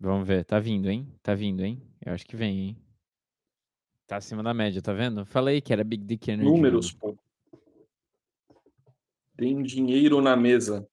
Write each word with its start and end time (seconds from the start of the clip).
Vamos 0.00 0.26
ver, 0.26 0.46
tá 0.46 0.58
vindo, 0.58 0.88
hein? 0.88 1.06
Tá 1.22 1.34
vindo, 1.34 1.62
hein? 1.62 1.78
Eu 2.04 2.14
acho 2.14 2.24
que 2.24 2.34
vem, 2.34 2.58
hein? 2.58 2.76
Tá 4.06 4.16
acima 4.16 4.42
da 4.42 4.54
média, 4.54 4.80
tá 4.80 4.94
vendo? 4.94 5.26
Falei 5.26 5.60
que 5.60 5.74
era 5.74 5.84
Big 5.84 6.02
Dick 6.02 6.30
Energy. 6.30 6.50
Números, 6.50 6.90
pô. 6.90 7.14
Tem 9.36 9.62
dinheiro 9.62 10.22
na 10.22 10.34
mesa. 10.36 10.88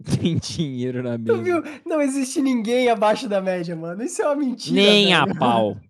Tem 0.20 0.36
dinheiro 0.36 1.02
na 1.02 1.16
Tu 1.18 1.42
viu? 1.42 1.62
mesa. 1.62 1.82
Não 1.86 2.02
existe 2.02 2.42
ninguém 2.42 2.90
abaixo 2.90 3.26
da 3.26 3.40
média, 3.40 3.74
mano. 3.74 4.02
Isso 4.02 4.20
é 4.20 4.26
uma 4.26 4.36
mentira. 4.36 4.74
Nem 4.82 5.14
a 5.14 5.24
velho. 5.24 5.38
pau. 5.38 5.80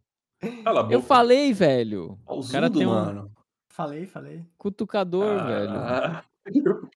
Cala 0.63 0.81
a 0.81 0.83
boca. 0.85 0.95
Eu 0.95 1.03
falei, 1.03 1.53
velho. 1.53 2.17
O 2.27 2.47
cara 2.49 2.71
tem 2.71 2.87
um 2.87 2.91
mano. 2.91 3.33
Falei, 3.69 4.07
falei. 4.07 4.47
cutucador, 4.57 5.45
velho. 5.45 6.23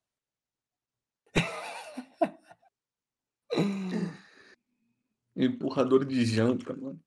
Empurrador 5.34 6.04
de 6.04 6.24
janta, 6.24 6.77
mano. 6.77 7.00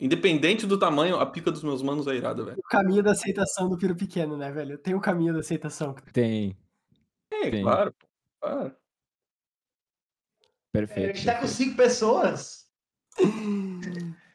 Independente 0.00 0.66
do 0.66 0.78
tamanho, 0.78 1.16
a 1.16 1.26
pica 1.26 1.50
dos 1.50 1.62
meus 1.62 1.82
manos 1.82 2.06
é 2.06 2.14
irada, 2.14 2.44
velho. 2.44 2.58
O 2.58 2.68
caminho 2.68 3.02
da 3.02 3.12
aceitação 3.12 3.68
do 3.68 3.78
piro 3.78 3.94
pequeno, 3.94 4.36
né, 4.36 4.50
velho? 4.50 4.76
Tem 4.76 4.94
o 4.94 5.00
caminho 5.00 5.32
da 5.32 5.40
aceitação. 5.40 5.94
Tem. 6.12 6.56
É, 7.30 7.50
Tem. 7.50 7.62
claro, 7.62 7.92
pô. 7.92 8.06
Claro. 8.40 8.66
A 8.66 8.72
Perfeito. 10.72 11.16
gente 11.16 11.26
tá 11.26 11.40
com 11.40 11.46
cinco 11.46 11.76
pessoas. 11.76 12.68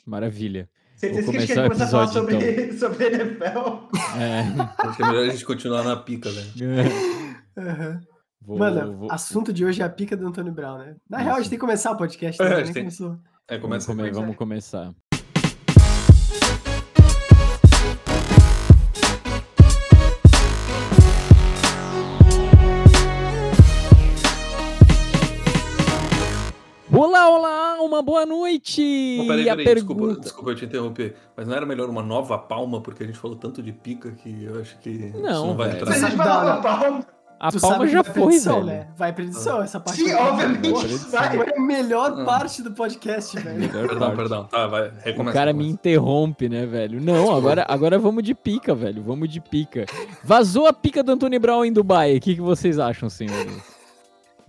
Maravilha. 0.05 0.69
Vocês 0.99 1.13
Vou 1.13 1.21
vocês 1.23 1.25
começar 1.25 1.47
querem 1.47 1.63
o 1.63 1.71
começar 1.71 1.85
a 1.85 1.87
falar 1.87 2.03
episódio, 2.03 2.73
sobre, 2.73 2.73
sobre 2.77 3.05
NFL? 3.05 4.19
É. 4.19 4.87
Acho 4.87 4.97
que 4.97 5.03
é 5.03 5.07
melhor 5.07 5.23
a 5.23 5.29
gente 5.29 5.45
continuar 5.45 5.83
na 5.83 5.95
pica, 5.95 6.29
velho. 6.29 6.51
Aham. 7.57 8.01
Vou- 8.41 8.57
Mano, 8.57 8.97
vou- 8.97 9.11
assunto 9.11 9.53
de 9.53 9.63
hoje 9.63 9.81
é 9.81 9.85
a 9.85 9.89
pica 9.89 10.17
do 10.17 10.27
Antônio 10.27 10.51
Brown, 10.51 10.77
né? 10.79 10.95
Na 11.09 11.19
real, 11.19 11.29
a 11.29 11.31
Isso. 11.35 11.43
gente 11.43 11.49
tem 11.51 11.57
que 11.59 11.65
começar 11.65 11.91
o 11.91 11.97
podcast, 11.97 12.41
É, 12.41 12.49
né? 12.49 12.55
a 12.55 12.63
gente 12.65 12.73
tem- 12.73 12.83
começou. 12.83 13.17
É, 13.47 13.57
vamos, 13.57 13.61
começa 13.61 13.87
come- 13.87 14.01
Pois 14.03 14.17
é. 14.17 14.19
vamos 14.19 14.35
começar. 14.35 14.93
Olá, 26.91 27.29
olá, 27.29 27.81
uma 27.81 28.01
boa 28.01 28.25
noite! 28.25 28.38
Não, 28.57 29.27
peraí, 29.27 29.43
e 29.45 29.49
a 29.49 29.55
peraí, 29.55 29.75
desculpa, 29.75 30.01
pergunta... 30.01 30.21
desculpa 30.21 30.49
eu 30.51 30.55
te 30.55 30.65
interromper. 30.65 31.15
Mas 31.35 31.47
não 31.47 31.55
era 31.55 31.65
melhor 31.65 31.89
uma 31.89 32.01
nova 32.03 32.37
palma, 32.37 32.81
porque 32.81 33.03
a 33.03 33.05
gente 33.05 33.17
falou 33.19 33.37
tanto 33.37 33.61
de 33.61 33.71
pica 33.71 34.11
que 34.11 34.43
eu 34.45 34.59
acho 34.59 34.77
que 34.79 34.89
isso 34.89 35.19
Não, 35.19 35.47
não 35.47 35.55
vai 35.57 35.71
entrar. 35.71 35.89
Mas 35.89 36.03
a 36.03 36.07
gente 36.09 36.17
Não, 36.17 36.25
não. 36.55 36.61
palma. 36.61 37.05
A 37.41 37.51
tu 37.53 37.61
palma 37.61 37.87
já 37.87 38.03
foi, 38.03 38.33
edição, 38.33 38.55
velho. 38.65 38.65
né? 38.65 38.87
Vai 38.97 39.13
pra 39.13 39.23
edição 39.23 39.61
essa 39.61 39.79
parte. 39.79 40.01
Sim, 40.03 40.13
obviamente 40.13 40.87
vai. 41.09 41.37
Foi 41.37 41.53
a 41.55 41.61
melhor 41.61 42.13
Ah. 42.19 42.25
parte 42.25 42.61
do 42.61 42.71
podcast, 42.71 43.39
velho. 43.39 43.69
Perdão, 43.69 44.13
perdão. 44.13 44.43
Tá, 44.43 44.67
vai. 44.67 44.89
O 44.89 44.93
Recomeça. 45.05 45.31
cara 45.33 45.53
me 45.53 45.65
interrompe, 45.65 46.49
né, 46.49 46.65
velho? 46.65 46.99
Não, 46.99 47.33
agora, 47.33 47.65
agora 47.69 47.97
vamos 47.97 48.23
de 48.25 48.35
pica, 48.35 48.75
velho. 48.75 49.01
Vamos 49.01 49.29
de 49.29 49.39
pica. 49.39 49.85
Vazou 50.21 50.67
a 50.67 50.73
pica 50.73 51.01
do 51.01 51.13
Antônio 51.13 51.39
Brown 51.39 51.63
em 51.63 51.71
Dubai. 51.71 52.17
O 52.17 52.19
que, 52.19 52.35
que 52.35 52.41
vocês 52.41 52.77
acham, 52.77 53.09
senhores? 53.09 53.53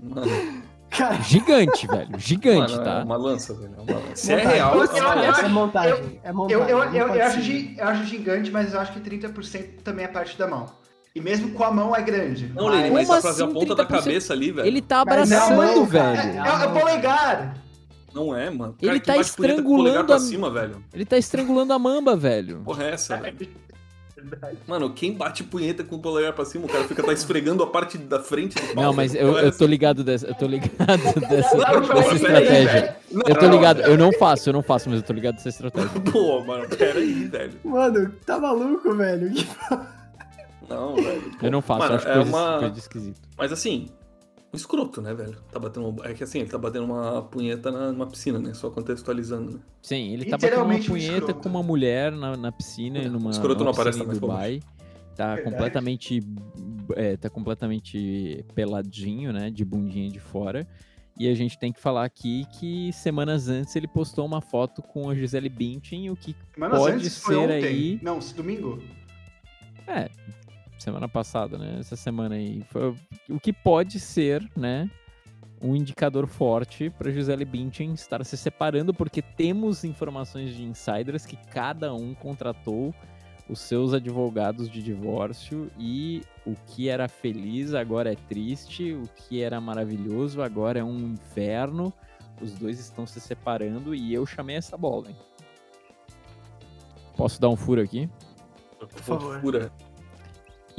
Mano, 0.02 0.62
Cara, 0.90 1.14
Gigante, 1.22 1.86
velho. 1.86 2.08
Gigante, 2.18 2.72
mano, 2.72 2.84
tá? 2.84 3.00
É 3.00 3.04
uma 3.04 3.16
lança, 3.16 3.54
velho. 3.54 3.74
É 3.78 3.80
uma 3.92 4.00
lança. 4.00 4.16
Se 4.16 4.32
é 4.32 4.46
real, 4.46 4.74
Eu- 4.76 4.82
é 4.84 4.86
uma 4.86 4.98
eu- 4.98 5.04
eu- 5.22 5.28
lança. 5.28 5.40
é 5.42 5.48
montagem. 5.48 6.20
É 6.24 6.32
montagem. 6.32 6.62
Eu, 6.62 6.68
eu, 6.68 6.78
eu, 6.78 6.88
pode 7.06 7.18
eu, 7.18 7.24
acho, 7.24 7.40
eu 7.78 7.88
acho 7.88 8.04
gigante, 8.04 8.50
mas 8.50 8.74
eu 8.74 8.80
acho 8.80 8.92
que 8.92 9.00
30% 9.00 9.82
também 9.82 10.04
é 10.04 10.08
parte 10.08 10.36
da 10.36 10.46
mão. 10.48 10.66
E 11.14 11.20
mesmo 11.20 11.50
com 11.52 11.64
a 11.64 11.72
mão 11.72 11.94
é 11.94 12.02
grande. 12.02 12.52
Não, 12.54 12.68
Lene, 12.68 12.90
mas 12.90 13.08
dá 13.08 13.20
pra 13.20 13.32
ver 13.32 13.42
a 13.42 13.44
assim, 13.46 13.54
ponta 13.54 13.74
da 13.74 13.84
30%? 13.84 13.88
cabeça 13.88 14.32
ali, 14.32 14.52
velho. 14.52 14.66
Ele 14.66 14.80
tá 14.80 15.04
Mas 15.04 15.30
é 15.30 15.36
a 15.36 15.44
abraçando, 15.44 15.56
mão. 15.56 15.82
É, 15.82 15.86
velho. 15.86 16.38
é, 16.40 16.48
é 16.64 16.66
o 16.66 16.72
polegar. 16.72 17.54
Não 18.14 18.36
é, 18.36 18.50
mano. 18.50 18.74
Ele 18.82 19.00
Cara, 19.00 19.00
tá 19.00 19.12
punheta 19.12 19.30
o 19.30 19.36
polegar 19.36 19.54
estrangulando 19.56 20.04
pra 20.06 20.16
a- 20.16 20.20
cima, 20.20 20.50
velho. 20.50 20.84
Ele 20.92 21.04
tá 21.04 21.16
estrangulando 21.18 21.72
a 21.72 21.78
mamba, 21.78 22.16
velho. 22.16 22.60
Porra, 22.64 22.84
é 22.84 22.90
essa, 22.94 23.16
velho. 23.16 23.36
Mano, 24.66 24.92
quem 24.92 25.12
bate 25.12 25.44
punheta 25.44 25.82
com 25.84 25.96
o 25.96 25.98
polegar 25.98 26.32
pra 26.32 26.44
cima, 26.44 26.66
o 26.66 26.68
cara 26.68 26.84
fica 26.84 27.02
tá 27.02 27.12
esfregando 27.12 27.62
a 27.62 27.66
parte 27.66 27.98
da 27.98 28.20
frente 28.20 28.54
do 28.54 28.74
pau. 28.74 28.84
Não, 28.84 28.92
mas 28.92 29.14
eu, 29.14 29.36
eu 29.38 29.56
tô 29.56 29.66
ligado 29.66 30.04
dessa, 30.04 30.26
eu 30.26 30.34
tô 30.34 30.46
ligado 30.46 30.74
dessa, 31.28 31.56
Não, 31.56 31.80
dessa 31.80 31.94
peraí, 31.94 32.16
estratégia. 32.16 32.96
Não, 33.10 33.22
Eu 33.26 33.34
tô 33.34 33.46
não, 33.46 33.52
ligado, 33.52 33.80
eu 33.82 33.96
não 33.98 34.12
faço, 34.12 34.48
eu 34.48 34.52
não 34.52 34.62
faço, 34.62 34.88
mas 34.88 34.98
eu 35.00 35.04
tô 35.04 35.12
ligado 35.12 35.36
dessa 35.36 35.48
estratégia. 35.48 35.88
Pô, 36.12 36.44
mano, 36.44 36.68
pera 36.68 36.98
aí, 36.98 37.24
velho. 37.24 37.52
Mano, 37.64 38.12
tá 38.24 38.38
maluco, 38.38 38.94
velho? 38.94 39.30
Não, 40.68 40.94
velho. 40.94 41.32
Pô, 41.38 41.46
Eu 41.46 41.50
não 41.50 41.60
faço, 41.60 41.80
mano, 41.80 41.92
eu 41.94 41.96
acho 41.96 42.08
é 42.08 42.14
coisa, 42.14 42.28
uma... 42.28 42.58
coisa 42.58 42.74
de 42.74 42.78
esquisito. 42.78 43.20
Mas 43.36 43.52
assim, 43.52 43.88
um 44.52 44.56
escroto, 44.56 45.00
né, 45.00 45.14
velho? 45.14 45.36
Tá 45.50 45.58
batendo 45.58 45.88
uma... 45.88 46.06
É 46.06 46.12
que 46.14 46.24
assim, 46.24 46.40
ele 46.40 46.50
tá 46.50 46.58
batendo 46.58 46.84
uma 46.84 47.22
punheta 47.22 47.70
na, 47.70 47.92
numa 47.92 48.06
piscina, 48.06 48.38
né? 48.38 48.52
Só 48.54 48.68
contextualizando, 48.70 49.52
né? 49.52 49.60
Sim, 49.82 50.12
ele 50.12 50.24
tá 50.24 50.36
batendo 50.36 50.62
uma 50.64 50.74
um 50.74 50.82
punheta 50.82 51.14
escroto. 51.18 51.34
com 51.34 51.48
uma 51.48 51.62
mulher 51.62 52.10
na, 52.12 52.36
na 52.36 52.50
piscina, 52.52 53.08
numa, 53.08 53.30
Escroto 53.30 53.60
numa 53.60 53.66
não 53.66 53.72
aparece 53.72 53.98
piscina 53.98 54.16
em 54.16 54.20
Dubai. 54.20 54.60
Tá 55.16 55.34
Verdade. 55.34 55.50
completamente, 55.50 56.20
é, 56.96 57.16
tá 57.16 57.28
completamente 57.30 58.44
peladinho, 58.54 59.32
né, 59.32 59.50
de 59.50 59.64
bundinha 59.64 60.08
de 60.10 60.18
fora. 60.20 60.66
E 61.18 61.28
a 61.28 61.34
gente 61.34 61.58
tem 61.58 61.70
que 61.70 61.78
falar 61.80 62.04
aqui 62.04 62.46
que 62.58 62.90
semanas 62.94 63.48
antes 63.48 63.76
ele 63.76 63.86
postou 63.86 64.24
uma 64.24 64.40
foto 64.40 64.80
com 64.80 65.10
a 65.10 65.14
Gisele 65.14 65.50
Bündchen, 65.50 66.08
o 66.10 66.16
que 66.16 66.34
Mas 66.56 66.70
Pode 66.70 66.94
antes 66.96 67.18
foi 67.18 67.34
ser 67.34 67.40
ontem. 67.42 67.64
aí- 67.64 68.00
Não, 68.02 68.18
domingo. 68.34 68.82
É, 69.86 70.08
semana 70.82 71.08
passada, 71.08 71.58
né? 71.58 71.76
Essa 71.78 71.96
semana 71.96 72.34
aí. 72.34 72.62
Foi 72.70 72.94
o 73.28 73.38
que 73.38 73.52
pode 73.52 73.98
ser, 74.00 74.46
né? 74.56 74.90
Um 75.62 75.76
indicador 75.76 76.26
forte 76.26 76.88
para 76.88 77.10
Gisele 77.10 77.44
Bündchen 77.44 77.92
estar 77.92 78.24
se 78.24 78.36
separando, 78.36 78.94
porque 78.94 79.20
temos 79.20 79.84
informações 79.84 80.54
de 80.54 80.64
insiders 80.64 81.26
que 81.26 81.36
cada 81.36 81.92
um 81.92 82.14
contratou 82.14 82.94
os 83.48 83.58
seus 83.60 83.92
advogados 83.92 84.70
de 84.70 84.82
divórcio 84.82 85.70
e 85.76 86.22
o 86.46 86.54
que 86.54 86.88
era 86.88 87.08
feliz 87.08 87.74
agora 87.74 88.12
é 88.12 88.16
triste, 88.16 88.92
o 88.92 89.08
que 89.08 89.42
era 89.42 89.60
maravilhoso 89.60 90.40
agora 90.40 90.78
é 90.78 90.84
um 90.84 91.12
inferno. 91.12 91.92
Os 92.40 92.52
dois 92.52 92.78
estão 92.78 93.06
se 93.06 93.20
separando 93.20 93.94
e 93.94 94.14
eu 94.14 94.24
chamei 94.24 94.56
essa 94.56 94.76
bola, 94.76 95.10
hein? 95.10 95.16
Posso 97.16 97.38
dar 97.38 97.50
um 97.50 97.56
furo 97.56 97.82
aqui? 97.82 98.08
Por 98.78 98.88
favor. 98.88 99.40
Fura. 99.40 99.72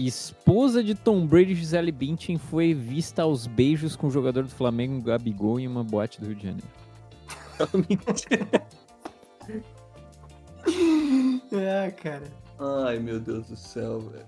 Esposa 0.08 0.84
de 0.84 0.96
Tom 0.96 1.26
Brady, 1.26 1.54
Gisele 1.56 1.92
Bündchen, 1.92 2.38
foi 2.38 2.74
vista 2.74 3.24
aos 3.24 3.46
beijos 3.48 3.96
com 3.96 4.08
o 4.08 4.12
jogador 4.12 4.44
do 4.44 4.50
Flamengo, 4.50 5.02
Gabigol, 5.02 5.60
em 5.60 5.68
uma 5.68 5.84
boate 5.84 6.20
do 6.20 6.28
Rio 6.28 6.36
de 6.36 6.44
Janeiro. 6.44 6.68
É, 11.52 11.92
cara. 12.02 12.24
Ai, 12.60 13.00
meu 13.00 13.20
Deus 13.20 13.48
do 13.48 13.56
céu, 13.56 14.00
velho. 14.02 14.26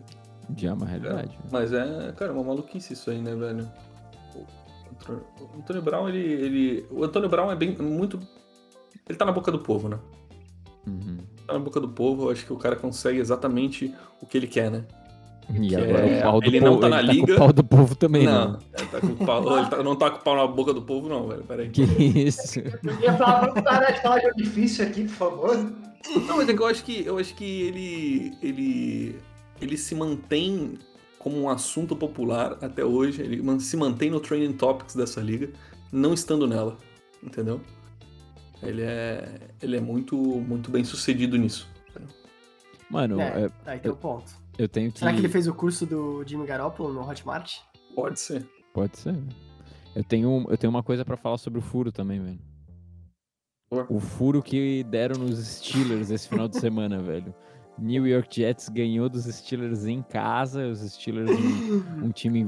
De 0.50 0.68
é 0.68 0.74
uma 0.74 0.86
realidade. 0.86 1.30
né? 1.32 1.50
Mas 1.52 1.72
é, 1.72 2.12
cara, 2.18 2.34
uma 2.34 2.44
maluquice 2.44 2.94
isso 2.94 3.10
aí, 3.10 3.22
né, 3.22 3.36
velho? 3.36 3.70
O 4.36 4.46
Antônio- 4.92 5.24
o 5.40 5.58
Antônio 5.58 5.82
Brown, 5.82 6.10
ele, 6.10 6.20
ele. 6.20 6.86
O 6.92 7.04
Antônio 7.04 7.30
Brown 7.30 7.52
é 7.52 7.56
bem. 7.56 7.76
muito. 7.78 8.20
Ele 9.08 9.18
tá 9.18 9.26
na 9.26 9.32
boca 9.32 9.52
do 9.52 9.60
povo, 9.60 9.88
né? 9.90 10.00
Uhum. 10.88 11.18
Tá 11.48 11.54
na 11.54 11.60
boca 11.60 11.80
do 11.80 11.90
povo, 11.90 12.24
eu 12.24 12.32
acho 12.32 12.46
que 12.46 12.52
o 12.54 12.58
cara 12.58 12.76
consegue 12.76 13.20
exatamente 13.20 13.94
o 14.22 14.26
que 14.26 14.38
ele 14.38 14.48
quer, 14.48 14.70
né? 14.72 14.84
E 15.50 15.68
Que 15.70 15.76
agora 15.76 16.08
é- 16.08 16.20
o 16.20 16.22
pau 16.24 16.40
do 16.40 16.48
ele 16.48 16.60
povo. 16.60 16.72
não 16.72 16.80
tá 16.80 16.90
na 16.90 17.00
ele 17.00 17.08
tá 17.08 17.14
com 17.14 17.20
liga. 17.20 17.34
o 17.34 17.38
pau 17.38 17.54
do 17.54 17.64
povo 17.64 17.96
também, 17.96 18.26
não, 18.26 18.52
não. 18.52 18.60
ele, 18.78 18.88
tá 18.88 19.00
com 19.02 19.08
o 19.08 19.16
pau, 19.26 19.58
ele 19.60 19.68
tá- 19.70 19.84
não 19.84 19.96
tá 19.96 20.10
com 20.12 20.18
o 20.18 20.22
pau 20.22 20.36
na 20.38 20.48
boca 20.48 20.74
do 20.74 20.82
povo, 20.82 21.10
não, 21.10 21.28
velho. 21.28 21.44
Peraí. 21.44 21.70
Que 21.70 21.82
isso? 21.84 22.60
Eu 22.60 23.00
ia 23.02 23.14
falar, 23.18 23.48
vamos 23.48 23.62
parar 23.62 23.92
de 23.92 24.02
falar 24.02 24.20
de 24.20 24.32
difícil 24.44 24.86
aqui, 24.86 25.04
por 25.04 25.14
favor. 25.14 25.58
Não, 26.28 26.38
mas 26.38 26.50
é 26.50 26.54
que 26.54 26.62
eu 26.62 26.68
acho 26.68 26.84
que 26.84 27.06
eu 27.06 27.18
acho 27.18 27.36
que 27.36 27.44
ele. 27.44 28.34
ele. 28.42 29.16
ele 29.62 29.78
se 29.78 29.96
mantém 29.96 30.74
como 31.20 31.42
um 31.42 31.50
assunto 31.50 31.96
popular 31.96 32.58
até 32.62 32.84
hoje. 32.84 33.22
Ele 33.22 33.60
se 33.60 33.78
mantém 33.78 34.10
no 34.10 34.20
trending 34.20 34.54
topics 34.54 34.96
dessa 34.96 35.22
liga, 35.22 35.50
não 35.92 36.14
estando 36.14 36.46
nela. 36.48 36.78
Entendeu? 37.22 37.62
Ele 38.62 38.82
é. 38.82 39.30
Ele 39.62 39.78
é 39.78 39.80
muito, 39.82 40.16
muito 40.18 40.70
bem 40.72 40.84
sucedido 40.84 41.38
nisso. 41.38 41.70
Mano, 42.90 43.20
É, 43.20 43.46
é, 43.46 43.52
aí 43.66 43.80
tem 43.80 43.92
o 43.92 43.96
ponto. 43.96 44.43
Eu 44.58 44.68
tenho 44.68 44.92
que. 44.92 45.00
Será 45.00 45.12
que 45.12 45.20
ele 45.20 45.30
fez 45.30 45.48
o 45.48 45.54
curso 45.54 45.86
do 45.86 46.24
Jimmy 46.26 46.46
Garoppolo 46.46 46.94
no 46.94 47.08
Hotmart? 47.08 47.60
Pode 47.96 48.20
ser. 48.20 48.48
Pode 48.74 48.98
ser. 48.98 49.16
Eu 49.96 50.04
tenho, 50.04 50.46
eu 50.50 50.58
tenho 50.58 50.72
uma 50.72 50.84
coisa 50.84 51.06
pra 51.06 51.16
falar 51.16 51.38
sobre 51.38 51.60
o 51.60 51.62
furo 51.62 51.92
também, 51.92 52.20
velho. 52.20 52.40
O 53.90 54.00
furo 54.00 54.42
que 54.42 54.84
deram 54.84 55.20
nos 55.20 55.40
Steelers 55.40 56.12
esse 56.12 56.28
final 56.28 56.48
de 56.48 56.60
semana, 56.60 56.98
velho. 57.02 57.34
New 57.78 58.06
York 58.06 58.42
Jets 58.42 58.70
ganhou 58.70 59.10
dos 59.10 59.26
Steelers 59.26 59.86
em 59.86 60.04
casa, 60.04 60.68
os 60.68 60.80
Steelers 60.80 61.32
um, 61.32 62.06
um 62.06 62.12
time 62.12 62.46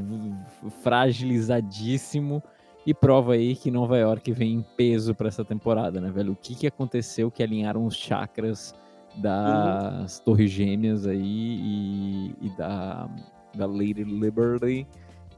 fragilizadíssimo 0.84 2.44
e 2.86 2.94
prova 2.94 3.34
aí 3.34 3.56
que 3.56 3.72
Nova 3.72 3.98
York 3.98 4.32
vem 4.32 4.54
em 4.54 4.66
peso 4.78 5.16
pra 5.16 5.28
essa 5.28 5.44
temporada, 5.44 6.00
né, 6.00 6.12
velho? 6.12 6.34
O 6.34 6.36
que 6.36 6.54
que 6.54 6.68
aconteceu 6.68 7.32
que 7.32 7.42
alinharam 7.42 7.86
os 7.86 7.96
chakras 7.96 8.76
das 9.18 10.20
Torres 10.20 10.52
Gêmeas 10.52 11.06
aí 11.06 11.22
e, 11.22 12.36
e 12.42 12.50
da, 12.58 13.10
da 13.56 13.66
Lady 13.66 14.04
Liberty. 14.04 14.88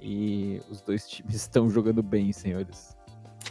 E 0.02 0.62
os 0.70 0.82
dois 0.82 1.08
times 1.08 1.36
estão 1.36 1.70
jogando 1.70 2.04
bem, 2.04 2.32
senhores. 2.32 2.96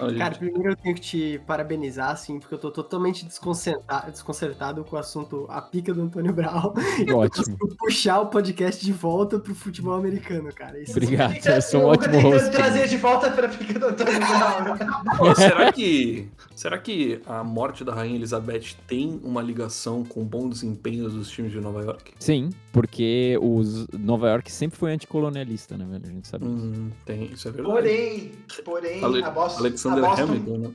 Gente, 0.00 0.18
Cara, 0.18 0.34
primeiro 0.36 0.70
eu 0.70 0.76
tenho 0.76 0.94
que 0.94 1.00
te 1.00 1.40
parabenizar, 1.46 2.10
assim, 2.10 2.38
porque 2.38 2.54
eu 2.54 2.58
tô 2.58 2.70
totalmente 2.70 3.24
desconcertado, 3.24 4.10
desconcertado 4.12 4.84
com 4.84 4.96
o 4.96 4.98
assunto 4.98 5.46
a 5.48 5.60
pica 5.62 5.92
do 5.94 6.02
Antônio 6.02 6.32
Brown. 6.32 6.74
Ótimo. 7.14 7.56
Por 7.58 7.76
puxar 7.76 8.20
o 8.20 8.26
podcast 8.26 8.84
de 8.84 8.92
volta 8.92 9.38
pro 9.38 9.54
futebol 9.54 9.94
americano, 9.94 10.52
cara. 10.54 10.78
Isso 10.80 10.92
Obrigado, 10.92 11.34
eu 11.46 11.62
sou 11.62 11.80
um 11.80 11.82
Eu 11.86 11.88
ótimo 11.90 12.12
tentando 12.12 12.32
host. 12.32 12.50
trazer 12.50 12.88
de 12.88 12.96
volta 12.96 13.30
pra 13.30 13.48
pica 13.48 13.78
do 13.78 13.86
Antônio 13.86 14.18
Brown. 14.18 14.76
Pô, 15.16 15.34
será 15.34 15.72
que 15.72 16.28
será 16.54 16.78
que 16.78 17.20
a 17.26 17.42
morte 17.44 17.84
da 17.84 17.94
rainha 17.94 18.16
Elizabeth 18.16 18.74
tem 18.86 19.20
uma 19.22 19.40
ligação 19.42 20.04
com 20.04 20.20
o 20.22 20.24
bom 20.24 20.48
desempenho 20.48 21.08
dos 21.08 21.28
times 21.30 21.52
de 21.52 21.60
Nova 21.60 21.82
York? 21.82 22.12
Sim, 22.18 22.50
porque 22.72 23.38
os 23.40 23.86
Nova 23.88 24.28
York 24.28 24.50
sempre 24.52 24.78
foi 24.78 24.92
anticolonialista, 24.92 25.76
né, 25.76 25.86
velho? 25.88 26.04
A 26.04 26.08
gente 26.10 26.28
sabe. 26.28 26.44
Hum, 26.44 26.90
tem, 27.04 27.24
isso 27.32 27.48
é 27.48 27.50
verdade. 27.50 27.74
Porém, 27.74 28.32
porém, 28.64 29.04
Ale- 29.04 29.24
a 29.24 29.30
Boston... 29.30 29.62
Alexander. 29.92 30.36
Hamilton, 30.36 30.58
né? 30.58 30.74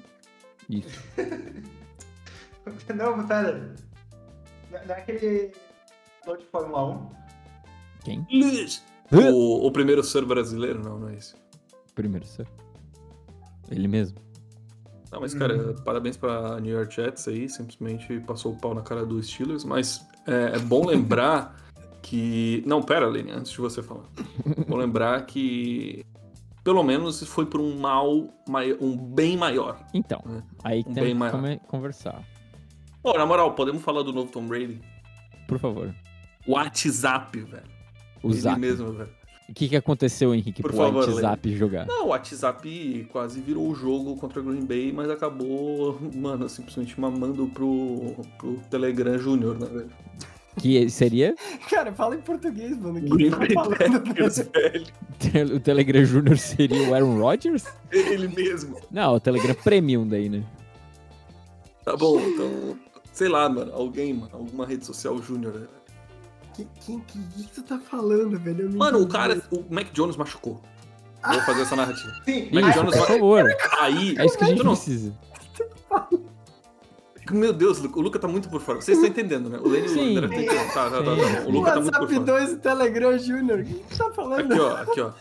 Isso. 0.70 1.04
Não, 2.96 3.28
pera. 3.28 3.76
Não 4.72 4.86
não 4.88 4.96
é 4.96 5.00
aquele 5.00 5.52
piloto 6.22 6.42
de 6.44 6.48
Fórmula 6.50 6.86
1. 6.92 7.10
Quem? 8.04 8.28
Lewis! 8.32 8.84
O, 9.12 9.68
o 9.68 9.72
primeiro 9.72 10.04
ser 10.04 10.24
brasileiro? 10.26 10.82
Não, 10.82 10.98
não 11.00 11.10
é 11.10 11.16
esse. 11.16 11.36
Primeiro, 11.94 12.26
ser. 12.26 12.48
Ele 13.70 13.88
mesmo. 13.88 14.18
Não, 15.12 15.20
mas, 15.20 15.34
cara, 15.34 15.56
Uhum. 15.58 15.76
parabéns 15.84 16.16
pra 16.16 16.60
New 16.62 16.74
York 16.74 16.96
Jets 16.96 17.28
aí, 17.28 17.50
simplesmente 17.50 18.20
passou 18.22 18.54
o 18.54 18.58
pau 18.58 18.74
na 18.74 18.82
cara 18.82 19.06
do 19.06 19.22
Steelers, 19.22 19.66
mas 19.66 20.08
é, 20.26 20.56
é 20.56 20.60
bom 20.60 20.86
lembrar 20.86 21.58
que... 22.02 22.64
Não, 22.66 22.82
pera, 22.82 23.08
Lene, 23.08 23.32
antes 23.32 23.52
de 23.52 23.60
você 23.60 23.84
falar. 23.84 24.06
Bom 24.68 24.78
lembrar 24.78 25.26
que, 25.26 26.06
pelo 26.64 26.84
menos, 26.84 27.24
foi 27.24 27.46
por 27.46 27.60
um 27.60 27.78
mal, 27.78 28.28
um 28.80 28.96
bem 28.96 29.36
maior. 29.38 29.80
Então, 29.94 30.22
É, 30.28 30.42
aí 30.64 30.86
um 30.88 30.94
bem 30.94 31.18
que 31.60 31.68
conversar. 31.68 32.22
Pô, 33.02 33.14
na 33.18 33.26
moral, 33.26 33.54
podemos 33.56 33.82
falar 33.82 34.04
do 34.04 34.14
novo 34.14 34.32
Tom 34.32 34.46
Brady? 34.46 34.80
Por 35.48 35.60
favor. 35.60 35.94
O 36.46 36.54
WhatsApp, 36.54 37.40
velho. 37.40 37.64
O 38.24 38.30
Ele 38.30 38.40
Zap. 38.42 38.60
mesmo, 38.60 38.94
velho. 38.94 39.10
O 39.50 39.54
que, 39.54 39.68
que 39.68 39.76
aconteceu, 39.76 40.34
Henrique, 40.34 40.62
Por 40.62 40.70
pro 40.72 40.78
favor, 40.78 41.10
WhatsApp 41.10 41.58
jogar? 41.58 41.86
Não, 41.86 42.06
o 42.06 42.08
WhatsApp 42.10 43.08
quase 43.12 43.42
virou 43.42 43.68
o 43.70 43.76
jogo 43.76 44.16
contra 44.16 44.40
o 44.40 44.44
Green 44.44 44.66
Bay, 44.66 44.94
mas 44.94 45.10
acabou, 45.10 46.00
mano, 46.16 46.48
simplesmente 46.48 46.98
mamando 47.00 47.48
pro, 47.48 48.16
pro 48.38 48.54
Telegram 48.70 49.18
Júnior, 49.18 49.60
né, 49.60 49.66
velho? 49.66 49.90
Que 50.62 50.90
seria 50.90 51.36
Cara, 51.70 51.92
fala 51.92 52.16
em 52.16 52.22
português, 52.22 52.78
mano. 52.78 53.00
O 53.00 53.02
Green 53.16 53.32
Bay 53.32 53.48
tá 53.48 53.64
falando, 53.64 54.02
Packers, 54.02 54.38
velho? 54.54 55.56
o 55.56 55.60
Telegram 55.60 56.06
Júnior 56.06 56.38
seria 56.38 56.90
o 56.90 56.94
Aaron 56.94 57.20
Rodgers? 57.20 57.66
Ele 57.92 58.28
mesmo. 58.28 58.78
Não, 58.92 59.16
o 59.16 59.20
Telegram 59.20 59.56
Premium 59.56 60.08
daí, 60.08 60.30
né? 60.30 60.44
Tá 61.84 61.98
bom, 61.98 62.20
então, 62.20 62.78
sei 63.12 63.28
lá, 63.28 63.50
mano, 63.50 63.74
alguém, 63.74 64.14
mano, 64.14 64.30
alguma 64.34 64.66
rede 64.68 64.86
social 64.86 65.18
Júnior. 65.22 65.54
né? 65.56 65.68
Que, 66.56 66.66
que, 66.80 67.02
que, 67.08 67.20
que 67.20 67.44
tu 67.56 67.64
tá 67.64 67.80
falando, 67.80 68.38
velho? 68.40 68.72
Mano, 68.78 69.02
o 69.02 69.08
cara, 69.08 69.42
o 69.52 69.64
Mac 69.74 69.88
Jones 69.94 70.16
machucou. 70.16 70.62
Vou 71.26 71.40
fazer 71.42 71.62
essa 71.62 71.76
narrativa. 71.76 72.12
Sim, 72.26 72.50
Mac 72.52 72.66
Isso, 72.70 72.80
Jones 72.80 72.98
por 72.98 73.08
favor. 73.08 73.56
Aí, 73.80 74.16
É 74.18 74.26
isso 74.26 74.38
que 74.38 74.44
a 74.44 74.48
gente 74.48 74.64
não- 74.64 74.74
precisa. 74.76 75.14
Meu 77.30 77.54
Deus, 77.54 77.80
o 77.80 78.02
Luca 78.02 78.18
tá 78.18 78.28
muito 78.28 78.50
por 78.50 78.60
fora. 78.62 78.82
Vocês 78.82 78.98
estão 78.98 79.10
entendendo, 79.12 79.50
né? 79.50 79.60
O 79.60 79.68
Lenny 79.68 79.88
Sim. 79.90 80.16
Tá, 80.22 80.28
tá, 80.74 80.90
tá, 80.90 81.04
tá. 81.04 81.12
O 81.48 81.52
Luca 81.52 81.72
tá 81.74 81.80
muito 81.80 81.92
por 81.94 82.02
WhatsApp 82.02 82.14
fora. 82.14 82.26
2 82.26 82.52
e 82.52 82.58
Telegram 82.58 83.18
Júnior. 83.18 83.60
O 83.60 83.64
que 83.64 83.74
tu 83.76 83.98
tá 83.98 84.12
falando? 84.12 84.52
Aqui, 84.54 84.60
ó, 84.60 84.76
aqui, 84.78 85.02
ó. 85.02 85.12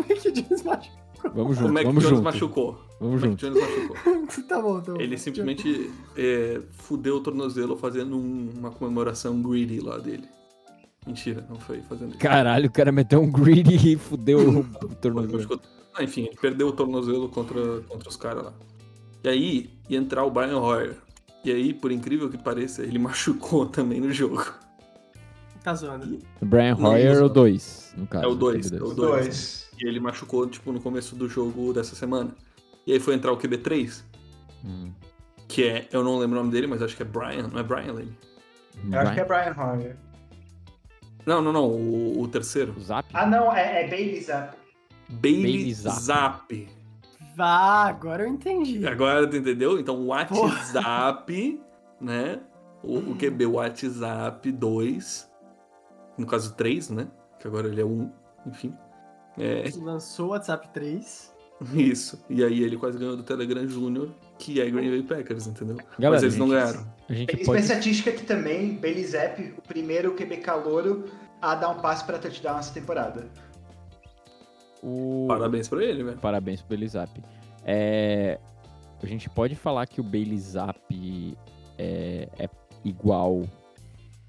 É 0.10 0.14
que 0.14 0.30
diz 0.32 0.62
macho? 0.62 0.90
Vamos 1.34 1.58
O 1.58 1.60
junto, 1.60 1.72
Mac 1.74 1.84
vamos 1.84 2.02
Jones 2.02 2.16
junto. 2.16 2.22
machucou. 2.24 2.80
O 2.98 3.04
Vamos 3.04 3.20
Mac 3.20 3.30
junto. 3.30 3.40
Jones 3.50 3.60
machucou. 3.60 4.20
Tá 4.48 4.60
bom, 4.62 4.80
tá 4.80 4.92
bom. 4.92 5.00
Ele 5.00 5.18
simplesmente 5.18 5.90
é, 6.16 6.60
fudeu 6.72 7.16
o 7.16 7.20
tornozelo 7.20 7.76
fazendo 7.76 8.16
um- 8.16 8.50
uma 8.58 8.70
comemoração 8.70 9.40
greedy 9.42 9.80
lá 9.80 9.98
dele. 9.98 10.24
Mentira, 11.06 11.44
não 11.48 11.56
foi 11.60 11.80
fazendo 11.82 12.10
isso. 12.10 12.18
Caralho, 12.18 12.68
o 12.68 12.72
cara 12.72 12.90
meteu 12.92 13.20
um 13.20 13.30
greedy 13.30 13.92
e 13.92 13.96
fudeu 13.96 14.38
o 14.60 14.64
tornozelo. 15.00 15.34
machucou. 15.34 15.60
Ah, 15.94 16.02
enfim, 16.04 16.26
ele 16.26 16.36
perdeu 16.40 16.68
o 16.68 16.72
tornozelo 16.72 17.28
contra, 17.28 17.80
contra 17.88 18.08
os 18.08 18.16
caras 18.16 18.44
lá. 18.44 18.52
E 19.24 19.28
aí 19.28 19.70
ia 19.88 19.98
entrar 19.98 20.24
o 20.24 20.30
Brian 20.30 20.58
Hoyer. 20.58 20.96
E 21.44 21.50
aí, 21.50 21.72
por 21.72 21.90
incrível 21.90 22.28
que 22.28 22.36
pareça, 22.38 22.82
ele 22.82 22.98
machucou 23.00 23.66
também 23.66 24.00
no 24.00 24.12
jogo. 24.12 24.44
Tá 25.62 25.74
zoando. 25.74 26.18
O 26.40 26.46
Brian 26.46 26.74
Não, 26.76 26.90
Hoyer 26.90 27.18
não. 27.18 27.26
o 27.26 27.28
2, 27.28 27.94
no 27.98 28.06
caso. 28.06 28.24
É 28.24 28.28
o 28.28 28.34
dois, 28.34 28.70
QB2. 28.70 28.78
é 28.78 28.82
o 28.82 28.86
Os 28.86 28.94
dois. 28.96 29.24
dois. 29.24 29.70
E 29.78 29.86
ele 29.88 30.00
machucou, 30.00 30.46
tipo, 30.46 30.72
no 30.72 30.80
começo 30.80 31.14
do 31.16 31.28
jogo 31.28 31.72
dessa 31.72 31.94
semana. 31.94 32.30
E 32.86 32.92
aí 32.92 33.00
foi 33.00 33.14
entrar 33.14 33.30
o 33.32 33.36
QB3, 33.36 34.02
Hum. 34.64 34.90
que 35.48 35.64
é, 35.64 35.88
eu 35.92 36.02
não 36.04 36.18
lembro 36.18 36.38
o 36.38 36.42
nome 36.42 36.52
dele, 36.52 36.66
mas 36.66 36.82
acho 36.82 36.96
que 36.96 37.02
é 37.02 37.04
Brian, 37.06 37.48
não 37.48 37.58
é 37.58 37.62
Brian 37.62 37.92
Lane? 37.92 38.16
Eu 38.90 39.00
acho 39.00 39.12
que 39.14 39.20
é 39.20 39.24
Brian 39.24 39.54
Hoyer. 39.56 39.96
Não, 41.26 41.42
não, 41.42 41.52
não, 41.52 41.66
o, 41.68 42.22
o 42.22 42.28
terceiro. 42.28 42.74
O 42.76 42.80
Zap? 42.80 43.06
Ah, 43.12 43.26
não, 43.26 43.54
é, 43.54 43.84
é 43.84 43.88
Bailey 43.88 44.20
Zapp. 44.22 44.56
Bailey, 45.10 45.42
Bailey 45.42 45.74
Zapp. 45.74 46.00
Zap. 46.00 46.68
Vá, 47.34 47.86
agora 47.86 48.24
eu 48.24 48.28
entendi. 48.28 48.86
Agora 48.86 49.26
tu 49.28 49.36
entendeu? 49.36 49.78
Então 49.78 49.96
o 49.96 50.06
WhatsApp, 50.06 51.60
né? 52.00 52.40
O, 52.82 52.98
o 52.98 53.16
QB 53.16 53.46
WhatsApp 53.46 54.50
2, 54.50 55.30
no 56.18 56.26
caso 56.26 56.54
3, 56.54 56.90
né? 56.90 57.08
Que 57.38 57.46
agora 57.46 57.68
ele 57.68 57.80
é 57.80 57.84
1, 57.84 58.10
enfim. 58.46 58.74
É 59.38 59.64
Lançou 59.76 60.28
o 60.28 60.30
WhatsApp 60.30 60.68
3. 60.72 61.34
isso. 61.74 62.22
E 62.28 62.42
aí 62.42 62.62
ele 62.62 62.76
quase 62.76 62.98
ganhou 62.98 63.16
do 63.16 63.22
Telegram 63.22 63.66
Júnior, 63.68 64.10
que 64.38 64.60
é 64.60 64.70
Green 64.70 64.90
Bay 64.90 65.02
Packers, 65.02 65.46
entendeu? 65.46 65.76
Galera, 65.98 66.10
Mas 66.10 66.22
eles 66.22 66.36
não 66.36 66.48
gente, 66.48 66.56
ganharam. 66.56 66.86
A 67.08 67.12
gente 67.12 67.36
Tem 67.36 67.44
pode... 67.44 67.60
estatística 67.62 68.10
aqui 68.10 68.24
também, 68.24 68.76
Bailey 68.76 69.04
Zapp, 69.04 69.54
o 69.58 69.62
primeiro 69.62 70.14
QB 70.14 70.38
calouro 70.38 71.04
a 71.40 71.54
dar 71.54 71.70
um 71.70 71.80
passe 71.80 72.04
pra 72.04 72.18
touchdown 72.18 72.56
nessa 72.56 72.72
temporada. 72.72 73.28
O... 74.82 75.26
Parabéns 75.28 75.68
pra 75.68 75.84
ele, 75.84 76.02
velho. 76.02 76.18
Parabéns 76.18 76.60
pro 76.60 76.70
Bailey 76.70 76.88
Zapp. 76.88 77.22
É, 77.64 78.38
A 79.02 79.06
gente 79.06 79.28
pode 79.30 79.54
falar 79.54 79.86
que 79.86 80.00
o 80.00 80.04
Bailey 80.04 80.38
Zapp 80.38 81.36
é, 81.78 82.28
é 82.38 82.48
igual 82.84 83.42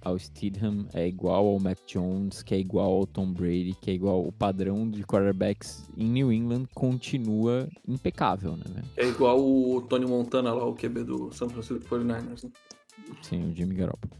ao 0.03 0.17
Steedham, 0.17 0.87
é 0.93 1.07
igual 1.07 1.45
ao 1.45 1.59
Mac 1.59 1.77
Jones, 1.87 2.41
que 2.41 2.55
é 2.55 2.57
igual 2.57 2.91
ao 2.91 3.05
Tom 3.05 3.31
Brady, 3.31 3.75
que 3.79 3.91
é 3.91 3.93
igual 3.93 4.25
o 4.25 4.31
padrão 4.31 4.89
de 4.89 5.03
quarterbacks 5.03 5.87
em 5.95 6.09
New 6.09 6.31
England 6.33 6.65
continua 6.73 7.69
impecável, 7.87 8.57
né, 8.57 8.63
velho? 8.67 8.87
É 8.97 9.07
igual 9.07 9.39
o 9.39 9.81
Tony 9.83 10.07
Montana 10.07 10.53
lá, 10.53 10.65
o 10.65 10.73
QB 10.73 11.03
do 11.03 11.31
San 11.31 11.49
Francisco 11.49 11.83
49ers, 11.87 12.43
né? 12.45 12.51
Sim, 13.21 13.51
o 13.51 13.55
Jimmy 13.55 13.75
Garoppolo. 13.75 14.13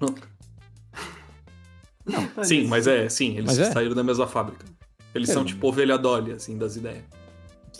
Não. 0.00 0.14
Tá 2.34 2.44
Sim, 2.44 2.66
mas 2.66 2.86
é, 2.86 3.08
sim, 3.08 3.32
eles 3.36 3.44
Mas 3.46 3.58
é? 3.58 3.70
saíram 3.72 3.94
da 3.94 4.02
mesma 4.02 4.26
fábrica. 4.26 4.64
Eles 5.14 5.28
É. 5.28 5.32
são 5.32 5.44
tipo 5.44 5.66
ovelha 5.68 5.98
Dolly, 5.98 6.32
assim, 6.32 6.56
das 6.56 6.76
ideias. 6.76 7.04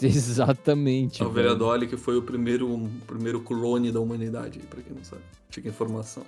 Exatamente. 0.02 1.22
A 1.22 1.26
ovelha 1.26 1.48
velho. 1.48 1.58
Dolly 1.58 1.86
que 1.86 1.96
foi 1.96 2.16
o 2.16 2.22
primeiro, 2.22 2.68
o 2.72 2.88
primeiro 3.06 3.40
clone 3.40 3.90
da 3.92 4.00
humanidade, 4.00 4.58
pra 4.60 4.80
quem 4.82 4.94
não 4.96 5.04
sabe. 5.04 5.22
Fica 5.50 5.68
informação. 5.68 6.22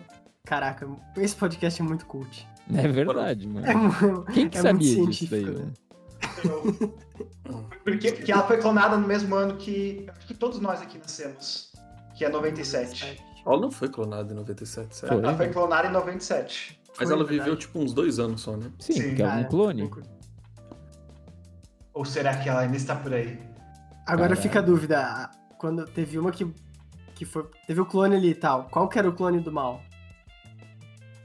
Caraca, 0.44 0.88
esse 1.16 1.34
podcast 1.36 1.80
é 1.80 1.84
muito 1.84 2.04
cult. 2.06 2.46
É 2.74 2.86
verdade, 2.88 3.46
mano. 3.48 3.66
É, 3.66 4.32
Quem 4.32 4.48
que 4.48 4.58
é 4.58 4.62
sabia 4.62 4.96
muito 4.98 5.10
disso 5.10 5.30
daí, 5.30 5.44
velho? 5.44 5.58
né? 5.58 5.72
Porque, 7.84 8.12
porque 8.12 8.32
ela 8.32 8.46
foi 8.46 8.58
clonada 8.58 8.96
no 8.96 9.06
mesmo 9.06 9.34
ano 9.34 9.56
que. 9.56 10.06
Que 10.26 10.34
todos 10.34 10.58
nós 10.60 10.80
aqui 10.80 10.98
nascemos. 10.98 11.72
Que 12.16 12.24
é 12.24 12.28
97. 12.28 13.20
Ela 13.44 13.60
não 13.60 13.70
foi 13.70 13.88
clonada 13.88 14.32
em 14.32 14.36
97, 14.36 14.96
sério. 14.96 15.18
Ela 15.18 15.36
foi 15.36 15.48
clonada 15.48 15.88
em 15.88 15.92
97. 15.92 16.78
Mas 16.98 17.08
Foi, 17.08 17.16
ela 17.16 17.24
verdade. 17.24 17.38
viveu 17.38 17.56
tipo 17.56 17.78
uns 17.78 17.92
dois 17.94 18.18
anos 18.18 18.40
só, 18.42 18.56
né? 18.56 18.70
Sim, 18.78 18.92
Sim, 18.92 19.02
porque 19.08 19.22
é 19.22 19.26
um 19.28 19.44
clone. 19.44 19.90
Ou 21.94 22.04
será 22.04 22.36
que 22.36 22.48
ela 22.48 22.60
ainda 22.60 22.76
está 22.76 22.94
por 22.96 23.12
aí? 23.12 23.38
Agora 24.06 24.28
Caralho. 24.30 24.36
fica 24.36 24.58
a 24.58 24.62
dúvida. 24.62 25.30
Quando 25.58 25.84
teve 25.86 26.18
uma 26.18 26.30
que, 26.32 26.46
que 27.14 27.24
foi. 27.24 27.46
Teve 27.66 27.80
o 27.80 27.86
clone 27.86 28.16
ali 28.16 28.30
e 28.30 28.34
tal. 28.34 28.64
Qual 28.70 28.88
que 28.88 28.98
era 28.98 29.08
o 29.08 29.12
clone 29.12 29.40
do 29.40 29.52
mal? 29.52 29.80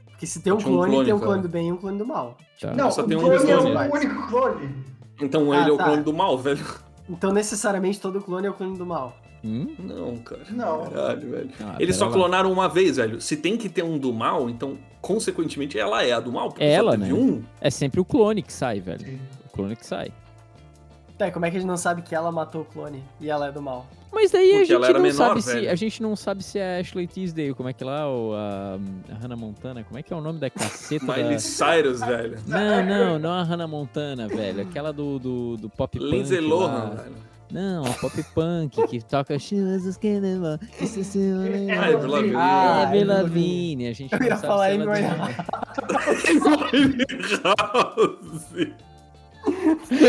Porque 0.06 0.26
se 0.26 0.40
tem 0.42 0.52
um 0.52 0.56
Tinha 0.56 0.70
um 0.70 0.74
clone, 0.74 0.90
clone, 0.92 1.04
tem 1.06 1.14
um 1.14 1.18
cara. 1.18 1.26
clone 1.30 1.42
do 1.42 1.48
bem 1.48 1.68
e 1.68 1.72
um 1.72 1.76
clone 1.76 1.98
do 1.98 2.06
mal. 2.06 2.36
Tá. 2.60 2.74
Não, 2.74 2.90
só 2.90 3.02
tem 3.02 3.16
um 3.16 3.20
clone 3.20 3.36
é 3.36 3.56
clone. 3.56 3.76
o 3.88 3.94
único 3.94 4.26
clone. 4.28 4.74
Então 5.20 5.52
Ah, 5.52 5.60
ele 5.60 5.70
é 5.70 5.72
o 5.72 5.76
tá. 5.76 5.84
clone 5.84 6.02
do 6.02 6.12
mal, 6.12 6.38
velho. 6.38 6.64
Então 7.08 7.32
necessariamente 7.32 8.00
todo 8.00 8.20
clone 8.20 8.46
é 8.46 8.50
o 8.50 8.54
clone 8.54 8.76
do 8.76 8.84
mal. 8.86 9.16
Hum? 9.44 9.74
Não, 9.78 10.16
cara. 10.18 10.42
Não. 10.50 10.90
Caralho, 10.90 11.30
velho. 11.30 11.50
Ah, 11.60 11.76
Eles 11.78 11.96
só 11.96 12.06
lá. 12.06 12.12
clonaram 12.12 12.50
uma 12.52 12.68
vez, 12.68 12.96
velho. 12.96 13.20
Se 13.20 13.36
tem 13.36 13.56
que 13.56 13.68
ter 13.68 13.84
um 13.84 13.96
do 13.96 14.12
mal, 14.12 14.50
então, 14.50 14.76
consequentemente, 15.00 15.78
ela 15.78 16.02
é 16.02 16.12
a 16.12 16.20
do 16.20 16.32
mal. 16.32 16.48
Porque 16.48 16.62
É 16.64 16.72
ela, 16.72 16.92
só 16.92 16.98
teve 16.98 17.12
né? 17.12 17.18
um. 17.18 17.42
É 17.60 17.70
sempre 17.70 18.00
o 18.00 18.04
clone 18.04 18.42
que 18.42 18.52
sai, 18.52 18.80
velho. 18.80 19.18
O 19.46 19.50
clone 19.50 19.76
que 19.76 19.86
sai. 19.86 20.12
Tá, 21.16 21.26
e 21.26 21.32
como 21.32 21.44
é 21.46 21.50
que 21.50 21.56
a 21.56 21.60
gente 21.60 21.68
não 21.68 21.76
sabe 21.76 22.02
que 22.02 22.14
ela 22.14 22.30
matou 22.30 22.60
o 22.60 22.64
clone 22.64 23.02
e 23.20 23.28
ela 23.28 23.48
é 23.48 23.52
do 23.52 23.60
mal? 23.60 23.86
Mas 24.12 24.30
daí 24.30 24.52
a 24.54 24.64
gente 24.64 24.72
não 24.92 25.00
menor, 25.00 25.12
sabe 25.12 25.42
se 25.42 25.68
a 25.68 25.74
gente 25.74 26.00
não 26.02 26.16
sabe 26.16 26.42
se 26.44 26.58
é 26.58 26.76
a 26.76 26.80
Ashley 26.80 27.06
Tisdale, 27.06 27.52
como 27.54 27.68
é 27.68 27.72
que 27.72 27.82
lá 27.84 28.06
ou 28.08 28.34
a, 28.34 28.78
a 29.10 29.14
Hannah 29.14 29.36
Montana, 29.36 29.82
como 29.84 29.98
é 29.98 30.02
que 30.02 30.12
é 30.12 30.16
o 30.16 30.20
nome 30.20 30.38
da 30.38 30.48
caceta 30.48 31.04
da... 31.06 31.16
Miley 31.16 31.40
Cyrus, 31.40 32.00
velho. 32.00 32.38
Não, 32.46 32.86
não, 32.86 33.18
não 33.18 33.30
a 33.32 33.42
Hannah 33.42 33.66
Montana, 33.66 34.28
velho, 34.28 34.62
aquela 34.62 34.92
do, 34.92 35.18
do, 35.18 35.56
do 35.56 35.68
pop 35.68 35.98
punk. 35.98 36.10
Lindsay 36.10 36.40
lá. 36.40 36.46
Lohan, 36.48 36.90
velho. 36.94 37.16
Não, 37.50 37.84
a 37.86 37.90
pop 37.94 38.22
punk 38.34 38.86
que 38.88 39.02
toca 39.04 39.34
a 39.34 39.38
scandal, 39.38 40.58
isso 40.80 41.00
é 41.00 41.02
seu 41.02 41.22
nome." 41.36 41.70
Ah, 41.70 42.82
Avril 42.82 43.06
Lavigne. 43.06 43.84
Ah, 43.84 43.88
É, 43.88 43.90
a 43.90 43.94
gente 43.94 44.12
Eu 44.12 44.22
ia 44.22 44.36
falar 44.36 44.68
se 44.70 44.74
em 44.76 44.80
ela 44.82 44.84
Goiás. 44.84 45.36
House. 47.42 48.68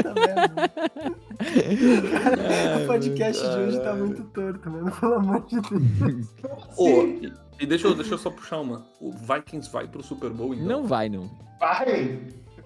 Tá 0.04 0.14
vendo? 0.14 0.70
Ai, 2.50 2.84
o 2.84 2.88
podcast 2.88 3.42
de 3.42 3.58
hoje 3.58 3.80
tá 3.80 3.94
muito 3.96 4.24
torto, 4.26 4.70
mano. 4.70 4.92
Pelo 4.92 5.14
amor 5.16 5.46
de 5.48 5.62
Deus. 5.62 6.28
Ô, 6.78 7.04
e, 7.04 7.32
e 7.62 7.66
deixa, 7.66 7.88
eu, 7.88 7.96
deixa 7.96 8.14
eu 8.14 8.18
só 8.18 8.30
puxar 8.30 8.60
uma. 8.60 8.86
O 9.00 9.12
Vikings 9.12 9.72
vai 9.72 9.88
pro 9.88 10.04
Super 10.04 10.30
Bowl, 10.32 10.54
então? 10.54 10.66
Não 10.68 10.86
vai, 10.86 11.08
não. 11.10 11.30
Vai! 11.60 12.20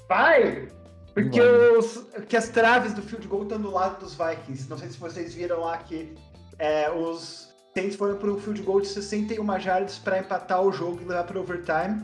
Vai! 0.09 0.67
Porque, 1.13 1.39
os, 1.39 2.05
que 2.27 2.35
as 2.35 2.49
traves 2.49 2.93
do 2.93 3.01
field 3.01 3.27
goal 3.27 3.43
estão 3.43 3.61
do 3.61 3.71
lado 3.71 3.99
dos 3.99 4.15
Vikings. 4.15 4.67
Não 4.67 4.77
sei 4.77 4.89
se 4.89 4.97
vocês 4.97 5.35
viram 5.35 5.59
lá 5.59 5.77
que 5.77 6.15
é, 6.57 6.89
os 6.89 7.53
Saints 7.75 7.95
foram 7.95 8.17
para 8.17 8.31
um 8.31 8.39
field 8.39 8.61
goal 8.63 8.81
de 8.81 8.87
61 8.87 9.59
jardas 9.59 9.99
para 9.99 10.19
empatar 10.19 10.61
o 10.61 10.71
jogo 10.71 11.01
e 11.01 11.05
levar 11.05 11.23
para 11.23 11.39
overtime. 11.39 12.03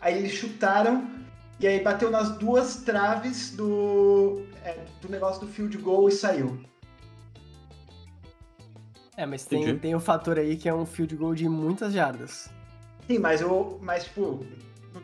Aí 0.00 0.18
eles 0.18 0.32
chutaram 0.32 1.06
e 1.60 1.66
aí 1.66 1.82
bateu 1.82 2.10
nas 2.10 2.36
duas 2.38 2.76
traves 2.76 3.54
do, 3.54 4.42
é, 4.64 4.84
do 5.02 5.08
negócio 5.10 5.46
do 5.46 5.52
field 5.52 5.76
goal 5.78 6.08
e 6.08 6.12
saiu. 6.12 6.58
É, 9.18 9.24
mas 9.24 9.44
tem, 9.44 9.62
Entendi. 9.62 9.80
tem 9.80 9.94
um 9.94 10.00
fator 10.00 10.38
aí 10.38 10.56
que 10.56 10.68
é 10.68 10.74
um 10.74 10.84
field 10.84 11.16
goal 11.16 11.34
de 11.34 11.48
muitas 11.48 11.92
jardas. 11.92 12.50
Sim, 13.06 13.18
mas, 13.18 13.40
eu, 13.40 13.78
mas 13.82 14.04
tipo, 14.04 14.44
no 14.92 15.00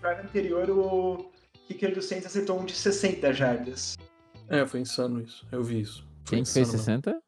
drive 0.00 0.24
anterior 0.24 0.70
o 0.70 1.31
kicker 1.72 1.94
do 1.94 2.02
Saints 2.02 2.26
acertou 2.26 2.58
um 2.60 2.64
de 2.64 2.74
60 2.74 3.32
jardas. 3.32 3.96
É, 4.48 4.66
foi 4.66 4.80
insano 4.80 5.20
isso. 5.20 5.46
Eu 5.50 5.62
vi 5.62 5.80
isso. 5.80 6.06
Foi 6.24 6.36
Quem 6.36 6.44
que 6.44 6.50
fez 6.50 6.68
insano, 6.68 7.02
60? 7.02 7.10
mano. 7.10 7.22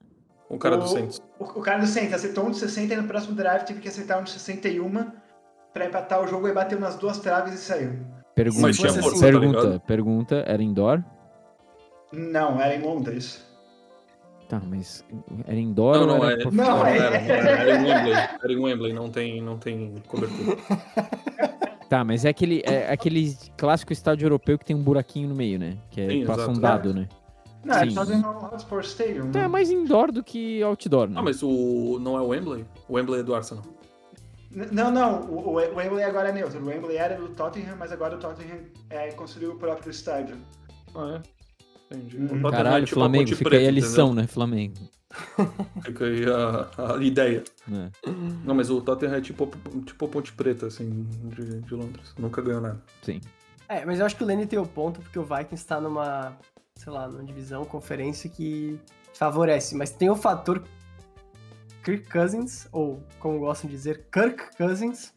O 0.51 0.59
cara 0.59 0.77
do 0.77 0.85
o, 0.85 0.89
Saints. 0.89 1.21
O, 1.39 1.45
o 1.45 1.63
cara 1.63 1.79
do 1.81 1.87
Saints 1.87 2.13
acertou 2.13 2.47
um 2.47 2.51
de 2.51 2.59
60 2.59 2.95
e 2.95 2.97
no 2.97 3.09
próximo 3.09 3.35
drive 3.35 3.65
teve 3.65 3.81
que 3.81 3.89
acertar 3.89 4.21
um 4.21 4.25
de 4.25 4.31
61 4.31 5.11
pra 5.73 5.87
empatar 5.87 6.23
o 6.23 6.27
jogo 6.29 6.47
e 6.49 6.53
bateu 6.53 6.79
nas 6.79 6.97
duas 6.97 7.19
traves 7.19 7.55
e 7.55 7.59
saiu. 7.59 7.99
Pergunta, 8.35 8.63
Mas 8.63 8.77
tinha 8.77 8.93
pergunta, 8.93 9.11
força, 9.11 9.25
tá 9.25 9.33
pergunta, 9.33 9.61
ligado? 9.63 9.81
pergunta, 9.81 10.45
era 10.47 10.63
indoor? 10.63 11.03
Não, 12.13 12.61
era 12.61 12.75
em 12.75 12.83
Londres. 12.83 13.45
Tá, 14.49 14.61
mas 14.61 15.03
era 15.47 15.59
indoor 15.59 15.95
Não, 15.97 16.01
ou 16.03 16.07
não, 16.19 16.25
era 16.31 16.43
é. 16.43 16.45
Não, 16.45 16.53
Não, 16.53 16.87
é- 16.87 16.97
era, 16.99 17.17
era, 17.17 17.51
era 17.51 17.71
em 17.81 17.85
Wembley. 17.85 18.13
Era 18.15 18.53
em 18.53 18.59
Wembley, 18.59 18.93
não 18.93 19.11
tem, 19.11 19.41
não 19.41 19.59
tem 19.59 19.95
cobertura. 20.07 20.57
Tá, 21.89 22.03
mas 22.03 22.25
é 22.25 22.31
aquele, 22.31 22.63
é 22.65 22.91
aquele 22.91 23.37
clássico 23.57 23.93
estádio 23.93 24.27
europeu 24.27 24.59
que 24.59 24.65
tem 24.65 24.75
um 24.75 24.83
buraquinho 24.83 25.29
no 25.29 25.35
meio, 25.35 25.59
né? 25.59 25.77
Que 25.91 26.01
é, 26.01 26.09
Sim, 26.09 26.27
passa 26.27 26.49
um 26.49 26.53
exato. 26.53 26.61
dado, 26.61 26.95
né? 26.95 27.09
Não, 27.65 27.75
Sim. 27.75 27.81
eles 27.83 27.95
fazem 27.95 28.19
no 28.21 28.31
Hotspur 28.31 28.81
Stadium. 28.81 29.27
Então 29.29 29.41
né? 29.41 29.47
é 29.47 29.49
mais 29.49 29.71
indoor 29.71 30.13
do 30.13 30.23
que 30.23 30.63
outdoor, 30.63 31.09
né? 31.09 31.15
Ah, 31.19 31.23
mas 31.23 31.43
o. 31.43 31.99
Não 32.01 32.17
é 32.17 32.21
o 32.21 32.29
Wembley? 32.29 32.65
O 32.89 32.95
Wembley 32.95 33.21
é 33.21 33.23
do 33.23 33.35
Arsenal. 33.35 33.65
N- 34.51 34.69
Não, 34.71 34.91
não, 34.91 35.23
o, 35.23 35.49
o 35.51 35.53
Wembley 35.55 36.03
agora 36.05 36.29
é 36.29 36.33
neutro. 36.33 36.61
O 36.63 36.67
Wembley 36.67 36.97
era 36.97 37.17
do 37.17 37.29
Tottenham, 37.29 37.77
mas 37.79 37.91
agora 37.93 38.17
o 38.17 38.19
Tottenham 38.19 38.59
é, 38.91 39.11
construiu 39.13 39.53
o 39.53 39.57
próprio 39.57 39.91
estádio. 39.91 40.37
Ah, 40.95 41.21
é? 41.91 41.95
Entendi. 41.97 42.19
Hum. 42.19 42.25
O 42.25 42.29
Tottenham 42.29 42.49
é 42.49 42.51
Caralho, 42.51 42.85
tipo 42.87 43.01
a 43.01 43.03
Flamengo, 43.03 43.25
Ponte 43.25 43.37
fica 43.37 43.57
aí 43.57 43.67
a 43.67 43.71
lição, 43.71 44.07
entendeu? 44.09 44.23
né? 44.23 44.27
Flamengo. 44.27 44.75
Fica 45.83 46.05
aí 46.05 46.25
a, 46.25 46.95
a 46.95 47.03
ideia. 47.03 47.45
né? 47.67 47.91
Não, 48.45 48.55
mas 48.55 48.71
o 48.71 48.81
Tottenham 48.81 49.15
é 49.15 49.21
tipo, 49.21 49.51
tipo 49.85 50.05
a 50.05 50.09
Ponte 50.09 50.33
Preta, 50.33 50.67
assim, 50.67 51.07
de, 51.25 51.61
de 51.61 51.75
Londres. 51.75 52.15
Nunca 52.19 52.43
ganhou 52.43 52.61
nada. 52.61 52.83
Sim. 53.03 53.21
É, 53.69 53.85
mas 53.85 53.99
eu 53.99 54.07
acho 54.07 54.17
que 54.17 54.23
o 54.23 54.27
Lenny 54.27 54.47
tem 54.47 54.59
o 54.59 54.67
ponto, 54.67 55.01
porque 55.01 55.19
o 55.19 55.25
Vikings 55.25 55.67
tá 55.67 55.81
numa, 55.81 56.37
sei 56.77 56.93
lá, 56.93 57.09
numa 57.09 57.25
divisão, 57.25 57.65
conferência 57.65 58.29
que 58.29 58.79
favorece. 59.15 59.75
Mas 59.75 59.91
tem 59.91 60.11
o 60.11 60.17
fator 60.17 60.63
Kirk 61.83 62.11
Cousins, 62.11 62.69
ou 62.73 63.03
como 63.19 63.39
gostam 63.39 63.69
de 63.69 63.77
dizer, 63.77 64.07
Kirk 64.13 64.57
Cousins, 64.57 65.15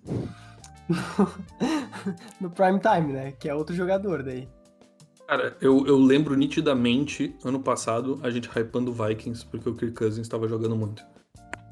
no 2.40 2.50
prime 2.50 2.80
time, 2.80 3.14
né? 3.14 3.32
Que 3.34 3.50
é 3.50 3.56
outro 3.56 3.76
jogador 3.76 4.24
daí. 4.24 4.48
Cara, 5.28 5.58
eu, 5.60 5.86
eu 5.86 5.98
lembro 5.98 6.36
nitidamente, 6.36 7.36
ano 7.44 7.60
passado, 7.60 8.20
a 8.24 8.30
gente 8.30 8.48
hypando 8.50 8.92
o 8.92 8.94
Vikings, 8.94 9.46
porque 9.46 9.68
o 9.70 9.76
Kirk 9.76 9.94
Cousins 9.94 10.26
estava 10.26 10.48
jogando 10.48 10.76
muito. 10.76 11.04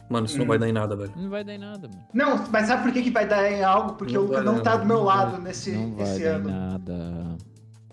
Mano, 0.10 0.26
isso 0.26 0.36
não 0.36 0.44
Uhum. 0.44 0.50
vai 0.50 0.60
dar 0.60 0.68
em 0.70 0.74
nada, 0.74 0.96
velho. 0.96 1.12
Não 1.16 1.30
vai 1.30 1.44
dar 1.44 1.54
em 1.56 1.58
nada, 1.58 1.88
mano. 1.88 2.04
Não, 2.14 2.46
mas 2.52 2.68
sabe 2.68 2.84
por 2.84 2.92
que, 2.92 3.02
que 3.02 3.10
vai 3.10 3.26
dar 3.28 3.50
em 3.50 3.64
algo? 3.64 3.94
Porque 3.94 4.14
Não 4.14 4.22
o 4.24 4.28
Luca 4.28 4.44
não 4.44 4.62
tá 4.62 4.76
do 4.76 4.86
meu 4.86 4.98
não 4.98 5.04
lado 5.04 5.32
vai. 5.32 5.42
nesse 5.42 5.72
Não 5.72 5.96
vai 5.96 6.04
esse 6.04 6.20
dar 6.24 6.30
em 6.30 6.34
ano. 6.36 6.50
nada. 6.50 7.38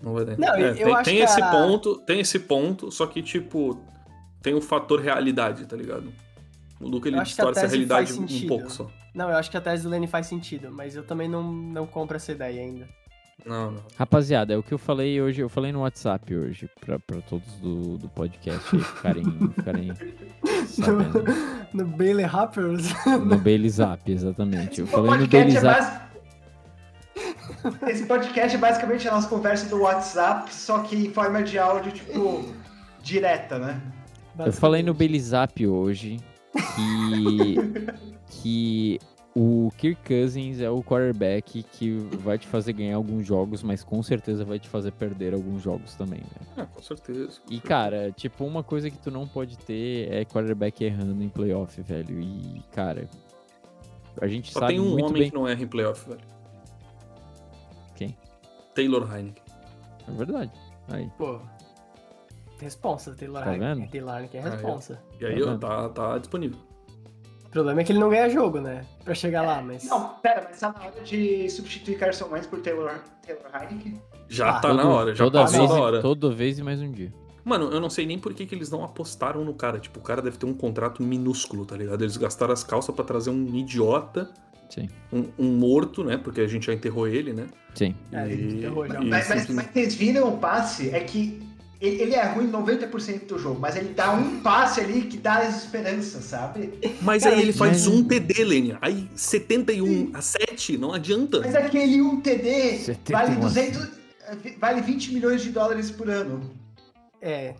Não 0.03 0.13
vai 0.13 0.25
dar 0.25 0.33
em 0.33 0.37
Não, 0.37 0.47
nada. 0.49 0.59
eu- 0.59 0.67
É, 0.67 0.71
eu 0.71 0.75
tem 0.75 0.93
acho 0.93 1.03
tem 1.05 1.15
que 1.17 1.23
esse 1.23 1.41
a- 1.41 1.49
ponto, 1.51 1.95
tem 2.05 2.19
esse 2.19 2.39
ponto, 2.39 2.91
só 2.91 3.07
que, 3.07 3.23
tipo, 3.23 3.81
tem 4.41 4.53
o 4.53 4.61
fator 4.61 4.99
realidade, 4.99 5.65
tá 5.65 5.75
ligado? 5.77 6.11
O 6.79 6.87
Luca, 6.87 7.07
ele 7.07 7.17
a 7.17 7.23
distorce 7.23 7.59
a 7.59 7.61
tese 7.63 7.75
realidade 7.77 8.13
um 8.13 8.47
pouco 8.47 8.69
só. 8.69 8.91
Não, 9.15 9.29
eu 9.29 9.37
acho 9.37 9.49
que 9.49 9.55
a 9.57 9.61
tese 9.61 9.83
do 9.83 9.89
Lenny 9.89 10.05
faz 10.05 10.27
sentido, 10.27 10.69
mas 10.71 10.95
eu 10.95 11.03
também 11.03 11.29
não, 11.29 11.41
não 11.51 11.87
compro 11.87 12.15
essa 12.17 12.31
ideia 12.33 12.61
ainda. 12.61 12.87
Não, 13.45 13.71
não. 13.71 13.83
Rapaziada, 13.97 14.53
é 14.53 14.57
o 14.57 14.63
que 14.63 14.73
eu 14.73 14.77
falei 14.77 15.21
hoje, 15.21 15.41
eu 15.41 15.49
falei 15.49 15.71
no 15.71 15.81
WhatsApp 15.81 16.33
hoje, 16.33 16.69
pra, 16.79 16.97
pra 16.99 17.19
todos 17.21 17.51
do, 17.55 17.97
do 17.97 18.07
podcast 18.09 18.75
aí 18.75 18.81
ficarem, 18.81 19.23
ficarem 19.55 19.93
sabendo. 20.67 21.23
No 21.73 21.85
Bailey 21.85 22.25
Hoppers. 22.25 22.93
No 23.05 23.37
Bailey 23.37 23.69
Zap, 23.69 24.09
exatamente. 24.09 24.79
Eu 24.79 24.85
Esse 24.85 24.93
falei 24.93 25.11
no 25.11 25.17
podcast, 25.17 25.53
Bailey 25.53 25.57
é 25.57 25.81
Zap. 25.81 26.03
Esse 27.87 28.05
podcast 28.05 28.55
é 28.55 28.59
basicamente 28.59 29.07
a 29.07 29.11
nossa 29.11 29.27
conversa 29.27 29.67
do 29.69 29.81
WhatsApp, 29.81 30.53
só 30.53 30.79
que 30.79 30.95
em 30.95 31.11
forma 31.11 31.43
de 31.43 31.59
áudio, 31.59 31.91
tipo, 31.91 32.45
direta, 33.01 33.59
né? 33.59 33.81
Eu 34.39 34.53
falei 34.53 34.81
no 34.81 34.93
Bailey 34.93 35.19
Zap 35.19 35.67
hoje 35.67 36.17
que, 36.53 37.55
que 38.29 38.99
o 39.35 39.71
Kirk 39.77 39.99
Cousins 40.07 40.59
é 40.59 40.69
o 40.69 40.83
quarterback 40.83 41.63
que 41.63 41.91
vai 42.19 42.37
te 42.37 42.47
fazer 42.47 42.73
ganhar 42.73 42.95
alguns 42.97 43.25
jogos, 43.25 43.63
mas 43.63 43.83
com 43.83 44.01
certeza 44.03 44.45
vai 44.45 44.59
te 44.59 44.69
fazer 44.69 44.91
perder 44.91 45.33
alguns 45.33 45.61
jogos 45.63 45.95
também, 45.95 46.19
né? 46.21 46.47
Ah, 46.57 46.65
com 46.67 46.81
certeza. 46.81 47.39
com 47.41 47.47
E, 47.51 47.55
certeza. 47.55 47.61
cara, 47.61 48.11
tipo, 48.11 48.45
uma 48.45 48.63
coisa 48.63 48.89
que 48.91 48.97
tu 48.99 49.09
não 49.09 49.27
pode 49.27 49.57
ter 49.57 50.11
é 50.11 50.23
quarterback 50.25 50.83
errando 50.83 51.23
em 51.23 51.29
playoff, 51.29 51.81
velho. 51.81 52.19
E, 52.21 52.61
cara, 52.71 53.09
a 54.21 54.27
gente 54.27 54.51
Só 54.53 54.59
sabe 54.61 54.73
tem 54.73 54.79
um 54.81 54.91
muito 54.91 55.05
homem 55.07 55.21
bem... 55.23 55.29
que 55.31 55.35
não 55.35 55.47
erra 55.47 55.63
em 55.63 55.67
playoff, 55.67 56.07
velho. 56.07 56.21
Quem? 57.95 58.15
Taylor 58.75 59.03
Heineken. 59.15 59.43
É 60.07 60.11
verdade. 60.11 60.51
Aí. 60.89 61.09
Pô. 61.17 61.39
Responsa, 62.59 63.13
Taylor 63.15 63.43
Tá 63.43 63.51
Heineken. 63.53 63.75
vendo? 63.81 63.91
Taylor 63.91 64.15
Heineken 64.15 64.41
é 64.41 64.43
Aí, 64.43 64.49
responsa. 64.51 65.01
E 65.19 65.25
aí, 65.25 65.43
Tá 65.43 65.57
tá, 65.57 65.89
tá 65.89 66.17
disponível. 66.19 66.59
O 67.53 67.57
problema 67.61 67.81
é 67.81 67.83
que 67.83 67.91
ele 67.91 67.99
não 67.99 68.09
ganha 68.09 68.27
jogo, 68.29 68.59
né? 68.59 68.83
Pra 69.05 69.13
chegar 69.13 69.43
lá, 69.43 69.61
mas. 69.61 69.83
Não, 69.85 70.09
pera, 70.23 70.47
mas 70.49 70.59
tá 70.59 70.73
na 70.75 70.85
hora 70.87 71.01
de 71.03 71.47
substituir 71.51 71.99
Carson 71.99 72.27
Wentz 72.31 72.47
por 72.47 72.59
Taylor, 72.61 72.91
Taylor 73.23 73.43
Heineken? 73.53 74.01
Já 74.27 74.49
Ah, 74.49 74.59
tá 74.59 74.73
na 74.73 74.81
Todo- 74.81 74.91
hora, 74.91 75.13
já 75.13 75.23
toda 75.25 75.45
vez, 75.45 75.69
da 75.69 75.75
e- 75.75 75.79
hora. 75.79 76.01
Toda 76.01 76.31
vez 76.31 76.57
e 76.57 76.63
mais 76.63 76.81
um 76.81 76.91
dia. 76.91 77.13
Mano, 77.45 77.69
eu 77.71 77.79
não 77.79 77.91
sei 77.91 78.07
nem 78.07 78.17
por 78.17 78.33
que, 78.33 78.47
que 78.47 78.55
eles 78.55 78.71
não 78.71 78.83
apostaram 78.83 79.45
no 79.45 79.53
cara. 79.53 79.77
Tipo, 79.77 79.99
o 79.99 80.01
cara 80.01 80.19
deve 80.19 80.37
ter 80.37 80.47
um 80.47 80.53
contrato 80.55 81.03
minúsculo, 81.03 81.63
tá 81.63 81.77
ligado? 81.77 82.01
Eles 82.03 82.17
gastaram 82.17 82.53
as 82.53 82.63
calças 82.63 82.95
pra 82.95 83.05
trazer 83.05 83.29
um 83.29 83.45
idiota, 83.55 84.31
Sim, 84.67 84.89
um, 85.11 85.25
um 85.37 85.51
morto, 85.55 86.03
né? 86.03 86.17
Porque 86.17 86.41
a 86.41 86.47
gente 86.47 86.65
já 86.65 86.73
enterrou 86.73 87.07
ele, 87.07 87.33
né? 87.33 87.45
sim. 87.75 87.93
É, 88.11 88.17
a 88.17 88.27
gente 88.27 88.55
enterrou 88.55 88.87
já. 88.87 88.99
e 88.99 89.07
Mas, 89.07 89.29
mas, 89.29 89.49
mas 89.49 89.67
vocês 89.71 89.93
viram 89.93 90.29
o 90.33 90.37
passe? 90.39 90.89
É 90.89 90.99
que 91.01 91.39
ele, 91.83 92.01
ele 92.01 92.15
é 92.15 92.23
ruim 92.25 92.49
90% 92.49 93.27
do 93.27 93.37
jogo, 93.37 93.59
mas 93.59 93.75
ele 93.75 93.93
dá 93.93 94.13
um 94.13 94.39
passe 94.39 94.79
ali 94.79 95.01
que 95.01 95.17
dá 95.17 95.39
as 95.39 95.63
esperanças, 95.63 96.23
sabe? 96.23 96.79
Mas 97.01 97.23
Cara, 97.23 97.35
aí 97.35 97.41
ele 97.41 97.51
faz 97.51 97.85
um 97.87 98.01
TD, 98.05 98.45
Lênia. 98.45 98.77
Aí 98.81 99.09
71 99.13 100.11
a 100.13 100.21
7, 100.21 100.77
não 100.77 100.93
adianta. 100.93 101.41
Mas 101.41 101.53
aquele 101.53 102.01
um 102.01 102.21
TD 102.21 102.77
71 102.77 103.11
vale 103.11 103.31
a 103.31 103.39
200, 103.39 103.89
vale 104.57 104.81
20 104.81 105.13
milhões 105.13 105.41
de 105.43 105.51
dólares 105.51 105.91
por 105.91 106.09
ano. 106.09 106.49
É. 107.21 107.53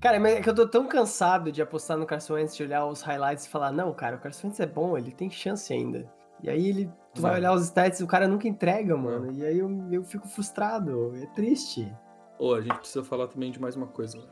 Cara, 0.00 0.20
mas 0.20 0.34
é 0.34 0.40
que 0.40 0.48
eu 0.48 0.54
tô 0.54 0.68
tão 0.68 0.86
cansado 0.86 1.50
de 1.50 1.60
apostar 1.60 1.98
no 1.98 2.06
Carson 2.06 2.34
Wentz, 2.34 2.56
de 2.56 2.62
olhar 2.62 2.86
os 2.86 3.02
highlights 3.02 3.46
e 3.46 3.48
falar, 3.48 3.72
não, 3.72 3.92
cara, 3.92 4.14
o 4.14 4.20
Carson 4.20 4.46
Wentz 4.46 4.60
é 4.60 4.66
bom, 4.66 4.96
ele 4.96 5.10
tem 5.10 5.28
chance 5.28 5.72
ainda. 5.72 6.08
E 6.42 6.48
aí 6.48 6.68
ele, 6.68 6.88
tu 7.12 7.20
vai 7.20 7.32
Vai. 7.32 7.40
olhar 7.40 7.52
os 7.52 7.64
stats 7.64 7.98
e 7.98 8.04
o 8.04 8.06
cara 8.06 8.28
nunca 8.28 8.46
entrega, 8.46 8.96
mano. 8.96 9.32
E 9.32 9.44
aí 9.44 9.58
eu, 9.58 9.70
eu 9.90 10.04
fico 10.04 10.26
frustrado, 10.28 11.14
é 11.16 11.26
triste. 11.34 11.92
Ô, 12.40 12.54
a 12.54 12.60
gente 12.60 12.74
precisa 12.78 13.04
falar 13.04 13.26
também 13.28 13.50
de 13.52 13.60
mais 13.60 13.76
uma 13.76 13.86
coisa. 13.86 14.16
né? 14.18 14.24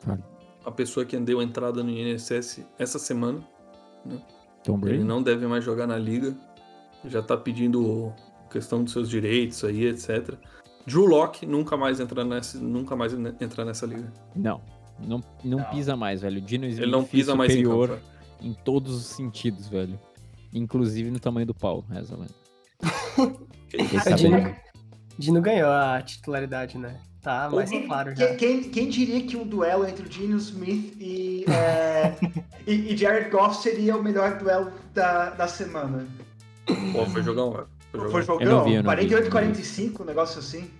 Fale. 0.00 0.24
A 0.64 0.70
pessoa 0.72 1.06
que 1.06 1.16
deu 1.18 1.40
entrada 1.40 1.82
no 1.84 1.90
INSS 1.90 2.66
essa 2.78 2.98
semana, 2.98 3.40
Tom 4.64 4.74
ele 4.74 4.80
Brady? 4.80 5.04
não 5.04 5.22
deve 5.22 5.46
mais 5.46 5.64
jogar 5.64 5.86
na 5.86 5.96
liga. 5.96 6.36
Já 7.04 7.22
tá 7.22 7.36
pedindo 7.36 8.12
questão 8.50 8.82
dos 8.82 8.92
seus 8.92 9.08
direitos 9.08 9.62
aí, 9.64 9.84
etc. 9.86 10.34
Drew 10.86 11.06
Locke 11.06 11.46
nunca 11.46 11.76
mais 11.76 12.00
entrar 12.00 12.24
nessa, 12.24 12.58
nunca 12.58 12.96
mais 12.96 13.12
entrar 13.14 13.64
nessa 13.64 13.86
liga. 13.86 14.12
Não. 14.34 14.60
Não, 14.98 15.20
não, 15.44 15.58
Não. 15.58 15.64
pisa 15.70 15.94
mais, 15.94 16.22
velho. 16.22 16.38
O 16.38 16.40
Dino 16.40 16.66
Smith 16.66 16.82
Ele 16.82 16.90
não 16.90 17.04
pisa 17.04 17.36
mais 17.36 17.52
em 17.52 17.62
superior 17.62 17.88
campo. 17.90 18.02
em 18.40 18.52
todos 18.52 18.96
os 18.96 19.04
sentidos, 19.06 19.68
velho. 19.68 19.96
Inclusive 20.52 21.08
no 21.10 21.20
tamanho 21.20 21.46
do 21.46 21.54
pau, 21.54 21.84
reza 21.88 22.14
a 22.16 22.18
lenda. 22.18 23.38
Que 23.68 23.76
isso? 23.76 23.88
Fiquei 23.88 23.98
O 23.98 24.02
sabendo. 24.02 24.16
Dino, 24.38 24.56
Dino 25.18 25.40
ganhou 25.40 25.70
a 25.70 26.02
titularidade, 26.02 26.76
né? 26.78 27.00
Tá 27.22 27.50
mais 27.50 27.68
Quem- 27.68 27.86
claro 27.86 28.14
já. 28.14 28.34
Quem, 28.36 28.62
quem, 28.70 28.88
diria 28.88 29.20
que 29.26 29.36
um 29.36 29.44
duelo 29.46 29.86
entre 29.86 30.06
o 30.06 30.10
Geno 30.12 30.36
Smith 30.36 30.94
e, 31.00 31.44
é, 31.50 32.14
e, 32.66 32.92
e 32.92 32.96
Jared 32.96 33.28
Goff 33.30 33.60
seria 33.60 33.96
o 33.96 34.02
melhor 34.02 34.38
duelo 34.38 34.72
da, 34.94 35.30
da 35.30 35.48
semana? 35.48 36.06
Pô, 36.92 37.04
foi 37.06 37.22
jogão, 37.22 37.50
velho. 37.52 37.66
Foi 37.90 38.10
Foi 38.10 38.22
jogão. 38.22 38.40
Eu 38.46 38.50
não 38.50 38.58
jogão? 38.58 38.64
vi, 38.64 38.74
eu 38.74 38.82
não 38.82 38.90
vi, 38.90 38.96
48 38.96 39.18
não 39.18 39.24
vi. 39.24 39.30
45, 39.30 40.02
um 40.02 40.06
negócio 40.06 40.38
assim. 40.38 40.70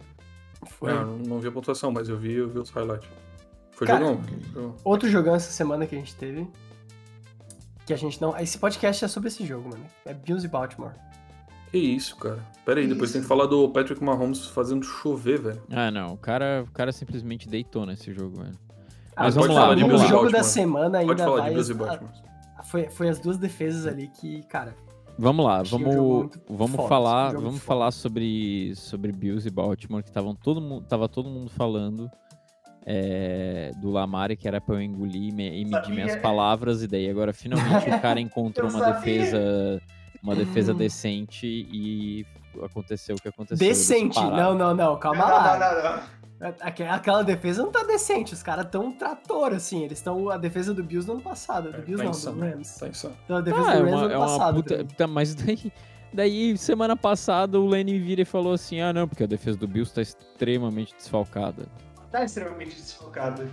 Foi. 0.78 0.92
Não, 0.92 1.16
não, 1.18 1.38
vi 1.40 1.48
a 1.48 1.52
pontuação, 1.52 1.90
mas 1.90 2.08
eu 2.08 2.16
vi, 2.18 2.34
eu 2.34 2.48
vi 2.48 2.58
os 2.58 2.70
highlights. 2.70 3.08
Foi 3.72 3.86
Cara, 3.86 4.04
jogão. 4.04 4.22
jogão. 4.54 4.74
Outro 4.84 5.08
jogão 5.08 5.34
essa 5.34 5.50
semana 5.50 5.86
que 5.86 5.94
a 5.94 5.98
gente 5.98 6.14
teve. 6.14 6.46
Que 7.86 7.94
a 7.94 7.96
gente 7.96 8.20
não. 8.20 8.36
Esse 8.38 8.58
podcast 8.58 9.04
é 9.04 9.08
sobre 9.08 9.28
esse 9.28 9.46
jogo, 9.46 9.70
mano. 9.70 9.84
É 10.04 10.12
Bills 10.12 10.44
e 10.44 10.48
Baltimore. 10.48 10.92
Que 11.70 11.78
isso, 11.78 12.16
cara. 12.16 12.38
Pera 12.64 12.80
aí, 12.80 12.86
Que 12.86 12.92
depois 12.92 13.10
isso? 13.10 13.18
tem 13.18 13.22
que 13.22 13.28
falar 13.28 13.46
do 13.46 13.68
Patrick 13.70 14.02
Mahomes 14.02 14.46
fazendo 14.46 14.84
chover, 14.84 15.40
velho. 15.40 15.62
Ah, 15.70 15.90
não. 15.90 16.14
O 16.14 16.16
cara, 16.16 16.64
o 16.66 16.72
cara 16.72 16.92
simplesmente 16.92 17.48
deitou 17.48 17.84
nesse 17.86 18.12
jogo, 18.12 18.38
velho. 18.42 18.58
Ah, 19.16 19.24
Mas 19.24 19.34
vamos 19.34 19.54
lá, 19.54 19.74
vamos 19.74 19.82
o 19.82 19.96
lá. 19.96 20.06
jogo 20.06 20.24
da 20.26 20.30
Baltimore. 20.38 20.44
semana 20.44 20.98
ainda 20.98 21.12
Pode 21.14 21.22
falar 21.22 21.36
vai. 21.40 21.48
de 21.48 21.54
Bills 21.54 21.70
e 21.72 21.74
Baltimore. 21.74 22.12
foi, 22.64 22.88
foi 22.88 23.08
as 23.08 23.18
duas 23.18 23.36
defesas 23.36 23.86
ali 23.86 24.08
que, 24.08 24.42
cara. 24.44 24.74
Vamos 25.18 25.44
lá, 25.44 25.60
Achei 25.62 25.76
um 25.76 25.82
vamos, 25.82 26.30
vamos 26.48 26.76
foda, 26.76 26.88
falar, 26.88 27.30
um 27.30 27.40
vamos 27.40 27.54
foda. 27.54 27.66
falar 27.66 27.90
sobre 27.90 28.72
sobre 28.76 29.10
Bills 29.10 29.48
e 29.48 29.50
Baltimore 29.50 30.00
que 30.04 30.08
estavam 30.10 30.32
todo 30.36 30.60
mundo, 30.60 30.86
tava 30.86 31.08
todo 31.08 31.28
mundo 31.28 31.50
falando 31.50 32.08
é, 32.86 33.72
do 33.80 33.90
Lamar 33.90 34.36
que 34.36 34.46
era 34.46 34.60
pra 34.60 34.76
eu 34.76 34.82
engolir 34.82 35.24
e 35.30 35.32
medir 35.32 35.68
Sabia. 35.70 35.90
minhas 35.94 36.16
palavras 36.22 36.82
e 36.84 36.86
daí 36.86 37.10
agora 37.10 37.32
finalmente 37.32 37.90
o 37.90 38.00
cara 38.00 38.20
encontrou 38.20 38.70
uma 38.70 38.78
sabia. 38.78 38.94
defesa 39.00 39.82
uma 40.22 40.34
defesa 40.34 40.72
decente 40.74 41.46
e 41.46 42.26
aconteceu 42.62 43.16
o 43.16 43.20
que 43.20 43.28
aconteceu. 43.28 43.66
Decente. 43.68 44.18
Não, 44.20 44.54
não, 44.54 44.74
não. 44.74 44.98
Calma 44.98 45.24
não, 45.26 45.34
lá. 45.34 45.58
não, 45.58 45.82
não, 45.82 45.96
não. 45.96 46.02
Aque- 46.60 46.84
Aquela 46.84 47.22
defesa 47.24 47.62
não 47.62 47.70
tá 47.72 47.82
decente. 47.84 48.32
Os 48.34 48.42
caras 48.42 48.66
tão 48.70 48.86
um 48.86 48.92
trator, 48.92 49.52
assim. 49.52 49.82
Eles 49.84 49.98
estão. 49.98 50.30
A 50.30 50.36
defesa 50.36 50.72
do 50.72 50.82
Bills 50.84 51.06
no 51.06 51.14
ano 51.14 51.22
passado. 51.22 51.72
Do 51.72 51.78
Bills 51.82 51.96
tá 51.98 52.04
não, 52.04 52.10
insano. 52.10 52.36
do 52.36 52.42
Rams. 52.42 52.76
Tá 52.78 52.88
insano. 52.88 53.16
Então, 53.24 53.36
a 53.36 53.40
defesa 53.40 53.68
Ah, 53.70 53.74
é 53.74 53.78
do 53.78 53.84
Rams 53.84 53.92
uma, 53.94 54.00
no 54.02 54.10
é 54.10 54.14
ano 54.14 54.24
uma 54.24 54.38
passado. 54.38 54.54
puta. 54.62 54.84
Tá, 54.96 55.06
mas 55.08 55.34
daí, 55.36 55.72
daí, 56.12 56.56
semana 56.58 56.96
passada, 56.96 57.58
o 57.58 57.66
Lenny 57.66 57.98
vira 57.98 58.22
e 58.22 58.24
falou 58.24 58.52
assim: 58.52 58.80
ah, 58.80 58.92
não, 58.92 59.08
porque 59.08 59.24
a 59.24 59.26
defesa 59.26 59.58
do 59.58 59.66
Bills 59.66 59.92
tá 59.92 60.00
extremamente 60.02 60.94
desfalcada. 60.96 61.66
Tá 62.10 62.24
extremamente 62.24 62.76
desfocado. 62.76 63.48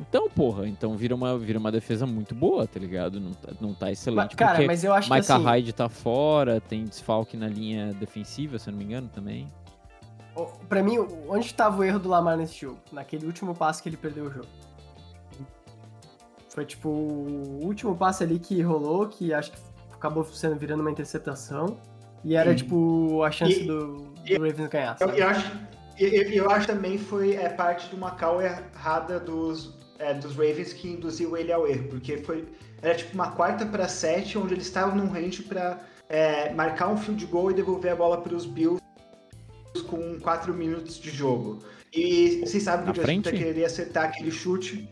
Então, 0.00 0.30
porra, 0.30 0.66
então 0.66 0.96
vira 0.96 1.14
uma, 1.14 1.36
vira 1.38 1.58
uma 1.58 1.70
defesa 1.70 2.06
muito 2.06 2.34
boa, 2.34 2.66
tá 2.66 2.80
ligado? 2.80 3.20
Não 3.20 3.32
tá, 3.32 3.48
não 3.60 3.74
tá 3.74 3.92
excelente. 3.92 4.16
Mas, 4.28 4.34
cara, 4.34 4.52
porque 4.54 4.66
mas 4.66 4.82
eu 4.82 4.94
acho 4.94 5.08
que 5.08 5.14
Micah 5.14 5.34
assim. 5.36 5.44
Hyde 5.44 5.72
tá 5.74 5.88
fora, 5.88 6.60
tem 6.60 6.84
desfalque 6.84 7.36
na 7.36 7.46
linha 7.48 7.92
defensiva, 7.94 8.58
se 8.58 8.68
eu 8.68 8.72
não 8.72 8.78
me 8.78 8.84
engano, 8.84 9.08
também. 9.14 9.46
Pra 10.68 10.82
mim, 10.82 10.96
onde 11.28 11.52
tava 11.52 11.80
o 11.80 11.84
erro 11.84 11.98
do 11.98 12.08
Lamar 12.08 12.36
nesse 12.36 12.58
jogo? 12.62 12.78
Naquele 12.90 13.26
último 13.26 13.54
passe 13.54 13.82
que 13.82 13.88
ele 13.90 13.96
perdeu 13.98 14.24
o 14.26 14.30
jogo. 14.30 14.46
Foi 16.48 16.64
tipo 16.64 16.88
o 16.88 17.60
último 17.64 17.94
passe 17.94 18.24
ali 18.24 18.38
que 18.38 18.60
rolou, 18.62 19.06
que 19.06 19.32
acho 19.34 19.52
que 19.52 19.58
acabou 19.92 20.24
sendo 20.24 20.56
virando 20.56 20.80
uma 20.80 20.90
interceptação. 20.90 21.76
E 22.24 22.34
era 22.34 22.50
Sim. 22.50 22.56
tipo 22.56 23.22
a 23.22 23.30
chance 23.30 23.60
E- 23.62 23.66
do, 23.66 23.96
do 23.98 24.32
Ravens 24.42 24.68
ganhar. 24.68 24.96
Eu, 25.00 25.08
eu 25.10 25.28
acho, 25.28 25.52
eu, 25.98 26.08
eu- 26.08 26.30
eu 26.32 26.50
acho 26.50 26.66
também 26.66 26.98
foi 26.98 27.34
é, 27.34 27.48
parte 27.48 27.88
de 27.88 27.94
uma 27.94 28.10
call 28.12 28.40
errada 28.42 29.18
dos, 29.20 29.74
é, 30.00 30.14
dos 30.14 30.32
Ravens 30.32 30.72
que 30.72 30.88
induziu 30.88 31.36
ele 31.36 31.52
ao 31.52 31.66
erro, 31.66 31.88
porque 31.88 32.18
foi 32.18 32.44
era 32.82 32.94
tipo 32.94 33.14
uma 33.14 33.30
quarta 33.32 33.66
para 33.66 33.86
sete, 33.86 34.38
onde 34.38 34.54
eles 34.54 34.66
estavam 34.66 34.96
num 34.96 35.08
range 35.08 35.42
para 35.42 35.78
marcar 36.56 36.88
um 36.88 36.96
field 36.96 37.24
goal 37.26 37.50
e 37.50 37.54
devolver 37.54 37.92
a 37.92 37.94
bola 37.94 38.20
para 38.20 38.34
os 38.34 38.44
Bills 38.44 38.82
com 39.86 40.18
quatro 40.18 40.52
minutos 40.52 40.98
de 40.98 41.10
jogo. 41.10 41.62
E 41.92 42.40
vocês 42.40 42.62
sabem 42.62 42.86
que 42.86 42.92
o 42.92 42.94
Justin 42.94 43.22
frente? 43.22 43.44
queria 43.44 43.66
acertar 43.66 44.06
aquele 44.06 44.30
chute. 44.30 44.88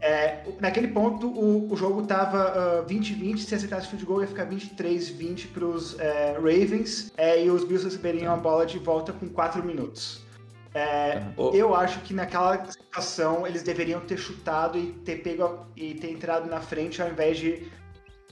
É, 0.00 0.42
naquele 0.60 0.88
ponto, 0.88 1.28
o, 1.28 1.72
o 1.72 1.76
jogo 1.76 2.06
tava 2.06 2.82
ah, 2.82 2.86
20-20, 2.88 3.38
se 3.38 3.54
acertasse 3.54 3.86
o 3.86 3.90
field 3.90 4.04
goal 4.04 4.20
ia 4.22 4.28
ficar 4.28 4.48
23-20 4.48 5.48
para 5.48 5.64
os 5.64 5.96
Ravens, 6.36 7.12
é, 7.16 7.44
e 7.44 7.50
os 7.50 7.64
Bills 7.64 7.84
receberiam 7.84 8.32
a 8.32 8.36
bola 8.36 8.64
de 8.64 8.78
volta 8.78 9.12
com 9.12 9.28
4 9.28 9.64
minutos. 9.64 10.22
É. 10.74 11.22
Ô, 11.36 11.50
eu 11.52 11.74
acho 11.74 12.00
que 12.00 12.14
naquela 12.14 12.64
situação 12.64 13.46
eles 13.46 13.62
deveriam 13.62 14.00
ter 14.00 14.16
chutado 14.16 14.78
e 14.78 14.92
ter 15.04 15.16
pego 15.16 15.66
e 15.76 15.94
ter 15.94 16.10
entrado 16.12 16.48
na 16.48 16.60
frente 16.60 17.02
ao 17.02 17.08
invés 17.08 17.38
de 17.38 17.68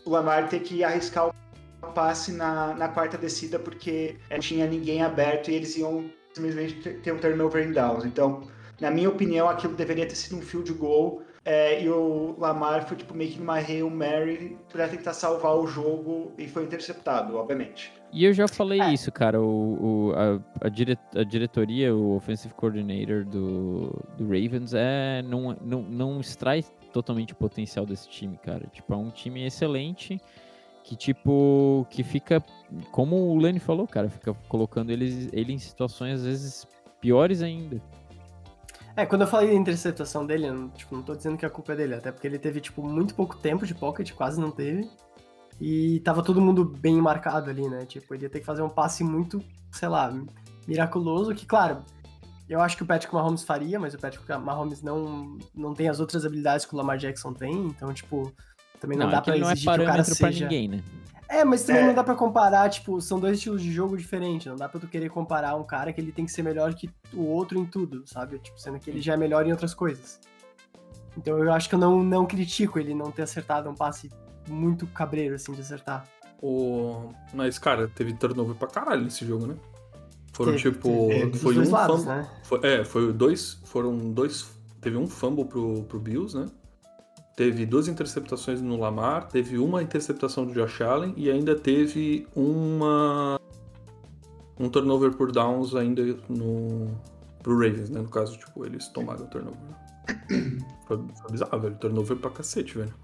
o 0.05 0.11
Lamar 0.11 0.49
ter 0.49 0.61
que 0.61 0.85
arriscar 0.85 1.29
o 1.29 1.87
passe 1.93 2.33
na, 2.33 2.75
na 2.75 2.89
quarta 2.89 3.19
descida 3.19 3.59
porque 3.59 4.17
não 4.31 4.39
tinha 4.39 4.67
ninguém 4.67 5.03
aberto 5.03 5.51
e 5.51 5.55
eles 5.55 5.77
iam 5.77 6.09
simplesmente 6.33 6.75
ter- 6.81 7.01
ter 7.01 7.13
um 7.13 7.19
turnover 7.19 7.67
em 7.67 7.73
downs. 7.73 8.05
Então, 8.05 8.43
na 8.81 8.91
minha 8.91 9.09
opinião, 9.09 9.49
aquilo 9.49 9.75
deveria 9.75 10.07
ter 10.07 10.15
sido 10.15 10.37
um 10.37 10.43
field 10.43 10.73
goal 10.75 11.23
é, 11.51 11.83
e 11.83 11.89
o 11.89 12.35
Lamar 12.39 12.87
foi 12.87 12.97
tipo 12.97 13.15
meio 13.15 13.31
que 13.33 13.41
uma 13.41 13.55
Hail 13.57 13.89
Mary 13.89 14.59
pra 14.71 14.87
tentar 14.87 15.15
salvar 15.15 15.57
o 15.57 15.67
jogo 15.67 16.31
e 16.37 16.47
foi 16.47 16.65
interceptado, 16.65 17.37
obviamente. 17.37 17.91
E 18.13 18.25
eu 18.25 18.33
já 18.33 18.47
falei 18.47 18.81
É. 18.81 18.93
isso, 18.93 19.11
cara. 19.11 19.41
O, 19.41 20.09
o- 20.09 20.13
a, 20.15 20.67
a, 20.67 20.69
dire- 20.69 20.99
a 21.15 21.23
diretoria, 21.25 21.95
o 21.95 22.17
offensive 22.17 22.53
coordinator 22.55 23.25
do, 23.25 23.91
do 24.17 24.25
Ravens, 24.25 24.73
é, 24.75 25.23
não, 25.23 25.57
não, 25.63 25.83
não 25.83 26.21
extrai 26.21 26.65
totalmente 26.93 27.33
o 27.33 27.37
potencial 27.37 27.85
desse 27.87 28.09
time, 28.09 28.37
cara. 28.39 28.67
Tipo, 28.73 28.93
é 28.95 28.97
um 28.97 29.11
time 29.11 29.45
excelente 29.47 30.21
que, 30.85 30.97
tipo, 30.97 31.87
que 31.91 32.03
fica, 32.03 32.43
como 32.93 33.17
o 33.17 33.39
Lenny 33.39 33.59
falou, 33.59 33.87
cara, 33.87 34.09
fica 34.09 34.35
colocando 34.49 34.91
eles, 34.91 35.29
ele 35.33 35.53
em 35.53 35.59
situações, 35.59 36.15
às 36.21 36.25
vezes, 36.25 36.67
piores 37.01 37.43
ainda. 37.43 37.81
É, 38.99 39.07
quando 39.07 39.21
eu 39.21 39.29
falei 39.29 39.51
da 39.51 39.55
interceptação 39.55 40.27
dele, 40.27 40.49
eu 40.49 40.55
não, 40.55 40.69
tipo, 40.71 40.93
não 40.93 41.05
tô 41.05 41.15
dizendo 41.15 41.39
que 41.39 41.47
a 41.47 41.51
culpa 41.51 41.73
é 41.73 41.77
dele, 41.77 41.95
até 41.95 42.11
porque 42.11 42.27
ele 42.27 42.37
teve, 42.37 42.61
tipo, 42.61 42.83
muito 42.83 43.15
pouco 43.15 43.37
tempo 43.37 43.65
de 43.65 43.73
pocket, 43.73 44.11
quase 44.13 44.41
não 44.41 44.51
teve. 44.51 44.91
E 45.61 46.01
tava 46.01 46.21
todo 46.21 46.41
mundo 46.41 46.65
bem 46.65 47.01
marcado 47.01 47.49
ali, 47.49 47.69
né? 47.69 47.87
Tipo, 47.87 48.13
ele 48.13 48.25
ia 48.25 48.29
ter 48.29 48.41
que 48.41 48.45
fazer 48.45 48.61
um 48.61 48.69
passe 48.69 49.05
muito, 49.05 49.41
sei 49.71 49.87
lá, 49.87 50.13
miraculoso, 50.67 51.33
que, 51.33 51.47
claro, 51.47 51.85
eu 52.49 52.61
acho 52.61 52.77
que 52.77 52.83
o 52.83 52.87
Patrick 52.87 53.15
Mahomes 53.15 53.45
faria, 53.45 53.79
mas 53.79 53.95
o 53.95 53.99
Patrick 53.99 54.27
Mahomes 54.37 54.83
não, 54.83 55.39
não 55.55 55.75
tem 55.75 55.89
as 55.89 56.01
outras 56.01 56.27
habilidades 56.27 56.67
que 56.67 56.75
o 56.75 56.77
Lamar 56.77 56.99
Jackson 56.99 57.33
tem, 57.33 57.55
então, 57.67 57.95
tipo, 57.95 58.33
também 58.81 58.99
não, 58.99 59.07
Não, 59.07 59.13
dá 59.13 59.19
é 59.19 59.21
pra 59.21 59.35
ele 59.35 59.45
não 59.45 59.51
é 59.51 59.53
exigir 59.53 59.71
que 59.71 59.75
o 59.75 59.77
cara 59.77 59.91
parâmetro 59.91 60.17
pra 60.17 60.33
seja... 60.33 60.45
ninguém, 60.45 60.67
né? 60.67 60.83
É, 61.29 61.45
mas 61.45 61.63
também 61.63 61.83
É. 61.83 61.87
não 61.87 61.95
dá 61.95 62.03
pra 62.03 62.15
comparar, 62.15 62.69
tipo, 62.71 63.01
são 63.01 63.21
dois 63.21 63.37
estilos 63.37 63.63
de 63.63 63.71
jogo 63.71 63.97
diferentes. 63.97 64.47
Não 64.47 64.57
dá 64.57 64.69
pra 64.69 64.81
tu 64.81 64.87
querer 64.89 65.11
comparar 65.11 65.55
um 65.57 65.65
cara 65.65 65.93
que 65.93 66.01
ele 66.01 66.11
tem 66.11 66.25
que 66.25 66.33
ser 66.33 66.43
melhor 66.43 66.73
que 66.75 66.89
o 67.13 67.23
outro 67.23 67.59
em 67.59 67.67
tudo, 67.67 68.03
sabe? 68.07 68.39
Tipo, 68.39 68.59
sendo 68.59 68.79
que 68.79 68.89
ele 68.89 69.01
já 69.03 69.13
é 69.15 69.17
melhor 69.17 69.47
em 69.47 69.51
outras 69.51 69.75
coisas. 69.75 70.19
Então 71.17 71.37
eu 71.43 71.53
acho 71.53 71.69
que 71.69 71.75
eu 71.75 71.79
não, 71.79 72.03
não 72.03 72.25
critico 72.27 72.79
ele 72.79 72.95
não 72.95 73.11
ter 73.11 73.23
acertado 73.23 73.69
um 73.69 73.75
passe 73.75 74.11
muito 74.49 74.87
cabreiro, 74.87 75.35
assim, 75.35 75.53
de 75.53 75.61
acertar. 75.61 76.07
O... 76.41 77.11
Mas, 77.35 77.59
cara, 77.59 77.89
teve 77.89 78.15
turnover 78.15 78.55
pra 78.55 78.69
caralho 78.69 79.03
nesse 79.03 79.27
jogo, 79.27 79.47
né? 79.49 79.57
Foram 80.33 80.53
Teve, 80.53 80.71
tipo. 80.71 81.09
teve, 81.09 81.27
dos 81.31 81.43
foi 81.43 81.55
dois 81.55 81.69
um 81.69 81.73
lados, 81.73 81.97
fumble. 82.05 82.15
né? 82.15 82.31
foi- 82.45 82.61
é, 82.63 82.85
foi 82.85 83.13
dois. 83.13 83.59
Foram 83.65 83.97
dois. 84.13 84.49
Teve 84.81 84.97
um 84.97 85.07
fumble 85.09 85.45
pro, 85.45 85.83
pro 85.83 85.99
Bills, 85.99 86.39
né? 86.39 86.47
Teve 87.39 87.65
duas 87.65 87.87
interceptações 87.87 88.61
no 88.61 88.77
Lamar, 88.77 89.29
teve 89.29 89.59
uma 89.59 89.81
interceptação 89.81 90.45
do 90.45 90.53
Josh 90.53 90.81
Allen 90.81 91.15
e 91.17 91.31
ainda 91.31 91.55
teve 91.55 92.27
uma. 92.35 93.39
Um 94.59 94.69
turnover 94.69 95.13
por 95.13 95.31
downs 95.31 95.77
ainda 95.77 96.03
no. 96.29 96.89
pro 97.41 97.57
Ravens, 97.57 97.91
né? 97.91 98.01
No 98.01 98.09
caso, 98.09 98.37
tipo, 98.37 98.67
eles 98.67 98.89
tomaram 98.89 99.25
o 99.25 99.29
turnover. 99.29 99.61
Foi, 100.89 100.97
foi 100.97 101.31
bizarro, 101.31 101.61
velho. 101.61 101.77
Turnover 101.77 102.17
pra 102.17 102.31
cacete, 102.31 102.77
velho. 102.77 102.95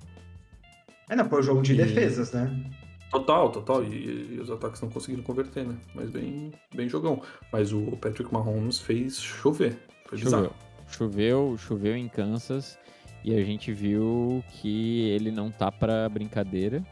É, 1.08 1.14
não, 1.14 1.28
foi 1.28 1.38
um 1.40 1.42
jogo 1.42 1.62
de 1.62 1.74
E- 1.74 1.76
defesas, 1.76 2.32
né? 2.32 2.72
Total, 3.12 3.52
total. 3.52 3.84
E, 3.84 4.34
e 4.34 4.40
os 4.40 4.50
ataques 4.50 4.80
não 4.80 4.88
conseguiram 4.88 5.22
converter, 5.22 5.64
né? 5.64 5.76
Mas 5.94 6.10
bem, 6.10 6.50
bem 6.74 6.88
jogão. 6.88 7.22
Mas 7.52 7.72
o 7.72 7.96
Patrick 7.98 8.32
Mahomes 8.32 8.80
fez 8.80 9.20
chover. 9.20 9.78
Foi 10.08 10.18
bizarro. 10.18 10.44
Choveu. 10.44 10.54
Choveu, 10.88 11.58
choveu 11.58 11.94
em 11.94 12.08
Kansas 12.08 12.78
e 13.24 13.34
a 13.34 13.42
gente 13.42 13.72
viu 13.72 14.44
que 14.50 15.08
ele 15.08 15.30
não 15.30 15.50
tá 15.50 15.72
pra 15.72 16.08
brincadeira, 16.08 16.84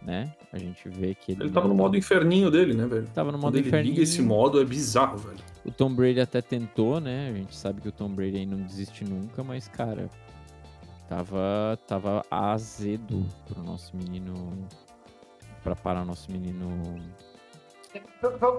né? 0.00 0.32
A 0.52 0.58
gente 0.58 0.88
vê 0.88 1.14
que 1.14 1.32
ele. 1.32 1.42
Ele 1.42 1.50
tava 1.50 1.66
não 1.66 1.74
no 1.74 1.82
modo 1.82 1.96
inferninho 1.96 2.50
dele, 2.50 2.74
né, 2.74 2.86
velho? 2.86 3.06
Tava 3.14 3.32
no 3.32 3.38
Quando 3.38 3.42
modo 3.42 3.58
ele 3.58 3.66
inferninho. 3.66 3.94
liga 3.94 4.02
esse 4.02 4.22
modo, 4.22 4.60
é 4.60 4.64
bizarro, 4.64 5.18
velho. 5.18 5.38
O 5.64 5.70
Tom 5.70 5.92
Brady 5.94 6.20
até 6.20 6.40
tentou, 6.40 7.00
né? 7.00 7.30
A 7.30 7.36
gente 7.36 7.54
sabe 7.56 7.80
que 7.80 7.88
o 7.88 7.92
Tom 7.92 8.08
Brady 8.10 8.38
aí 8.38 8.46
não 8.46 8.58
desiste 8.58 9.04
nunca, 9.04 9.42
mas, 9.44 9.68
cara, 9.68 10.08
tava, 11.08 11.78
tava 11.86 12.24
azedo 12.30 13.24
pro 13.46 13.62
nosso 13.62 13.96
menino. 13.96 14.34
Pra 15.62 15.76
parar 15.76 16.02
o 16.02 16.04
nosso 16.04 16.30
menino 16.32 16.68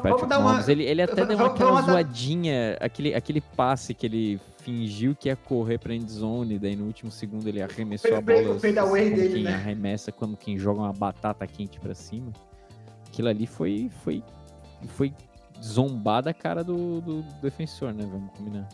Vamos 0.04 0.28
dar 0.28 0.40
uma. 0.40 0.64
Ele, 0.70 0.84
ele 0.84 1.02
até 1.02 1.26
deu 1.26 1.44
aquela 1.46 1.82
zoadinha, 1.82 2.78
aquele, 2.80 3.16
aquele 3.16 3.42
passe 3.42 3.94
que 3.94 4.06
ele 4.06 4.40
fingiu 4.60 5.16
que 5.16 5.28
ia 5.30 5.36
correr 5.36 5.78
pra 5.78 5.94
endzone, 5.94 6.58
daí 6.60 6.76
no 6.76 6.86
último 6.86 7.12
segundo 7.12 7.48
ele 7.48 7.62
arremessou 7.62 8.16
a 8.16 8.22
bola. 8.22 8.52
o 8.52 8.60
fadeaway 8.60 9.10
dele, 9.10 9.34
quem 9.34 9.44
né? 9.44 9.54
arremessa 9.54 10.12
quando 10.12 10.38
quem 10.38 10.58
joga 10.58 10.82
uma 10.82 10.94
batata 10.94 11.46
quente 11.48 11.80
pra 11.80 11.94
cima. 11.94 12.32
Aquilo 13.08 13.28
ali 13.28 13.46
foi, 13.46 13.90
foi, 14.04 14.24
foi 14.88 15.14
zombar 15.62 16.24
da 16.24 16.34
cara 16.34 16.64
do, 16.64 17.02
do 17.02 17.22
defensor, 17.42 17.94
né? 17.94 18.08
Vamos 18.10 18.32
combinar. 18.38 18.68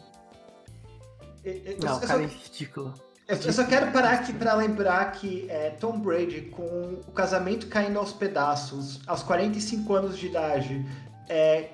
Não, 1.81 1.99
cara, 1.99 2.23
é 2.23 2.25
ridículo. 2.25 2.93
Eu, 3.29 3.37
eu 3.37 3.53
só 3.53 3.63
quero 3.63 3.91
parar 3.91 4.13
aqui 4.13 4.33
pra 4.33 4.55
lembrar 4.55 5.11
que 5.11 5.45
é, 5.49 5.69
Tom 5.69 5.99
Brady, 5.99 6.41
com 6.51 6.99
o 7.07 7.11
casamento 7.11 7.67
caindo 7.67 7.99
aos 7.99 8.11
pedaços, 8.11 8.99
aos 9.05 9.21
45 9.21 9.93
anos 9.93 10.17
de 10.17 10.25
idade, 10.25 10.83
é, 11.29 11.69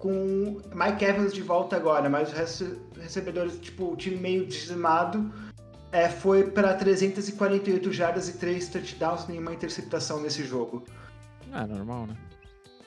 com 0.00 0.60
Mike 0.74 1.04
Evans 1.04 1.32
de 1.32 1.42
volta 1.42 1.76
agora, 1.76 2.08
mas 2.10 2.30
os 2.30 2.34
rece- 2.36 2.76
recebedores, 3.00 3.56
tipo, 3.60 3.92
o 3.92 3.96
time 3.96 4.16
meio 4.16 4.44
dizimado, 4.46 5.32
é, 5.92 6.08
foi 6.08 6.50
pra 6.50 6.74
348 6.74 7.92
jardas 7.92 8.28
e 8.28 8.32
3 8.38 8.68
touchdowns, 8.68 9.28
nenhuma 9.28 9.52
interceptação 9.54 10.20
nesse 10.20 10.42
jogo. 10.44 10.84
Ah, 11.52 11.66
normal, 11.68 12.08
né? 12.08 12.16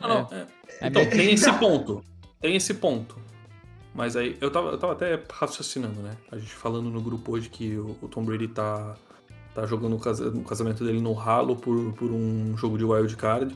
Não, 0.01 0.09
não, 0.09 0.27
é. 0.37 0.45
É 0.81 0.87
Então, 0.87 1.01
bem- 1.03 1.09
tem 1.11 1.33
esse 1.33 1.51
ponto. 1.53 2.03
Tem 2.41 2.55
esse 2.57 2.73
ponto. 2.73 3.17
Mas 3.93 4.15
aí, 4.15 4.37
eu 4.41 4.49
tava, 4.49 4.71
eu 4.71 4.77
tava 4.77 4.93
até 4.93 5.21
raciocinando, 5.31 6.01
né? 6.01 6.17
A 6.31 6.37
gente 6.37 6.51
falando 6.51 6.89
no 6.89 7.01
grupo 7.01 7.33
hoje 7.33 7.49
que 7.49 7.77
o, 7.77 7.95
o 8.01 8.07
Tom 8.07 8.23
Brady 8.23 8.47
tá, 8.47 8.95
tá 9.53 9.65
jogando 9.67 9.95
o 9.95 9.99
casa- 9.99 10.29
o 10.29 10.43
casamento 10.43 10.83
dele 10.83 10.99
no 10.99 11.13
ralo 11.13 11.55
por, 11.55 11.93
por 11.93 12.11
um 12.11 12.57
jogo 12.57 12.77
de 12.77 12.83
wild 12.83 13.15
card. 13.15 13.55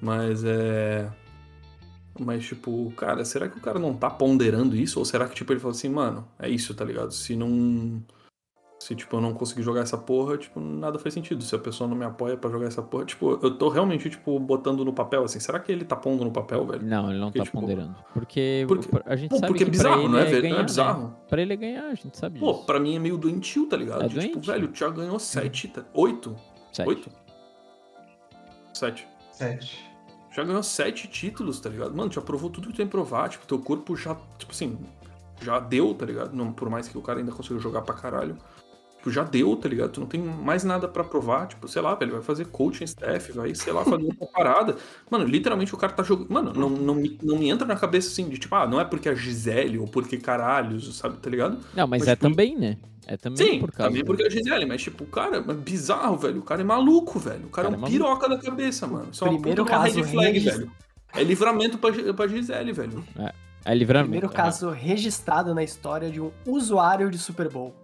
Mas 0.00 0.44
é. 0.44 1.10
Mas, 2.20 2.44
tipo, 2.44 2.92
cara, 2.96 3.24
será 3.24 3.48
que 3.48 3.58
o 3.58 3.60
cara 3.60 3.78
não 3.80 3.92
tá 3.94 4.08
ponderando 4.08 4.76
isso? 4.76 5.00
Ou 5.00 5.04
será 5.04 5.26
que, 5.26 5.34
tipo, 5.34 5.52
ele 5.52 5.58
falou 5.58 5.74
assim, 5.74 5.88
mano, 5.88 6.28
é 6.38 6.48
isso, 6.48 6.72
tá 6.74 6.84
ligado? 6.84 7.12
Se 7.12 7.34
não. 7.34 8.00
Se, 8.84 8.94
tipo, 8.94 9.16
eu 9.16 9.20
não 9.22 9.32
conseguir 9.32 9.62
jogar 9.62 9.80
essa 9.80 9.96
porra, 9.96 10.36
tipo, 10.36 10.60
nada 10.60 10.98
faz 10.98 11.14
sentido. 11.14 11.42
Se 11.42 11.54
a 11.54 11.58
pessoa 11.58 11.88
não 11.88 11.96
me 11.96 12.04
apoia 12.04 12.36
pra 12.36 12.50
jogar 12.50 12.66
essa 12.66 12.82
porra, 12.82 13.06
tipo, 13.06 13.38
eu 13.42 13.56
tô 13.56 13.70
realmente, 13.70 14.10
tipo, 14.10 14.38
botando 14.38 14.84
no 14.84 14.92
papel, 14.92 15.24
assim. 15.24 15.40
Será 15.40 15.58
que 15.58 15.72
ele 15.72 15.86
tá 15.86 15.96
pondo 15.96 16.22
no 16.22 16.30
papel, 16.30 16.66
velho? 16.66 16.84
Não, 16.84 17.08
ele 17.10 17.18
não 17.18 17.28
Porque, 17.28 17.38
tá 17.38 17.44
tipo, 17.46 17.60
ponderando. 17.62 17.96
Porque, 18.12 18.66
porque- 18.68 18.88
a 19.06 19.16
gente 19.16 19.30
Pô, 19.30 19.36
sabe 19.36 19.46
porque 19.48 19.62
é 19.62 19.64
que 19.64 19.70
bizarro, 19.70 19.94
pra 19.94 20.02
ele 20.04 20.12
não 20.12 20.18
é, 20.18 20.22
é 20.22 20.24
velho? 20.26 20.42
ganhar, 20.42 20.50
não 20.52 20.58
é 20.58 20.60
né? 20.60 20.66
bizarro? 20.66 21.16
Pra 21.30 21.40
ele 21.40 21.52
é 21.54 21.56
ganhar, 21.56 21.84
a 21.86 21.94
gente 21.94 22.18
sabe 22.18 22.38
Pô, 22.38 22.52
disso. 22.52 22.66
pra 22.66 22.78
mim 22.78 22.94
é 22.94 22.98
meio 22.98 23.16
doentio, 23.16 23.66
tá 23.66 23.76
ligado? 23.78 24.02
É 24.04 24.08
De, 24.08 24.20
tipo, 24.20 24.38
velho, 24.42 24.66
o 24.66 24.72
Thiago 24.72 24.96
ganhou 24.96 25.18
sete, 25.18 25.68
tá? 25.68 25.82
oito. 25.94 26.36
Sete. 26.70 26.86
Oito? 26.90 27.10
Sete. 28.74 29.06
Sete. 29.32 29.90
Já 30.30 30.44
ganhou 30.44 30.62
sete 30.62 31.08
títulos, 31.08 31.58
tá 31.60 31.70
ligado? 31.70 31.94
Mano, 31.96 32.12
já 32.12 32.20
provou 32.20 32.50
tudo 32.50 32.68
que 32.68 32.76
tem 32.76 32.84
que 32.86 32.92
provar. 32.92 33.28
Tipo, 33.28 33.46
teu 33.46 33.58
corpo 33.60 33.96
já, 33.96 34.14
tipo 34.36 34.52
assim, 34.52 34.76
já 35.40 35.58
deu, 35.60 35.94
tá 35.94 36.04
ligado? 36.04 36.34
Não, 36.34 36.52
por 36.52 36.68
mais 36.68 36.86
que 36.88 36.98
o 36.98 37.00
cara 37.00 37.20
ainda 37.20 37.32
consiga 37.32 37.58
jogar 37.60 37.80
pra 37.82 37.94
caralho. 37.94 38.36
Tipo, 39.04 39.10
já 39.10 39.22
deu, 39.22 39.54
tá 39.54 39.68
ligado? 39.68 39.90
Tu 39.90 40.00
não 40.00 40.06
tem 40.06 40.18
mais 40.18 40.64
nada 40.64 40.88
pra 40.88 41.04
provar. 41.04 41.46
Tipo, 41.46 41.68
sei 41.68 41.82
lá, 41.82 41.94
velho, 41.94 42.12
vai 42.12 42.22
fazer 42.22 42.46
coaching 42.46 42.84
staff, 42.84 43.32
vai, 43.32 43.54
sei 43.54 43.70
lá, 43.70 43.84
fazer 43.84 44.02
outra 44.04 44.26
parada. 44.32 44.76
Mano, 45.10 45.26
literalmente 45.26 45.74
o 45.74 45.76
cara 45.76 45.92
tá 45.92 46.02
jogando. 46.02 46.30
Mano, 46.32 46.52
não, 46.54 46.70
não, 46.70 46.94
me, 46.94 47.18
não 47.22 47.38
me 47.38 47.50
entra 47.50 47.66
na 47.66 47.76
cabeça 47.76 48.08
assim 48.08 48.26
de 48.30 48.38
tipo, 48.38 48.54
ah, 48.54 48.66
não 48.66 48.80
é 48.80 48.84
porque 48.84 49.10
a 49.10 49.14
Gisele 49.14 49.78
ou 49.78 49.86
porque 49.86 50.16
caralhos, 50.16 50.96
sabe, 50.96 51.18
tá 51.18 51.28
ligado? 51.28 51.58
Não, 51.74 51.86
mas, 51.86 52.00
Mas, 52.00 52.08
é 52.08 52.16
tipo, 52.16 52.28
também, 52.30 52.56
né? 52.56 52.78
É 53.06 53.18
também 53.18 53.46
Sim, 53.46 53.60
por 53.60 53.70
causa. 53.70 53.90
também 53.90 54.02
porque 54.06 54.22
é 54.22 54.26
a 54.26 54.30
Gisele, 54.30 54.64
mas 54.64 54.80
tipo, 54.82 55.04
cara, 55.04 55.36
é 55.36 55.52
bizarro, 55.52 56.16
velho. 56.16 56.38
O 56.38 56.42
cara 56.42 56.62
é 56.62 56.64
maluco, 56.64 57.18
velho. 57.18 57.44
O 57.44 57.50
cara, 57.50 57.68
Cara, 57.68 57.68
é 57.68 57.74
é 57.74 57.76
um 57.76 57.80
maluco. 57.82 57.90
piroca 57.98 58.26
da 58.28 58.38
cabeça, 58.38 58.86
mano. 58.86 59.08
É 59.20 59.24
uma 59.24 59.32
Primeiro 59.34 59.62
uma 59.64 59.68
caso 59.68 60.00
red 60.00 60.04
flag, 60.10 60.32
regis- 60.38 60.56
velho. 60.56 60.72
É 61.12 61.22
livramento 61.22 61.76
pra, 61.76 61.92
pra 62.14 62.26
Gisele, 62.26 62.72
velho. 62.72 63.04
É 63.66 63.74
livramento. 63.74 64.04
Primeiro 64.10 64.26
é. 64.32 64.34
caso 64.34 64.70
registrado 64.70 65.54
na 65.54 65.62
história 65.62 66.10
de 66.10 66.20
um 66.22 66.30
usuário 66.46 67.10
de 67.10 67.18
Super 67.18 67.50
Bowl. 67.50 67.74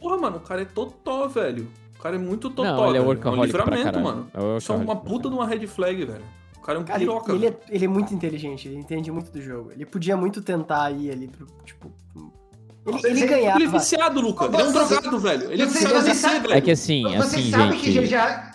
Porra, 0.00 0.16
mano, 0.18 0.36
o 0.36 0.40
cara 0.40 0.62
é 0.62 0.64
totó, 0.64 1.26
velho. 1.28 1.68
O 1.98 2.02
cara 2.02 2.16
é 2.16 2.18
muito 2.18 2.50
totó, 2.50 2.64
Não, 2.64 2.88
ele 2.88 2.98
é 2.98 3.00
workaholic 3.00 3.52
pra 3.52 3.64
livramento, 3.64 3.84
caralho. 3.84 4.04
mano. 4.04 4.30
É 4.34 4.58
Isso 4.58 4.72
é 4.72 4.76
uma 4.76 4.96
puta 4.96 5.28
de 5.28 5.34
uma 5.34 5.46
red 5.46 5.66
flag, 5.66 6.04
velho. 6.04 6.24
O 6.56 6.60
cara 6.60 6.78
é 6.78 6.82
um 6.82 6.84
Cara, 6.84 6.98
piroca, 6.98 7.32
ele, 7.32 7.46
ele 7.46 7.54
é, 7.54 7.74
ele 7.76 7.84
é 7.84 7.88
muito 7.88 8.12
inteligente, 8.14 8.68
ele 8.68 8.76
entende 8.76 9.10
muito 9.10 9.30
do 9.30 9.40
jogo. 9.40 9.72
Ele 9.72 9.86
podia 9.86 10.16
muito 10.16 10.42
tentar 10.42 10.90
ir 10.90 11.10
ali 11.10 11.28
pro, 11.28 11.46
tipo... 11.64 11.90
Ele, 12.86 12.98
Você- 12.98 13.08
ele 13.08 13.20
você- 13.20 13.26
ganhava. 13.26 13.58
Ele 13.58 13.64
é 13.64 13.68
viciado, 13.68 14.20
Luca. 14.20 14.44
Ele 14.44 14.56
é 14.56 14.64
um 14.64 14.72
drogado, 14.72 15.18
velho. 15.18 15.50
Ele 15.52 15.62
é 15.62 15.66
viciado 15.66 15.94
você 16.00 16.10
em 16.10 16.14
sabe- 16.14 16.34
ser, 16.34 16.40
velho. 16.42 16.54
É 16.54 16.60
que 16.60 16.70
assim, 16.70 17.02
Você 17.02 17.16
assim, 17.16 17.50
sabe 17.50 17.72
gente. 17.72 17.82
que 17.82 17.92
já. 17.92 18.04
já... 18.04 18.52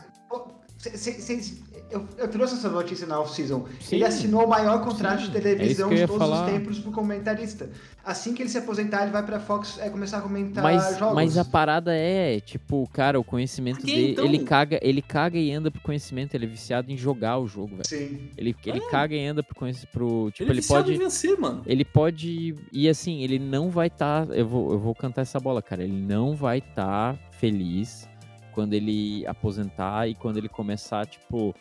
Eu, 1.92 2.08
eu 2.18 2.28
trouxe 2.30 2.54
essa 2.56 2.70
notícia 2.70 3.06
na 3.06 3.20
off-season. 3.20 3.66
Ele 3.92 4.04
assinou 4.06 4.46
o 4.46 4.48
maior 4.50 4.82
contrato 4.84 5.24
Sim, 5.24 5.32
de 5.32 5.38
é 5.38 5.42
televisão 5.42 5.92
eu 5.92 5.98
de 5.98 6.08
todos 6.08 6.18
falar. 6.18 6.46
os 6.46 6.52
tempos 6.52 6.80
pro 6.80 6.92
comentarista. 6.92 7.70
Assim 8.04 8.34
que 8.34 8.42
ele 8.42 8.50
se 8.50 8.58
aposentar, 8.58 9.04
ele 9.04 9.12
vai 9.12 9.24
pra 9.24 9.40
Fox 9.40 9.78
é, 9.80 9.90
começar 9.90 10.20
a 10.20 10.22
comentar 10.22 10.64
Mas, 10.64 10.98
jogos. 10.98 11.16
mas 11.16 11.38
a 11.38 11.46
parada 11.46 11.94
é, 11.96 12.40
tipo, 12.40 12.90
cara, 12.92 13.20
o 13.20 13.24
conhecimento 13.24 13.80
que, 13.82 13.86
dele. 13.86 14.12
então? 14.14 14.26
Ele 14.26 14.40
caga, 14.40 14.80
ele 14.82 15.02
caga 15.02 15.38
e 15.38 15.52
anda 15.52 15.70
pro 15.70 15.82
conhecimento, 15.82 16.34
ele 16.34 16.46
é 16.46 16.50
viciado 16.50 16.92
em 16.92 16.98
jogar 16.98 17.38
o 17.38 17.48
jogo, 17.48 17.76
velho. 17.76 17.88
Sim. 17.88 18.30
Ele, 18.38 18.56
ele 18.66 18.80
caga 18.90 19.16
e 19.16 19.26
anda 19.26 19.44
pro 19.44 19.54
conhecimento. 19.56 19.92
Pro, 19.92 20.32
tipo, 20.32 20.44
Ele 20.44 20.50
é 20.50 20.54
ele, 20.54 20.62
viciado 20.62 20.86
pode. 20.86 20.98
vencer, 20.98 21.40
mano. 21.40 21.62
Ele 21.66 21.84
pode. 21.86 22.56
E 22.72 22.88
assim, 22.90 23.22
ele 23.22 23.38
não 23.38 23.70
vai 23.70 23.88
estar. 23.88 24.28
eu, 24.32 24.48
vou, 24.48 24.72
eu 24.72 24.80
vou 24.80 24.96
cantar 24.96 25.22
essa 25.22 25.40
bola, 25.40 25.62
cara. 25.62 25.84
Ele 25.84 26.02
não 26.02 26.36
vai 26.36 26.60
estar 26.60 27.18
feliz 27.32 28.08
quando 28.52 28.74
ele 28.74 29.26
aposentar 29.28 30.08
e 30.08 30.16
quando 30.16 30.38
ele 30.38 30.50
começar, 30.50 31.06
tipo, 31.06 31.54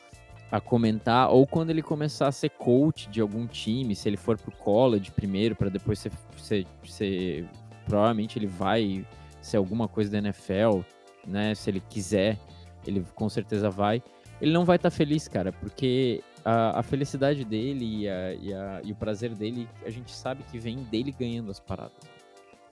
a 0.50 0.60
comentar, 0.60 1.30
ou 1.30 1.46
quando 1.46 1.70
ele 1.70 1.82
começar 1.82 2.26
a 2.28 2.32
ser 2.32 2.50
coach 2.50 3.08
de 3.08 3.20
algum 3.20 3.46
time, 3.46 3.94
se 3.94 4.08
ele 4.08 4.16
for 4.16 4.36
pro 4.36 4.50
college 4.50 5.10
primeiro, 5.12 5.54
para 5.54 5.68
depois 5.68 5.98
ser, 5.98 6.12
ser, 6.36 6.66
ser. 6.84 7.46
Provavelmente 7.86 8.38
ele 8.38 8.46
vai 8.46 9.04
ser 9.40 9.56
alguma 9.56 9.86
coisa 9.88 10.10
da 10.10 10.18
NFL, 10.18 10.80
né? 11.26 11.54
Se 11.54 11.70
ele 11.70 11.80
quiser, 11.88 12.38
ele 12.86 13.04
com 13.14 13.28
certeza 13.28 13.70
vai. 13.70 14.02
Ele 14.40 14.52
não 14.52 14.64
vai 14.64 14.76
estar 14.76 14.90
feliz, 14.90 15.28
cara, 15.28 15.52
porque 15.52 16.22
a, 16.44 16.78
a 16.80 16.82
felicidade 16.82 17.44
dele 17.44 18.02
e, 18.02 18.08
a- 18.08 18.34
e 18.34 18.54
a- 18.54 18.80
e 18.84 18.92
o 18.92 18.94
prazer 18.94 19.34
dele, 19.34 19.68
a 19.84 19.90
gente 19.90 20.10
sabe 20.12 20.42
que 20.50 20.58
vem 20.58 20.78
dele 20.84 21.14
ganhando 21.18 21.50
as 21.50 21.60
paradas. 21.60 21.92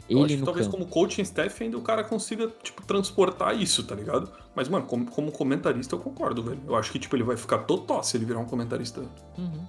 Eu 0.09 0.19
acho 0.19 0.33
Ele 0.33 0.39
que 0.39 0.45
talvez 0.45 0.67
campo. 0.67 0.79
como 0.79 0.91
coaching 0.91 1.23
staff 1.23 1.63
ainda 1.63 1.77
o 1.77 1.83
cara 1.83 2.03
consiga, 2.03 2.49
tipo, 2.63 2.85
transportar 2.87 3.55
isso, 3.61 3.85
tá 3.85 3.95
ligado? 3.95 4.31
Mas, 4.55 4.69
mano, 4.69 4.87
como, 4.87 5.11
como 5.11 5.31
comentarista 5.31 5.95
eu 5.95 5.99
concordo, 5.99 6.43
velho. 6.43 6.61
Eu 6.67 6.75
acho 6.77 6.91
que, 6.91 6.99
tipo, 6.99 7.15
ele 7.15 7.25
vai 7.25 7.37
ficar 7.37 7.59
totó 7.59 8.03
se 8.03 8.17
ele 8.17 8.25
virar 8.25 8.41
um 8.41 8.47
comentarista. 8.47 9.03
Uhum. 9.37 9.67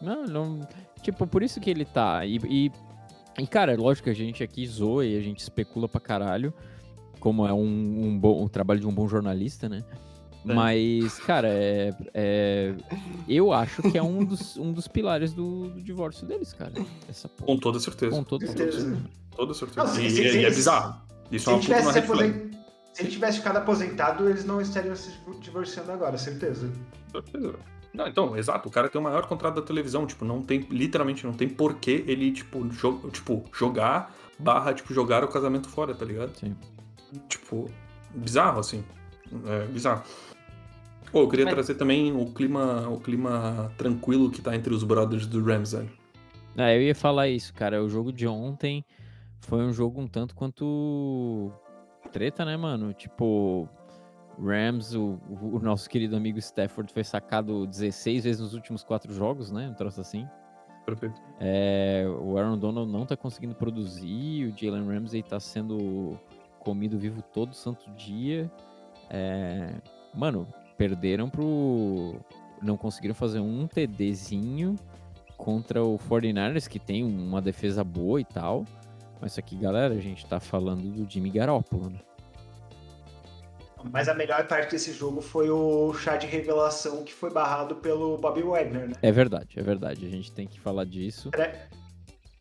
Não, 0.00 0.24
não. 0.24 0.68
Tipo, 1.02 1.26
por 1.26 1.42
isso 1.42 1.60
que 1.60 1.68
ele 1.68 1.84
tá. 1.84 2.24
E, 2.24 2.38
e, 2.48 2.72
e, 3.38 3.46
cara, 3.46 3.72
é 3.72 3.76
lógico 3.76 4.04
que 4.04 4.10
a 4.10 4.14
gente 4.14 4.42
aqui 4.42 4.66
zoa 4.66 5.04
e 5.04 5.16
a 5.16 5.20
gente 5.20 5.40
especula 5.40 5.88
pra 5.88 6.00
caralho. 6.00 6.54
Como 7.20 7.46
é 7.46 7.52
um, 7.52 8.06
um 8.06 8.18
bom 8.18 8.42
um 8.42 8.48
trabalho 8.48 8.80
de 8.80 8.86
um 8.86 8.92
bom 8.92 9.06
jornalista, 9.06 9.68
né? 9.68 9.84
É. 10.48 10.54
Mas, 10.54 11.18
cara, 11.20 11.48
é, 11.48 11.94
é- 12.14 12.74
eu 13.28 13.52
acho 13.52 13.82
que 13.82 13.98
é 13.98 14.02
um 14.02 14.24
dos, 14.24 14.56
um 14.56 14.72
dos 14.72 14.86
pilares 14.86 15.32
do, 15.32 15.68
do 15.70 15.82
divórcio 15.82 16.26
deles, 16.26 16.52
cara. 16.52 16.72
Essa 17.08 17.28
porra. 17.28 17.46
Com 17.46 17.58
toda 17.58 17.80
certeza. 17.80 18.14
Com 18.16 18.22
toda 18.24 18.46
Certeza. 18.46 18.80
certeza. 18.80 19.02
Toda 19.36 19.54
certeza. 19.54 19.86
Não, 19.86 19.94
se- 19.94 20.06
e, 20.06 20.10
se- 20.10 20.22
e 20.24 20.30
se- 20.30 20.44
é 20.44 20.50
bizarro. 20.50 21.00
Isso 21.30 21.44
Se 21.44 21.50
é 21.50 21.54
ele, 21.54 21.60
uma 21.60 21.60
puta 21.60 21.82
uma 21.82 21.92
se 21.92 21.98
aposen- 21.98 22.50
ele 22.98 23.08
tivesse 23.10 23.38
ficado 23.38 23.56
aposentado, 23.56 24.28
eles 24.28 24.44
não 24.44 24.60
estariam 24.60 24.94
se 24.96 25.10
divorciando 25.40 25.90
agora, 25.92 26.16
certeza. 26.16 26.70
Certeza, 27.10 27.46
velho. 27.48 27.58
Não, 27.92 28.06
então, 28.06 28.36
exato, 28.36 28.68
o 28.68 28.72
cara 28.72 28.88
tem 28.88 29.00
o 29.00 29.04
maior 29.04 29.26
contrato 29.26 29.54
da 29.56 29.62
televisão, 29.62 30.06
tipo, 30.06 30.24
não 30.24 30.42
tem, 30.42 30.60
literalmente, 30.70 31.24
não 31.26 31.32
tem 31.32 31.48
porquê 31.48 32.04
ele, 32.06 32.30
tipo, 32.30 32.66
jo 32.70 33.08
tipo 33.10 33.44
jogar, 33.52 34.14
barra, 34.38 34.72
tipo, 34.74 34.92
jogar 34.94 35.24
o 35.24 35.28
casamento 35.28 35.66
fora, 35.68 35.94
tá 35.94 36.04
ligado? 36.04 36.34
Sim. 36.38 36.54
Tipo, 37.28 37.70
bizarro, 38.14 38.60
assim, 38.60 38.84
é 39.46 39.66
bizarro. 39.66 40.02
Pô, 41.10 41.20
eu 41.22 41.28
queria 41.28 41.44
Mas- 41.44 41.54
trazer 41.54 41.74
também 41.76 42.12
o 42.12 42.26
clima, 42.32 42.88
o 42.88 42.98
clima 43.00 43.72
tranquilo 43.76 44.30
que 44.30 44.42
tá 44.42 44.54
entre 44.54 44.72
os 44.74 44.82
brothers 44.82 45.26
do 45.26 45.42
Rams, 45.42 45.72
velho. 45.72 45.90
Ah, 46.56 46.72
eu 46.74 46.82
ia 46.82 46.94
falar 46.94 47.28
isso, 47.28 47.52
cara. 47.54 47.82
O 47.82 47.88
jogo 47.88 48.12
de 48.12 48.26
ontem 48.26 48.84
foi 49.40 49.62
um 49.64 49.72
jogo 49.72 50.00
um 50.00 50.06
tanto 50.08 50.34
quanto 50.34 51.52
treta, 52.12 52.44
né, 52.44 52.56
mano? 52.56 52.92
Tipo, 52.92 53.68
Rams, 54.42 54.94
o, 54.94 55.18
o 55.30 55.58
nosso 55.60 55.88
querido 55.88 56.16
amigo 56.16 56.38
Stafford 56.38 56.92
foi 56.92 57.04
sacado 57.04 57.66
16 57.66 58.24
vezes 58.24 58.40
nos 58.40 58.54
últimos 58.54 58.82
quatro 58.82 59.12
jogos, 59.12 59.50
né? 59.50 59.68
Um 59.68 59.74
troço 59.74 60.00
assim. 60.00 60.26
Perfeito. 60.84 61.20
É, 61.40 62.04
o 62.20 62.38
Aaron 62.38 62.56
Donald 62.58 62.90
não 62.90 63.04
tá 63.04 63.16
conseguindo 63.16 63.54
produzir, 63.54 64.46
o 64.46 64.56
Jalen 64.56 64.86
Ramsey 64.86 65.22
tá 65.22 65.38
sendo 65.40 66.18
comido 66.60 66.98
vivo 66.98 67.22
todo 67.22 67.54
santo 67.54 67.90
dia. 67.92 68.50
É, 69.10 69.74
mano, 70.14 70.46
perderam 70.76 71.28
pro. 71.28 72.16
Não 72.62 72.76
conseguiram 72.76 73.14
fazer 73.14 73.40
um 73.40 73.66
TDzinho 73.66 74.76
contra 75.36 75.84
o 75.84 75.98
49ers, 75.98 76.66
que 76.66 76.78
tem 76.78 77.04
uma 77.04 77.40
defesa 77.40 77.84
boa 77.84 78.20
e 78.20 78.24
tal. 78.24 78.64
Mas 79.20 79.32
isso 79.32 79.40
aqui, 79.40 79.56
galera, 79.56 79.94
a 79.94 80.00
gente 80.00 80.26
tá 80.26 80.40
falando 80.40 80.82
do 80.82 81.10
Jimmy 81.10 81.30
Garoppolo, 81.30 81.90
né? 81.90 82.00
mas 83.92 84.08
a 84.08 84.14
melhor 84.14 84.46
parte 84.46 84.72
desse 84.72 84.92
jogo 84.92 85.20
foi 85.20 85.50
o 85.50 85.92
chá 85.94 86.16
de 86.16 86.26
revelação 86.26 87.04
que 87.04 87.12
foi 87.12 87.30
barrado 87.30 87.76
pelo 87.76 88.18
Bobby 88.18 88.42
Wagner, 88.42 88.88
né? 88.88 88.94
É 89.02 89.12
verdade, 89.12 89.58
é 89.58 89.62
verdade. 89.62 90.06
A 90.06 90.08
gente 90.08 90.32
tem 90.32 90.46
que 90.46 90.58
falar 90.60 90.84
disso. 90.84 91.30
É. 91.34 91.68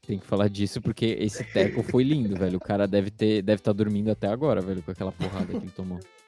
Tem 0.06 0.20
que 0.20 0.26
falar 0.26 0.48
disso 0.50 0.82
porque 0.82 1.18
esse 1.20 1.44
teco 1.44 1.82
foi 1.84 2.04
lindo, 2.04 2.36
velho. 2.36 2.58
O 2.58 2.60
cara 2.62 2.88
deve 2.88 3.10
ter, 3.10 3.42
deve 3.42 3.60
estar 3.60 3.74
dormindo 3.74 4.12
até 4.12 4.28
agora, 4.28 4.62
velho, 4.62 4.82
com 4.84 4.92
aquela 4.92 5.12
porrada 5.12 5.48
que 5.48 5.58
ele 5.58 5.72
tomou. 5.72 6.00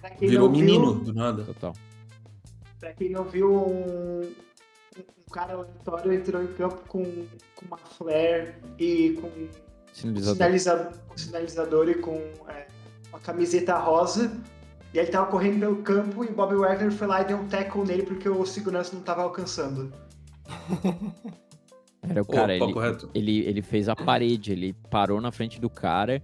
Pra 0.00 0.10
quem 0.10 0.28
Virou 0.28 0.48
não 0.48 0.54
viu- 0.54 0.64
menino 0.66 0.94
do 0.94 1.12
nada. 1.14 1.44
Total. 1.44 1.72
Pra 2.78 2.92
quem 2.92 3.10
não 3.10 3.24
viu, 3.24 3.54
um, 3.66 4.20
um 4.22 5.30
cara 5.32 5.54
aleatório 5.54 6.12
entrou 6.12 6.42
em 6.42 6.46
campo 6.48 6.82
com, 6.88 7.02
com 7.54 7.66
uma 7.66 7.78
flare 7.78 8.54
e 8.78 9.12
com 9.20 9.30
Sinalizador. 9.92 10.34
sinalizador, 10.36 10.92
sinalizador 11.16 11.88
e 11.88 11.94
com 11.94 12.16
é, 12.48 12.66
uma 13.08 13.18
camiseta 13.18 13.76
rosa. 13.78 14.30
E 14.94 14.98
ele 14.98 15.08
tava 15.10 15.30
correndo 15.30 15.58
pelo 15.60 15.76
campo 15.82 16.24
e 16.24 16.28
o 16.28 16.32
Bobby 16.34 16.54
Wagner 16.54 16.92
foi 16.92 17.06
lá 17.06 17.22
e 17.22 17.24
deu 17.24 17.38
um 17.38 17.48
tackle 17.48 17.84
nele 17.84 18.02
porque 18.04 18.28
o 18.28 18.44
segurança 18.46 18.94
não 18.94 19.02
tava 19.02 19.22
alcançando. 19.22 19.92
Era 22.08 22.22
o 22.22 22.26
cara, 22.26 22.54
ele, 22.54 22.64
papo 22.66 22.78
reto. 22.78 23.10
ele, 23.14 23.40
ele 23.40 23.62
fez 23.62 23.88
a 23.88 23.96
parede, 23.96 24.52
ele 24.52 24.72
parou 24.90 25.20
na 25.20 25.32
frente 25.32 25.60
do 25.60 25.68
cara 25.68 26.22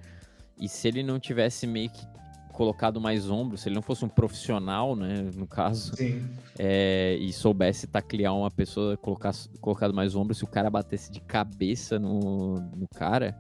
e 0.56 0.68
se 0.68 0.86
ele 0.86 1.02
não 1.02 1.18
tivesse 1.18 1.66
meio 1.66 1.90
que 1.90 2.06
colocado 2.52 3.00
mais 3.00 3.28
ombro, 3.30 3.56
se 3.56 3.68
ele 3.68 3.74
não 3.74 3.82
fosse 3.82 4.04
um 4.04 4.08
profissional, 4.08 4.94
né, 4.94 5.30
no 5.34 5.46
caso, 5.46 5.96
Sim. 5.96 6.22
é, 6.58 7.16
e 7.20 7.32
soubesse 7.32 7.86
taclear 7.86 8.34
uma 8.36 8.50
pessoa, 8.50 8.96
colocar, 8.96 9.32
colocado 9.60 9.92
mais 9.94 10.14
ombro, 10.14 10.34
se 10.34 10.44
o 10.44 10.46
cara 10.48 10.70
batesse 10.70 11.10
de 11.10 11.20
cabeça 11.20 11.98
no, 11.98 12.54
no 12.60 12.86
cara, 12.94 13.36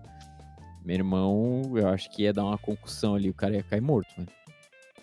meu 0.84 0.96
irmão, 0.96 1.62
eu 1.76 1.86
acho 1.88 2.10
que 2.10 2.22
ia 2.22 2.32
dar 2.32 2.44
uma 2.44 2.58
concussão 2.58 3.14
ali, 3.14 3.30
o 3.30 3.34
cara 3.34 3.54
ia 3.54 3.62
cair 3.62 3.80
morto, 3.82 4.08
velho. 4.16 4.28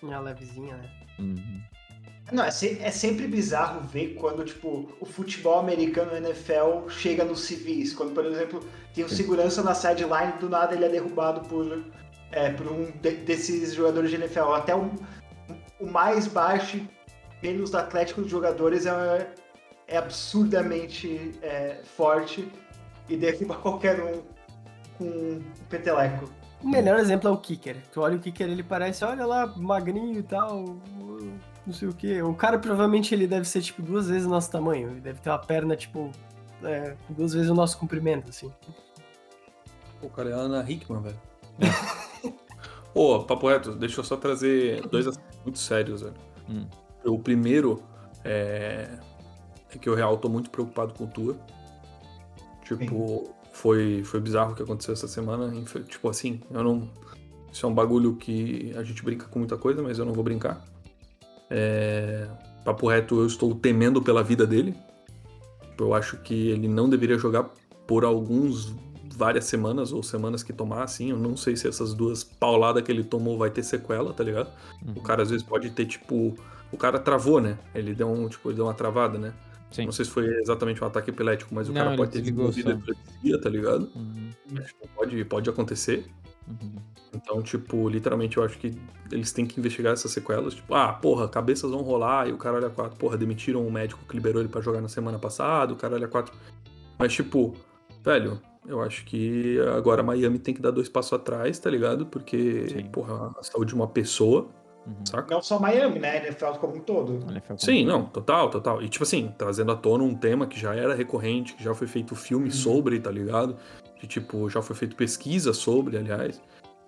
Uma 0.01 0.19
levezinha, 0.19 0.75
né? 0.75 0.89
Uhum. 1.19 1.61
Não, 2.31 2.43
é, 2.43 2.51
se- 2.51 2.79
é 2.79 2.91
sempre 2.91 3.27
bizarro 3.27 3.81
ver 3.87 4.13
quando, 4.15 4.43
tipo, 4.45 4.91
o 4.99 5.05
futebol 5.05 5.57
americano, 5.59 6.11
o 6.11 6.15
NFL, 6.15 6.87
chega 6.89 7.23
nos 7.25 7.41
civis. 7.41 7.91
Quando, 7.93 8.13
por 8.13 8.23
exemplo, 8.25 8.59
tem 8.93 9.03
um 9.03 9.07
segurança 9.09 9.63
na 9.63 9.73
sideline, 9.73 10.33
do 10.39 10.47
nada 10.47 10.75
ele 10.75 10.85
é 10.85 10.89
derrubado 10.89 11.41
por, 11.49 11.83
é, 12.31 12.51
por 12.51 12.67
um 12.67 12.91
de- 13.01 13.17
desses 13.17 13.73
jogadores 13.73 14.09
de 14.09 14.15
NFL. 14.17 14.53
Até 14.53 14.75
o, 14.75 14.91
o 15.79 15.85
mais 15.87 16.27
baixo 16.27 16.79
menos 17.41 17.73
atlético 17.73 18.21
dos 18.21 18.29
jogadores 18.29 18.85
é, 18.85 19.27
é 19.87 19.97
absurdamente 19.97 21.37
é, 21.41 21.81
forte 21.95 22.47
e 23.07 23.15
derruba 23.17 23.55
qualquer 23.55 23.99
um 24.01 24.21
com 24.97 25.05
um 25.05 25.43
peteleco. 25.69 26.29
O 26.61 26.67
melhor 26.67 26.99
exemplo 26.99 27.29
é 27.29 27.31
o 27.31 27.37
kicker. 27.37 27.77
Tu 27.91 28.01
olha 28.01 28.17
o 28.17 28.19
kicker, 28.19 28.47
ele 28.49 28.63
parece, 28.63 29.05
olha 29.05 29.25
lá, 29.25 29.47
magrinho 29.47 30.19
e 30.19 30.23
tal, 30.23 30.77
não 31.65 31.73
sei 31.73 31.87
o 31.87 31.93
que. 31.93 32.21
O 32.21 32.33
cara 32.33 32.59
provavelmente 32.59 33.15
ele 33.15 33.25
deve 33.25 33.45
ser 33.47 33.61
tipo 33.61 33.81
duas 33.81 34.09
vezes 34.09 34.27
o 34.27 34.29
nosso 34.29 34.51
tamanho. 34.51 34.89
Ele 34.89 34.99
deve 34.99 35.21
ter 35.21 35.29
uma 35.29 35.39
perna, 35.39 35.77
tipo, 35.77 36.11
é, 36.61 36.95
duas 37.09 37.33
vezes 37.33 37.49
o 37.49 37.55
nosso 37.55 37.77
comprimento, 37.77 38.29
assim. 38.29 38.51
Pô, 40.01 40.07
o 40.07 40.09
cara 40.09 40.31
é 40.31 40.33
a 40.33 40.37
Ana 40.37 40.69
Hickman, 40.69 41.01
velho. 41.01 41.19
Ô, 42.93 43.19
papo 43.19 43.47
reto, 43.47 43.73
deixa 43.73 43.99
eu 43.99 44.03
só 44.03 44.17
trazer 44.17 44.87
dois 44.87 45.07
assuntos 45.07 45.39
muito 45.43 45.59
sérios, 45.59 46.01
velho. 46.01 46.15
Hum. 46.49 46.65
O 47.05 47.19
primeiro 47.19 47.81
é, 48.23 48.89
é 49.73 49.77
que 49.77 49.87
eu 49.87 49.95
real 49.95 50.17
tô 50.17 50.29
muito 50.29 50.49
preocupado 50.49 50.93
com 50.93 51.05
o 51.05 51.07
Tua. 51.07 51.37
Tipo, 52.63 53.33
foi, 53.51 54.03
foi 54.03 54.19
bizarro 54.19 54.51
o 54.53 54.55
que 54.55 54.63
aconteceu 54.63 54.93
essa 54.93 55.07
semana. 55.07 55.51
Tipo 55.87 56.09
assim, 56.09 56.41
eu 56.51 56.63
não. 56.63 56.89
Isso 57.51 57.65
é 57.65 57.69
um 57.69 57.73
bagulho 57.73 58.15
que 58.15 58.73
a 58.75 58.83
gente 58.83 59.03
brinca 59.03 59.27
com 59.27 59.39
muita 59.39 59.57
coisa, 59.57 59.81
mas 59.81 59.97
eu 59.97 60.05
não 60.05 60.13
vou 60.13 60.23
brincar. 60.23 60.63
É, 61.49 62.27
papo 62.63 62.87
reto, 62.87 63.19
eu 63.19 63.25
estou 63.25 63.55
temendo 63.55 64.01
pela 64.01 64.23
vida 64.23 64.45
dele. 64.45 64.75
Eu 65.77 65.93
acho 65.93 66.17
que 66.17 66.49
ele 66.49 66.67
não 66.67 66.89
deveria 66.89 67.17
jogar 67.17 67.49
por 67.87 68.03
alguns 68.03 68.75
várias 69.19 69.43
semanas 69.43 69.91
ou 69.91 70.01
semanas 70.01 70.41
que 70.41 70.53
tomar, 70.53 70.83
assim. 70.83 71.11
Eu 71.11 71.17
não 71.17 71.35
sei 71.35 71.57
se 71.57 71.67
essas 71.67 71.93
duas 71.93 72.23
pauladas 72.23 72.81
que 72.81 72.89
ele 72.89 73.03
tomou 73.03 73.37
vai 73.37 73.51
ter 73.51 73.63
sequela, 73.63 74.13
tá 74.13 74.23
ligado? 74.23 74.49
Uhum. 74.81 74.93
O 74.95 75.01
cara 75.01 75.21
às 75.21 75.29
vezes 75.29 75.45
pode 75.45 75.69
ter, 75.71 75.85
tipo. 75.85 76.33
O 76.71 76.77
cara 76.77 76.99
travou, 76.99 77.41
né? 77.41 77.57
Ele 77.75 77.93
deu 77.93 78.09
um, 78.09 78.29
tipo, 78.29 78.49
ele 78.49 78.55
deu 78.55 78.65
uma 78.65 78.73
travada, 78.73 79.17
né? 79.17 79.33
Sim. 79.71 79.85
Não 79.85 79.91
sei 79.91 80.05
se 80.05 80.11
foi 80.11 80.25
exatamente 80.39 80.83
um 80.83 80.87
ataque 80.87 81.09
epilético, 81.09 81.53
mas 81.53 81.67
o 81.67 81.73
Não, 81.73 81.83
cara 81.83 81.97
pode 81.97 82.11
ter 82.11 82.21
desenvolvido 82.21 82.71
epilepsia, 82.71 83.41
tá 83.41 83.49
ligado? 83.49 83.89
Uhum. 83.95 84.31
Pode, 84.95 85.25
pode 85.25 85.49
acontecer. 85.49 86.05
Uhum. 86.47 86.75
Então, 87.13 87.41
tipo, 87.41 87.89
literalmente 87.89 88.37
eu 88.37 88.43
acho 88.43 88.57
que 88.57 88.75
eles 89.11 89.31
têm 89.31 89.45
que 89.45 89.59
investigar 89.59 89.93
essas 89.93 90.11
sequelas. 90.11 90.55
Tipo, 90.55 90.73
ah, 90.73 90.93
porra, 90.93 91.27
cabeças 91.27 91.69
vão 91.69 91.81
rolar 91.81 92.27
e 92.27 92.31
o 92.31 92.37
cara 92.37 92.57
olha 92.57 92.69
quatro. 92.69 92.97
Porra, 92.97 93.17
demitiram 93.17 93.65
o 93.65 93.71
médico 93.71 94.01
que 94.07 94.15
liberou 94.15 94.41
ele 94.41 94.49
pra 94.49 94.61
jogar 94.61 94.81
na 94.81 94.87
semana 94.87 95.19
passada, 95.19 95.73
o 95.73 95.75
cara 95.75 95.95
olha 95.95 96.07
quatro. 96.07 96.33
Mas, 96.97 97.13
tipo, 97.13 97.55
velho, 98.03 98.39
eu 98.69 98.81
acho 98.81 99.03
que 99.05 99.59
agora 99.75 100.03
Miami 100.03 100.39
tem 100.39 100.53
que 100.53 100.61
dar 100.61 100.71
dois 100.71 100.87
passos 100.87 101.13
atrás, 101.13 101.57
tá 101.59 101.69
ligado? 101.69 102.05
Porque, 102.05 102.67
Sim. 102.69 102.83
porra, 102.85 103.31
a 103.37 103.43
saúde 103.43 103.69
de 103.69 103.75
uma 103.75 103.87
pessoa, 103.87 104.47
Uhum. 104.87 105.05
saca? 105.05 105.35
Não 105.35 105.41
só 105.41 105.59
Miami, 105.59 105.99
né? 105.99 106.25
NFL 106.25 106.53
como 106.59 106.77
um 106.77 106.79
todo. 106.79 107.29
NFL 107.29 107.55
Sim, 107.57 107.85
não, 107.85 108.05
total, 108.05 108.49
total. 108.49 108.81
E 108.81 108.87
tipo 108.89 109.03
assim, 109.03 109.33
trazendo 109.37 109.71
à 109.71 109.75
tona 109.75 110.03
um 110.03 110.15
tema 110.15 110.47
que 110.47 110.59
já 110.59 110.73
era 110.73 110.95
recorrente, 110.95 111.53
que 111.53 111.63
já 111.63 111.73
foi 111.75 111.85
feito 111.87 112.15
filme 112.15 112.49
sobre, 112.49 112.99
tá 112.99 113.11
ligado? 113.11 113.57
Que 113.99 114.07
tipo, 114.07 114.49
já 114.49 114.61
foi 114.61 114.75
feito 114.75 114.95
pesquisa 114.95 115.53
sobre, 115.53 115.97
aliás. 115.97 116.41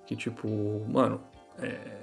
Que 0.07 0.15
tipo, 0.15 0.47
mano, 0.89 1.19
é 1.59 2.00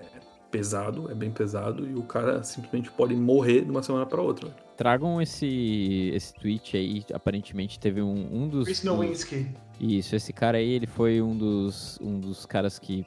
pesado, 0.51 1.11
é 1.11 1.15
bem 1.15 1.31
pesado, 1.31 1.87
e 1.87 1.95
o 1.95 2.03
cara 2.03 2.43
simplesmente 2.43 2.91
pode 2.91 3.15
morrer 3.15 3.63
de 3.65 3.71
uma 3.71 3.83
semana 3.83 4.07
pra 4.07 4.21
outra. 4.23 4.49
Tragam 4.77 5.21
esse, 5.21 6.11
esse 6.15 6.33
tweet 6.35 6.77
aí, 6.77 7.05
aparentemente 7.13 7.79
teve 7.79 8.01
um, 8.01 8.29
um 8.45 8.49
dos... 8.49 8.65
Chris 8.65 8.79
dos- 8.81 8.85
Nowinski. 8.85 9.49
Isso, 9.81 10.17
esse 10.17 10.33
cara 10.33 10.59
aí, 10.59 10.71
ele 10.71 10.87
foi 10.87 11.21
um 11.21 11.37
dos, 11.37 11.99
um 12.01 12.19
dos 12.19 12.47
caras 12.47 12.79
que 12.79 13.05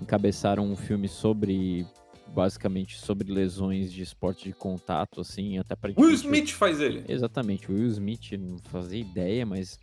encabeçaram 0.00 0.64
um 0.64 0.76
filme 0.76 1.08
sobre, 1.08 1.86
basicamente, 2.28 2.98
sobre 2.98 3.32
lesões 3.32 3.92
de 3.92 4.02
esporte 4.02 4.44
de 4.48 4.54
contato, 4.54 5.20
assim, 5.20 5.58
até 5.58 5.74
para 5.76 5.92
Will 5.96 6.12
Smith 6.12 6.50
faz 6.50 6.80
ele. 6.80 7.04
Exatamente, 7.08 7.70
o 7.70 7.74
Will 7.74 7.88
Smith, 7.88 8.32
não 8.38 8.58
fazia 8.70 9.00
ideia, 9.00 9.44
mas 9.44 9.78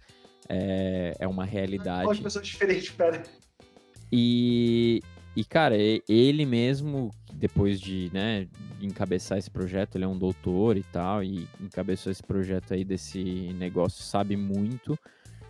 é, 0.50 1.15
é 1.20 1.28
uma 1.28 1.46
realidade. 1.46 2.22
pessoas 2.22 2.48
diferentes, 2.48 2.89
pera. 2.91 3.24
E, 4.12 5.02
e 5.36 5.43
cara, 5.43 5.76
ele 5.78 6.45
mesmo, 6.45 7.12
depois 7.34 7.80
de, 7.80 8.10
né, 8.13 8.48
encabeçar 8.82 9.38
esse 9.38 9.50
projeto, 9.50 9.95
ele 9.95 10.06
é 10.06 10.08
um 10.08 10.17
doutor 10.17 10.78
e 10.78 10.84
tal, 10.84 11.24
e 11.24 11.48
encabeçou 11.60 12.12
esse 12.12 12.24
projeto 12.24 12.74
aí 12.74 12.84
desse 12.84 13.54
negócio, 13.54 14.04
sabe 14.04 14.38
muito, 14.38 14.98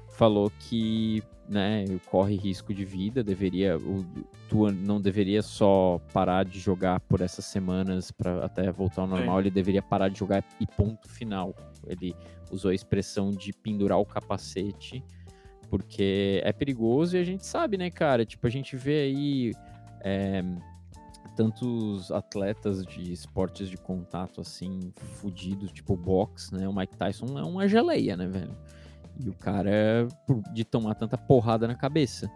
falou 0.09 0.51
que, 0.59 1.21
né, 1.47 1.85
corre 2.09 2.35
risco 2.35 2.73
de 2.73 2.85
vida, 2.85 3.23
deveria, 3.23 3.77
o 3.77 4.05
Tua 4.49 4.71
não 4.71 4.99
deveria 4.99 5.41
só 5.41 5.99
parar 6.13 6.45
de 6.45 6.59
jogar 6.59 6.99
por 7.01 7.21
essas 7.21 7.45
semanas 7.45 8.11
para 8.11 8.43
até 8.45 8.71
voltar 8.71 9.01
ao 9.01 9.07
normal, 9.07 9.39
ele 9.41 9.51
deveria 9.51 9.81
parar 9.81 10.09
de 10.09 10.17
jogar 10.17 10.43
e 10.59 10.65
ponto 10.65 11.07
final. 11.09 11.53
Ele 11.85 12.15
usou 12.51 12.71
a 12.71 12.75
expressão 12.75 13.29
de 13.29 13.51
pendurar 13.53 13.99
o 13.99 14.05
capacete, 14.05 15.03
porque 15.69 16.41
é 16.43 16.53
perigoso 16.53 17.17
e 17.17 17.19
a 17.19 17.23
gente 17.23 17.45
sabe, 17.45 17.77
né, 17.77 17.89
cara? 17.89 18.25
Tipo, 18.25 18.47
a 18.47 18.49
gente 18.49 18.75
vê 18.75 19.01
aí 19.01 19.51
é, 20.05 20.43
tantos 21.35 22.11
atletas 22.11 22.85
de 22.85 23.11
esportes 23.11 23.67
de 23.69 23.77
contato, 23.77 24.39
assim, 24.39 24.93
fudidos, 24.95 25.71
tipo 25.71 25.97
boxe, 25.97 26.53
né? 26.53 26.67
O 26.67 26.73
Mike 26.73 26.95
Tyson 26.95 27.37
é 27.37 27.43
uma 27.43 27.67
geleia, 27.67 28.15
né, 28.15 28.27
velho? 28.27 28.55
E 29.19 29.27
o 29.29 29.33
cara, 29.33 30.07
por- 30.27 30.41
de 30.53 30.63
tomar 30.63 30.93
tanta 30.95 31.17
porrada 31.17 31.67
na 31.67 31.75
cabeça. 31.75 32.29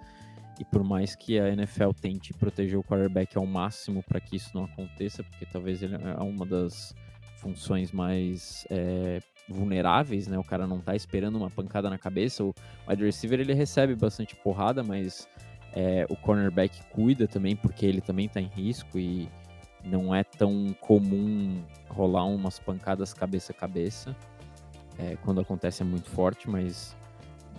E 0.60 0.66
por 0.66 0.84
mais 0.84 1.16
que 1.16 1.40
a 1.40 1.48
NFL 1.50 1.92
tente 2.02 2.34
proteger 2.34 2.78
o 2.78 2.84
quarterback 2.84 3.38
ao 3.38 3.46
máximo 3.46 4.04
para 4.04 4.20
que 4.20 4.36
isso 4.36 4.50
não 4.54 4.66
aconteça, 4.66 5.24
porque 5.24 5.46
talvez 5.46 5.82
ele 5.82 5.96
é 5.96 6.22
uma 6.22 6.46
das 6.46 6.94
funções 7.38 7.94
mais 7.94 8.66
é, 8.70 9.20
vulneráveis, 9.48 10.28
né? 10.28 10.38
O 10.38 10.44
cara 10.44 10.68
não 10.68 10.80
tá 10.82 10.96
esperando 10.96 11.38
uma 11.38 11.50
pancada 11.50 11.90
na 11.90 11.98
cabeça. 11.98 12.44
O 12.44 12.54
wide 12.90 13.06
receiver 13.06 13.40
ele 13.40 13.54
recebe 13.54 13.96
bastante 13.96 14.36
porrada, 14.36 14.84
mas 14.84 15.30
é, 15.74 16.06
o 16.10 16.16
cornerback 16.16 16.82
cuida 16.92 17.28
também, 17.28 17.56
porque 17.56 17.86
ele 17.86 18.02
também 18.02 18.28
tá 18.28 18.42
em 18.42 18.48
risco 18.48 18.98
e 18.98 19.30
não 19.84 20.14
é 20.14 20.24
tão 20.24 20.76
comum 20.82 21.62
rolar 21.88 22.26
umas 22.26 22.60
pancadas 22.60 23.14
cabeça 23.14 23.52
a 23.52 23.56
cabeça. 23.56 24.16
É, 24.98 25.16
quando 25.24 25.40
acontece 25.40 25.82
é 25.82 25.86
muito 25.86 26.10
forte, 26.10 26.50
mas 26.50 26.96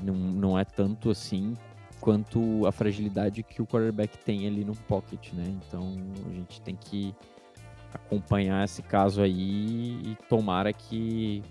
não, 0.02 0.14
não 0.14 0.58
é 0.58 0.64
tanto 0.64 1.10
assim 1.10 1.54
quanto 2.00 2.66
a 2.66 2.72
fragilidade 2.72 3.42
que 3.42 3.62
o 3.62 3.66
quarterback 3.66 4.18
tem 4.18 4.46
ali 4.46 4.64
no 4.64 4.74
pocket, 4.74 5.32
né? 5.32 5.44
Então 5.46 5.96
a 6.28 6.32
gente 6.32 6.60
tem 6.62 6.74
que 6.74 7.14
acompanhar 7.92 8.64
esse 8.64 8.82
caso 8.82 9.22
aí 9.22 10.00
e 10.02 10.16
tomara 10.28 10.72
que 10.72 11.42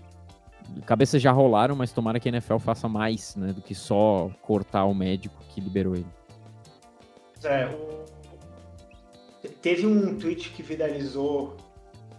cabeças 0.86 1.20
já 1.20 1.32
rolaram, 1.32 1.76
mas 1.76 1.92
tomara 1.92 2.18
que 2.20 2.28
a 2.28 2.32
NFL 2.32 2.58
faça 2.58 2.88
mais, 2.88 3.34
né, 3.36 3.52
do 3.52 3.60
que 3.60 3.74
só 3.74 4.30
cortar 4.42 4.84
o 4.84 4.94
médico 4.94 5.42
que 5.48 5.60
liberou 5.60 5.94
ele. 5.94 6.19
É, 7.44 7.66
o- 7.66 8.04
teve 9.62 9.86
um 9.86 10.18
tweet 10.18 10.50
que 10.50 10.62
viralizou 10.62 11.56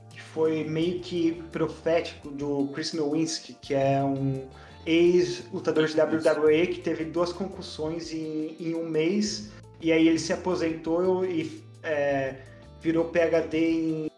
que 0.10 0.22
foi 0.22 0.64
meio 0.64 1.00
que 1.00 1.34
profético 1.52 2.30
do 2.30 2.68
Chris 2.74 2.94
Nowinski, 2.94 3.54
que 3.62 3.74
é 3.74 4.04
um 4.04 4.48
ex-lutador 4.86 5.88
de 5.88 6.00
WWE 6.00 6.68
que 6.68 6.82
teve 6.82 7.06
duas 7.06 7.32
concussões 7.32 8.12
em, 8.12 8.56
em, 8.60 8.74
um 8.74 8.88
mês 8.90 9.52
e 9.80 9.92
aí 9.92 10.08
ele 10.08 10.18
se 10.20 10.34
aposentou 10.34 11.24
e 11.24 11.64
é, 11.84 12.36
virou 12.82 13.06
PhD 13.06 13.58
em, 13.58 14.12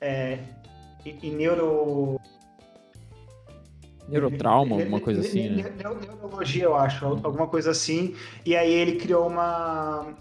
é, 0.00 0.38
em 1.04 1.32
neuro 1.32 2.18
Neurotrauma, 4.08 4.76
alguma 4.76 5.00
coisa 5.00 5.20
assim, 5.20 5.50
né? 5.50 5.72
Neurologia, 5.78 6.64
eu 6.64 6.74
acho, 6.74 7.06
alguma 7.06 7.46
coisa 7.46 7.70
assim. 7.70 8.16
E 8.44 8.56
aí 8.56 8.72
ele 8.72 8.96
criou 8.96 9.28
uma 9.28 10.14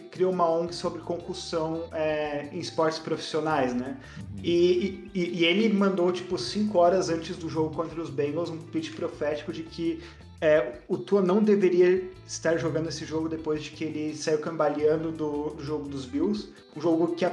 criou 0.00 0.32
uma 0.32 0.48
ONG 0.48 0.74
sobre 0.74 1.00
concussão 1.02 1.84
é, 1.92 2.48
em 2.52 2.58
esportes 2.58 2.98
profissionais, 2.98 3.74
né? 3.74 3.96
Uhum. 4.18 4.40
E, 4.42 5.10
e, 5.14 5.40
e, 5.40 5.44
ele 5.44 5.72
mandou, 5.72 6.12
tipo, 6.12 6.38
cinco 6.38 6.78
horas 6.78 7.08
antes 7.08 7.36
do 7.36 7.48
jogo 7.48 7.74
contra 7.74 8.00
os 8.00 8.10
Bengals, 8.10 8.50
um 8.50 8.58
tweet 8.58 8.92
profético 8.92 9.52
de 9.52 9.62
que 9.62 10.02
é, 10.40 10.80
o 10.86 10.98
Tua 10.98 11.22
não 11.22 11.42
deveria 11.42 12.10
estar 12.26 12.58
jogando 12.58 12.88
esse 12.88 13.04
jogo 13.04 13.28
depois 13.28 13.62
de 13.62 13.70
que 13.70 13.84
ele 13.84 14.14
saiu 14.14 14.38
cambaleando 14.38 15.10
do, 15.10 15.50
do 15.50 15.62
jogo 15.62 15.88
dos 15.88 16.04
Bills. 16.04 16.48
Um 16.76 16.80
jogo 16.80 17.14
que, 17.14 17.24
a, 17.24 17.32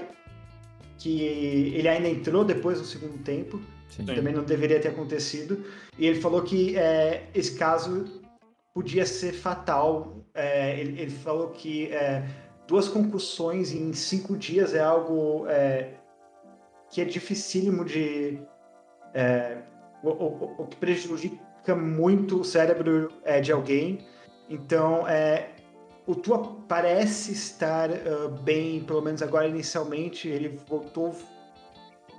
que 0.98 1.22
ele 1.76 1.88
ainda 1.88 2.08
entrou 2.08 2.46
depois 2.46 2.80
no 2.80 2.86
segundo 2.86 3.22
tempo. 3.24 3.60
Sim. 3.90 4.06
Também 4.06 4.34
não 4.34 4.44
deveria 4.44 4.80
ter 4.80 4.90
acontecido. 4.90 5.64
E 5.98 6.08
ele 6.08 6.20
falou 6.20 6.42
que 6.42 6.76
é, 6.78 7.28
esse 7.36 7.56
caso 7.56 8.06
podia 8.74 9.06
ser 9.06 9.34
fatal. 9.34 10.26
É, 10.34 10.80
ele, 10.80 11.02
ele, 11.02 11.12
falou 11.12 11.50
que 11.50 11.88
é, 11.88 12.24
duas 12.68 12.88
concussões 12.88 13.72
em 13.72 13.94
cinco 13.94 14.38
dias 14.38 14.74
é 14.74 14.82
algo 14.82 15.46
é, 15.48 15.94
que 16.90 17.02
é 17.02 17.06
dificílimo 17.06 17.84
de. 17.84 18.42
É, 19.14 19.58
o, 20.04 20.66
que 20.66 20.76
prejudica 20.76 21.76
muito 21.76 22.42
o 22.42 22.44
cérebro 22.44 23.10
é, 23.24 23.40
de 23.40 23.52
alguém. 23.52 24.06
Então, 24.50 25.08
é, 25.08 25.52
o 26.06 26.14
Tua 26.14 26.58
parece 26.68 27.32
estar 27.32 27.90
uh, 27.90 28.30
bem, 28.42 28.84
pelo 28.84 29.02
menos 29.02 29.22
agora 29.22 29.48
inicialmente. 29.48 30.28
Ele 30.28 30.60
voltou, 30.68 31.16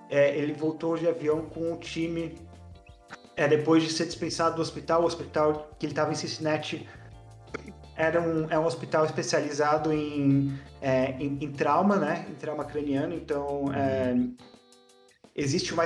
é, 0.08 0.36
ele 0.36 0.54
voltou 0.54 0.96
de 0.96 1.06
avião 1.06 1.44
com 1.46 1.72
o 1.72 1.76
time 1.76 2.38
é, 3.36 3.46
depois 3.46 3.82
de 3.82 3.90
ser 3.90 4.06
dispensado 4.06 4.56
do 4.56 4.62
hospital. 4.62 5.02
O 5.02 5.06
hospital 5.06 5.68
que 5.78 5.84
ele 5.84 5.92
estava 5.92 6.12
em 6.12 6.14
Cincinnati 6.14 6.88
era 7.96 8.20
um, 8.20 8.50
é 8.50 8.58
um 8.58 8.64
hospital 8.64 9.04
especializado 9.04 9.92
em, 9.92 10.58
é, 10.80 11.12
em, 11.20 11.38
em, 11.40 11.52
trauma, 11.52 11.96
né? 11.96 12.26
Em 12.28 12.34
trauma 12.34 12.64
craniano. 12.64 13.14
Então, 13.14 13.72
é, 13.72 14.16
existe 15.34 15.72
uma, 15.72 15.84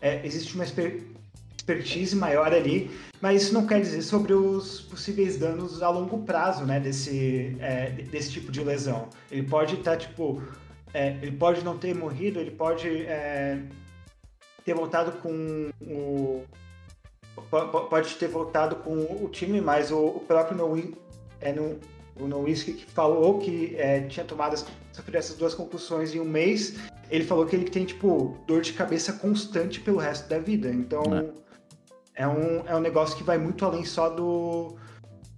é, 0.00 0.26
existe 0.26 0.54
uma 0.54 0.64
expertise 0.64 2.16
maior 2.16 2.52
ali, 2.52 2.90
mas 3.20 3.42
isso 3.42 3.54
não 3.54 3.66
quer 3.66 3.80
dizer 3.80 4.02
sobre 4.02 4.32
os 4.32 4.80
possíveis 4.82 5.36
danos 5.38 5.82
a 5.82 5.90
longo 5.90 6.22
prazo, 6.24 6.64
né? 6.64 6.80
Desse, 6.80 7.56
é, 7.60 7.90
desse 7.90 8.32
tipo 8.32 8.50
de 8.50 8.62
lesão. 8.62 9.08
Ele 9.30 9.42
pode 9.42 9.74
estar, 9.74 9.92
tá, 9.92 9.96
tipo... 9.96 10.42
É, 10.92 11.18
ele 11.22 11.32
pode 11.32 11.64
não 11.64 11.76
ter 11.76 11.92
morrido, 11.92 12.38
ele 12.38 12.52
pode 12.52 12.88
é, 12.88 13.60
ter 14.64 14.74
voltado 14.74 15.10
com 15.18 15.70
o 15.80 16.44
pode 17.90 18.14
ter 18.16 18.28
voltado 18.28 18.76
com 18.76 18.94
o 18.94 19.28
time, 19.30 19.60
mas 19.60 19.90
o, 19.90 20.22
próprio 20.26 20.56
Nowin, 20.56 20.94
é, 21.40 21.52
no, 21.52 21.78
o 22.18 22.26
Nowinski 22.26 22.72
que 22.72 22.86
falou 22.86 23.38
que 23.38 23.74
é, 23.76 24.00
tinha 24.02 24.24
tomado 24.24 24.56
sofrido 24.92 25.16
essas 25.16 25.36
duas 25.36 25.54
concussões 25.54 26.14
em 26.14 26.20
um 26.20 26.24
mês, 26.24 26.76
ele 27.10 27.24
falou 27.24 27.44
que 27.46 27.56
ele 27.56 27.68
tem, 27.68 27.84
tipo, 27.84 28.36
dor 28.46 28.62
de 28.62 28.72
cabeça 28.72 29.12
constante 29.12 29.80
pelo 29.80 29.98
resto 29.98 30.28
da 30.28 30.38
vida. 30.38 30.68
Então, 30.70 31.02
é, 32.14 32.22
é 32.22 32.28
um, 32.28 32.66
é 32.66 32.74
um 32.74 32.80
negócio 32.80 33.16
que 33.16 33.22
vai 33.22 33.38
muito 33.38 33.64
além 33.64 33.84
só 33.84 34.08
do 34.08 34.76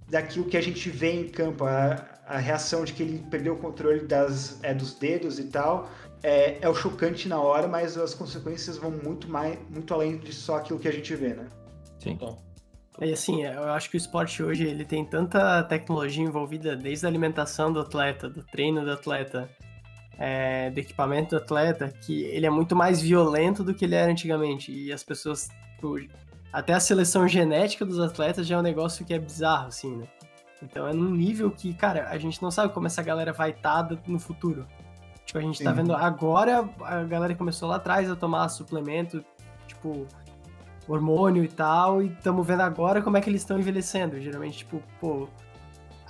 daquilo 0.09 0.45
que 0.45 0.57
a 0.57 0.61
gente 0.61 0.89
vê 0.89 1.13
em 1.13 1.29
campo. 1.29 1.65
A, 1.65 2.17
a 2.27 2.39
reação 2.39 2.85
de 2.85 2.93
que 2.93 3.03
ele 3.03 3.25
perdeu 3.31 3.55
o 3.55 3.57
controle 3.57 4.01
das, 4.01 4.59
é, 4.63 4.75
dos 4.75 4.95
dedos 4.95 5.39
e 5.39 5.45
tal 5.45 5.89
é, 6.23 6.59
é 6.61 6.69
o 6.69 6.75
chocante 6.75 7.29
na 7.29 7.41
hora, 7.41 7.69
mas 7.69 7.97
as 7.97 8.15
consequências 8.15 8.77
vão 8.77 8.91
muito, 8.91 9.29
mais, 9.31 9.57
muito 9.71 9.95
além 9.95 10.19
de 10.19 10.33
só 10.33 10.57
aquilo 10.57 10.79
que 10.79 10.89
a 10.89 10.93
gente 10.93 11.15
vê, 11.15 11.29
né? 11.29 11.47
Sim. 12.11 12.19
E 13.01 13.13
assim, 13.13 13.45
eu 13.45 13.73
acho 13.73 13.91
que 13.91 13.97
o 13.97 13.99
esporte 13.99 14.43
hoje 14.43 14.65
ele 14.65 14.85
tem 14.85 15.05
tanta 15.05 15.63
tecnologia 15.65 16.25
envolvida 16.25 16.75
desde 16.75 17.05
a 17.05 17.09
alimentação 17.09 17.71
do 17.71 17.81
atleta, 17.81 18.29
do 18.29 18.43
treino 18.43 18.83
do 18.85 18.91
atleta, 18.91 19.51
é, 20.19 20.71
do 20.71 20.79
equipamento 20.79 21.31
do 21.31 21.43
atleta, 21.43 21.89
que 21.89 22.25
ele 22.25 22.47
é 22.47 22.51
muito 22.51 22.75
mais 22.75 23.03
violento 23.03 23.63
do 23.63 23.75
que 23.75 23.85
ele 23.85 23.95
era 23.95 24.11
antigamente. 24.11 24.73
E 24.73 24.91
as 24.93 25.03
pessoas, 25.03 25.49
tipo, 25.75 25.97
até 26.51 26.73
a 26.73 26.81
seleção 26.81 27.29
genética 27.29 27.85
dos 27.85 28.01
atletas 28.01 28.47
já 28.47 28.57
é 28.57 28.59
um 28.59 28.63
negócio 28.63 29.05
que 29.05 29.13
é 29.13 29.19
bizarro, 29.19 29.69
assim, 29.69 29.95
né? 29.95 30.09
Então 30.63 30.89
é 30.89 30.93
num 30.95 31.11
nível 31.11 31.51
que, 31.51 31.75
cara, 31.75 32.09
a 32.09 32.17
gente 32.17 32.43
não 32.43 32.51
sabe 32.51 32.73
como 32.73 32.87
essa 32.87 33.03
galera 33.03 33.31
vai 33.31 33.51
estar 33.51 33.85
tá 33.85 33.99
no 34.07 34.19
futuro. 34.19 34.67
Tipo, 35.27 35.39
a 35.39 35.43
gente 35.43 35.59
tá 35.59 35.59
Sim. 35.59 35.65
tá 35.65 35.73
vendo 35.73 35.95
agora, 35.95 36.67
a 36.81 37.03
galera 37.03 37.35
começou 37.35 37.69
lá 37.69 37.77
atrás 37.77 38.11
a 38.11 38.17
tomar 38.17 38.49
suplemento, 38.49 39.23
tipo, 39.67 40.07
hormônio 40.89 41.45
e 41.45 41.49
tal, 41.49 42.03
e 42.03 42.07
estamos 42.07 42.47
vendo 42.47 42.63
agora 42.63 43.03
como 43.03 43.17
é 43.17 43.21
que 43.21 43.29
eles 43.29 43.43
estão 43.43 43.59
envelhecendo. 43.59 44.21
Geralmente, 44.21 44.59
tipo, 44.59 44.83
pô, 45.01 45.29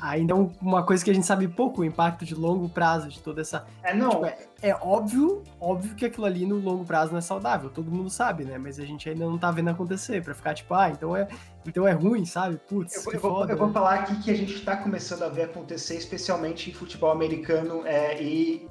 ainda 0.00 0.34
é 0.34 0.36
uma 0.60 0.82
coisa 0.82 1.04
que 1.04 1.10
a 1.10 1.14
gente 1.14 1.26
sabe 1.26 1.48
pouco, 1.48 1.80
o 1.80 1.84
impacto 1.84 2.24
de 2.24 2.34
longo 2.34 2.68
prazo 2.68 3.08
de 3.08 3.20
toda 3.20 3.40
essa. 3.40 3.66
É, 3.82 3.94
não. 3.94 4.10
Tipo, 4.10 4.26
é, 4.26 4.38
é, 4.62 4.74
óbvio, 4.74 5.42
óbvio 5.60 5.94
que 5.94 6.04
aquilo 6.04 6.26
ali 6.26 6.46
no 6.46 6.56
longo 6.56 6.84
prazo 6.84 7.12
não 7.12 7.18
é 7.18 7.22
saudável, 7.22 7.70
todo 7.70 7.90
mundo 7.90 8.10
sabe, 8.10 8.44
né? 8.44 8.58
Mas 8.58 8.78
a 8.78 8.84
gente 8.84 9.08
ainda 9.08 9.24
não 9.24 9.38
tá 9.38 9.50
vendo 9.50 9.70
acontecer, 9.70 10.22
pra 10.22 10.34
ficar 10.34 10.54
tipo, 10.54 10.74
ah, 10.74 10.90
então 10.90 11.16
é, 11.16 11.26
então 11.66 11.86
é 11.86 11.92
ruim, 11.92 12.24
sabe? 12.24 12.58
Putz. 12.68 13.06
Eu, 13.06 13.12
eu, 13.12 13.20
foda, 13.20 13.46
vou, 13.46 13.48
eu 13.48 13.56
vou, 13.56 13.72
falar 13.72 13.94
aqui 13.94 14.22
que 14.22 14.30
a 14.30 14.36
gente 14.36 14.62
tá 14.64 14.76
começando 14.76 15.22
a 15.22 15.28
ver 15.28 15.44
acontecer, 15.44 15.96
especialmente 15.96 16.70
em 16.70 16.74
futebol 16.74 17.10
americano 17.10 17.86
é, 17.86 18.20
e. 18.22 18.66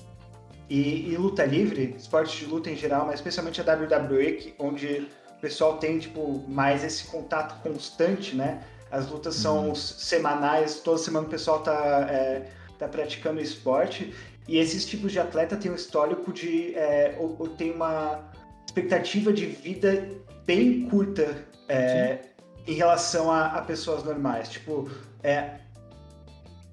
E, 0.67 1.11
e 1.11 1.15
luta 1.15 1.45
livre, 1.45 1.93
esportes 1.95 2.39
de 2.39 2.47
luta 2.47 2.71
em 2.71 2.75
geral, 2.75 3.05
mas 3.05 3.15
especialmente 3.17 3.61
a 3.61 3.63
WWE, 3.63 4.55
onde 4.57 5.07
o 5.37 5.41
pessoal 5.41 5.77
tem, 5.77 5.99
tipo, 5.99 6.43
mais 6.47 6.83
esse 6.83 7.05
contato 7.05 7.61
constante, 7.61 8.35
né? 8.35 8.63
As 8.91 9.09
lutas 9.09 9.35
são 9.35 9.69
uhum. 9.69 9.75
semanais, 9.75 10.79
toda 10.79 10.97
semana 10.97 11.27
o 11.27 11.29
pessoal 11.29 11.61
tá, 11.61 12.07
é, 12.09 12.49
tá 12.79 12.87
praticando 12.87 13.41
esporte. 13.41 14.13
E 14.47 14.57
esses 14.57 14.85
tipos 14.85 15.11
de 15.11 15.19
atleta 15.19 15.55
têm 15.57 15.71
um 15.71 15.75
histórico 15.75 16.31
de. 16.31 16.75
É, 16.75 17.15
ou, 17.19 17.35
ou 17.39 17.49
tem 17.49 17.71
uma 17.71 18.31
expectativa 18.65 19.33
de 19.33 19.45
vida 19.45 20.07
bem 20.45 20.87
curta 20.87 21.45
é, 21.67 22.19
em 22.67 22.73
relação 22.73 23.31
a, 23.31 23.47
a, 23.47 23.61
pessoas 23.61 24.03
normais. 24.03 24.49
Tipo, 24.49 24.89
é, 25.23 25.55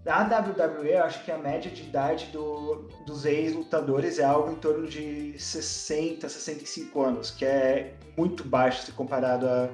a 0.06 0.22
WWE, 0.24 0.92
eu 0.92 1.04
acho 1.04 1.24
que 1.24 1.30
a 1.30 1.38
média 1.38 1.70
de 1.70 1.82
idade 1.82 2.26
do, 2.32 2.88
dos 3.06 3.24
ex-lutadores 3.24 4.18
é 4.18 4.24
algo 4.24 4.50
em 4.50 4.56
torno 4.56 4.88
de 4.88 5.38
60, 5.38 6.28
65 6.28 7.02
anos, 7.02 7.30
que 7.30 7.44
é 7.44 7.94
muito 8.16 8.44
baixo 8.44 8.82
se 8.82 8.92
comparado 8.92 9.46
a, 9.46 9.68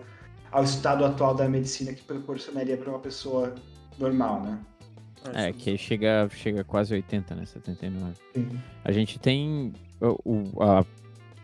ao 0.50 0.64
estado 0.64 1.04
atual 1.04 1.34
da 1.34 1.48
medicina 1.48 1.94
que 1.94 2.02
proporcionaria 2.02 2.76
para 2.76 2.90
uma 2.90 2.98
pessoa 2.98 3.54
normal, 3.98 4.42
né? 4.42 4.58
É, 5.34 5.52
que 5.52 5.76
chega, 5.76 6.28
chega 6.30 6.62
quase 6.62 6.94
80, 6.94 7.34
né? 7.34 7.44
79. 7.44 8.14
Sim. 8.34 8.48
A 8.84 8.92
gente 8.92 9.18
tem 9.18 9.72
o, 10.00 10.62
a, 10.62 10.84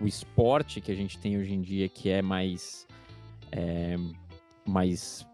o 0.00 0.06
esporte 0.06 0.80
que 0.80 0.92
a 0.92 0.94
gente 0.94 1.18
tem 1.18 1.36
hoje 1.36 1.54
em 1.54 1.60
dia 1.60 1.88
que 1.88 2.10
é 2.10 2.22
mais. 2.22 2.86
É, 3.50 3.96
mais 4.66 5.26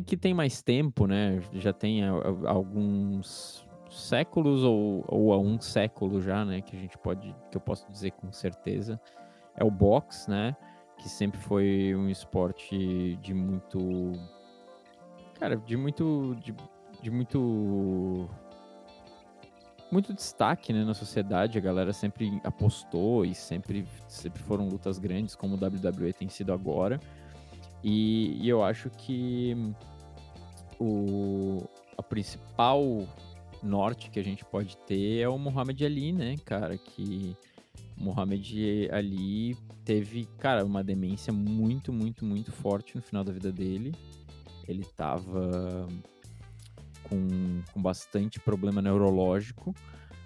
que 0.00 0.16
tem 0.16 0.32
mais 0.32 0.62
tempo, 0.62 1.06
né? 1.06 1.42
Já 1.52 1.72
tem 1.72 2.02
alguns 2.46 3.66
séculos 3.90 4.64
ou, 4.64 5.04
ou 5.06 5.32
há 5.32 5.38
um 5.38 5.60
século 5.60 6.20
já, 6.20 6.44
né? 6.44 6.60
Que 6.60 6.76
a 6.76 6.78
gente 6.78 6.96
pode, 6.98 7.34
que 7.50 7.56
eu 7.56 7.60
posso 7.60 7.90
dizer 7.90 8.12
com 8.12 8.32
certeza, 8.32 9.00
é 9.56 9.64
o 9.64 9.70
boxe, 9.70 10.30
né? 10.30 10.56
Que 10.98 11.08
sempre 11.08 11.38
foi 11.38 11.94
um 11.94 12.08
esporte 12.08 13.16
de 13.16 13.34
muito, 13.34 14.12
cara, 15.38 15.56
de 15.56 15.76
muito, 15.76 16.36
de, 16.40 16.54
de 17.02 17.10
muito, 17.10 18.28
muito 19.90 20.14
destaque, 20.14 20.72
né? 20.72 20.84
Na 20.84 20.94
sociedade, 20.94 21.58
a 21.58 21.60
galera 21.60 21.92
sempre 21.92 22.40
apostou 22.44 23.24
e 23.24 23.34
sempre, 23.34 23.86
sempre 24.08 24.42
foram 24.42 24.68
lutas 24.68 24.98
grandes, 24.98 25.34
como 25.34 25.56
o 25.56 25.58
WWE 25.58 26.12
tem 26.12 26.28
sido 26.28 26.52
agora. 26.52 26.98
E, 27.82 28.38
e 28.40 28.48
eu 28.48 28.62
acho 28.62 28.90
que 28.90 29.56
o, 30.78 31.64
a 31.96 32.02
principal 32.02 33.06
norte 33.62 34.10
que 34.10 34.18
a 34.18 34.24
gente 34.24 34.44
pode 34.44 34.76
ter 34.78 35.20
é 35.20 35.28
o 35.28 35.38
Muhammad 35.38 35.80
Ali, 35.82 36.12
né, 36.12 36.36
cara? 36.44 36.76
Que 36.76 37.36
Muhammad 37.96 38.48
Ali 38.92 39.56
teve, 39.84 40.26
cara, 40.38 40.64
uma 40.64 40.82
demência 40.82 41.32
muito, 41.32 41.92
muito, 41.92 42.24
muito 42.24 42.52
forte 42.52 42.96
no 42.96 43.02
final 43.02 43.22
da 43.24 43.32
vida 43.32 43.52
dele. 43.52 43.94
Ele 44.66 44.84
tava 44.84 45.88
com, 47.02 47.62
com 47.72 47.82
bastante 47.82 48.40
problema 48.40 48.80
neurológico, 48.80 49.74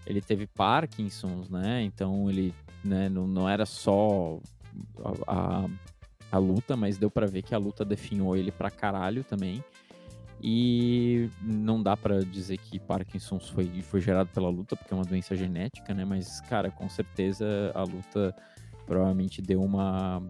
ele 0.06 0.20
teve 0.20 0.46
Parkinson's, 0.46 1.48
né? 1.48 1.82
Então 1.82 2.30
ele 2.30 2.54
né, 2.84 3.08
não, 3.08 3.26
não 3.26 3.48
era 3.48 3.66
só 3.66 4.38
a, 5.26 5.64
a, 5.64 5.68
a 6.30 6.38
luta, 6.38 6.76
mas 6.76 6.98
deu 6.98 7.10
para 7.10 7.26
ver 7.26 7.42
que 7.42 7.54
a 7.54 7.58
luta 7.58 7.84
definhou 7.84 8.36
ele 8.36 8.50
pra 8.50 8.70
caralho 8.70 9.24
também. 9.24 9.62
E 10.42 11.30
não 11.40 11.82
dá 11.82 11.96
para 11.96 12.22
dizer 12.22 12.58
que 12.58 12.78
Parkinson's 12.78 13.48
foi, 13.48 13.66
foi 13.82 14.00
gerado 14.00 14.28
pela 14.34 14.50
luta, 14.50 14.76
porque 14.76 14.92
é 14.92 14.96
uma 14.96 15.04
doença 15.04 15.34
genética, 15.34 15.94
né? 15.94 16.04
Mas, 16.04 16.40
cara, 16.42 16.70
com 16.70 16.88
certeza 16.88 17.72
a 17.74 17.82
luta 17.82 18.34
provavelmente 18.84 19.40
deu 19.40 19.62
uma, 19.62 20.22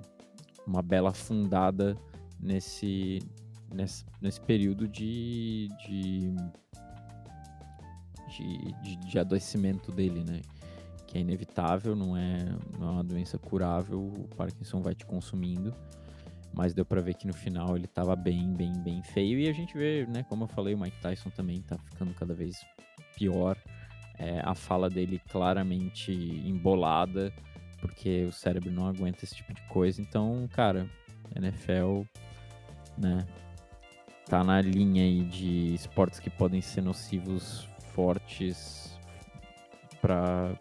uma 0.66 0.80
bela 0.80 1.12
fundada 1.12 1.96
nesse, 2.40 3.18
nesse, 3.74 4.04
nesse 4.20 4.40
período 4.40 4.86
de, 4.86 5.68
de, 5.86 6.34
de, 8.28 8.72
de, 8.82 8.96
de 8.96 9.18
adoecimento 9.18 9.90
dele, 9.90 10.22
né? 10.24 10.40
É 11.16 11.20
inevitável, 11.20 11.96
não 11.96 12.16
é, 12.16 12.44
não 12.78 12.88
é 12.88 12.90
uma 12.90 13.04
doença 13.04 13.38
curável, 13.38 13.98
o 13.98 14.28
Parkinson 14.36 14.80
vai 14.80 14.94
te 14.94 15.06
consumindo 15.06 15.74
mas 16.56 16.72
deu 16.72 16.86
para 16.86 17.02
ver 17.02 17.14
que 17.14 17.26
no 17.26 17.34
final 17.34 17.76
ele 17.76 17.86
tava 17.86 18.16
bem, 18.16 18.50
bem, 18.54 18.72
bem 18.72 19.02
feio. 19.02 19.38
E 19.38 19.46
a 19.46 19.52
gente 19.52 19.76
vê, 19.76 20.06
né, 20.06 20.22
como 20.22 20.44
eu 20.44 20.48
falei, 20.48 20.74
o 20.74 20.78
Mike 20.78 20.98
Tyson 21.02 21.28
também 21.28 21.60
tá 21.60 21.76
ficando 21.76 22.14
cada 22.14 22.32
vez 22.32 22.64
pior. 23.14 23.58
É, 24.18 24.40
a 24.42 24.54
fala 24.54 24.88
dele 24.88 25.20
claramente 25.28 26.10
embolada, 26.10 27.30
porque 27.78 28.24
o 28.24 28.32
cérebro 28.32 28.70
não 28.70 28.86
aguenta 28.86 29.22
esse 29.22 29.34
tipo 29.36 29.52
de 29.52 29.60
coisa. 29.68 30.00
Então, 30.00 30.48
cara, 30.50 30.88
NFL, 31.34 32.04
né, 32.96 33.26
tá 34.24 34.42
na 34.42 34.58
linha 34.62 35.02
aí 35.02 35.24
de 35.24 35.74
esportes 35.74 36.18
que 36.18 36.30
podem 36.30 36.62
ser 36.62 36.80
nocivos 36.80 37.68
fortes 37.92 38.98
para 40.00 40.58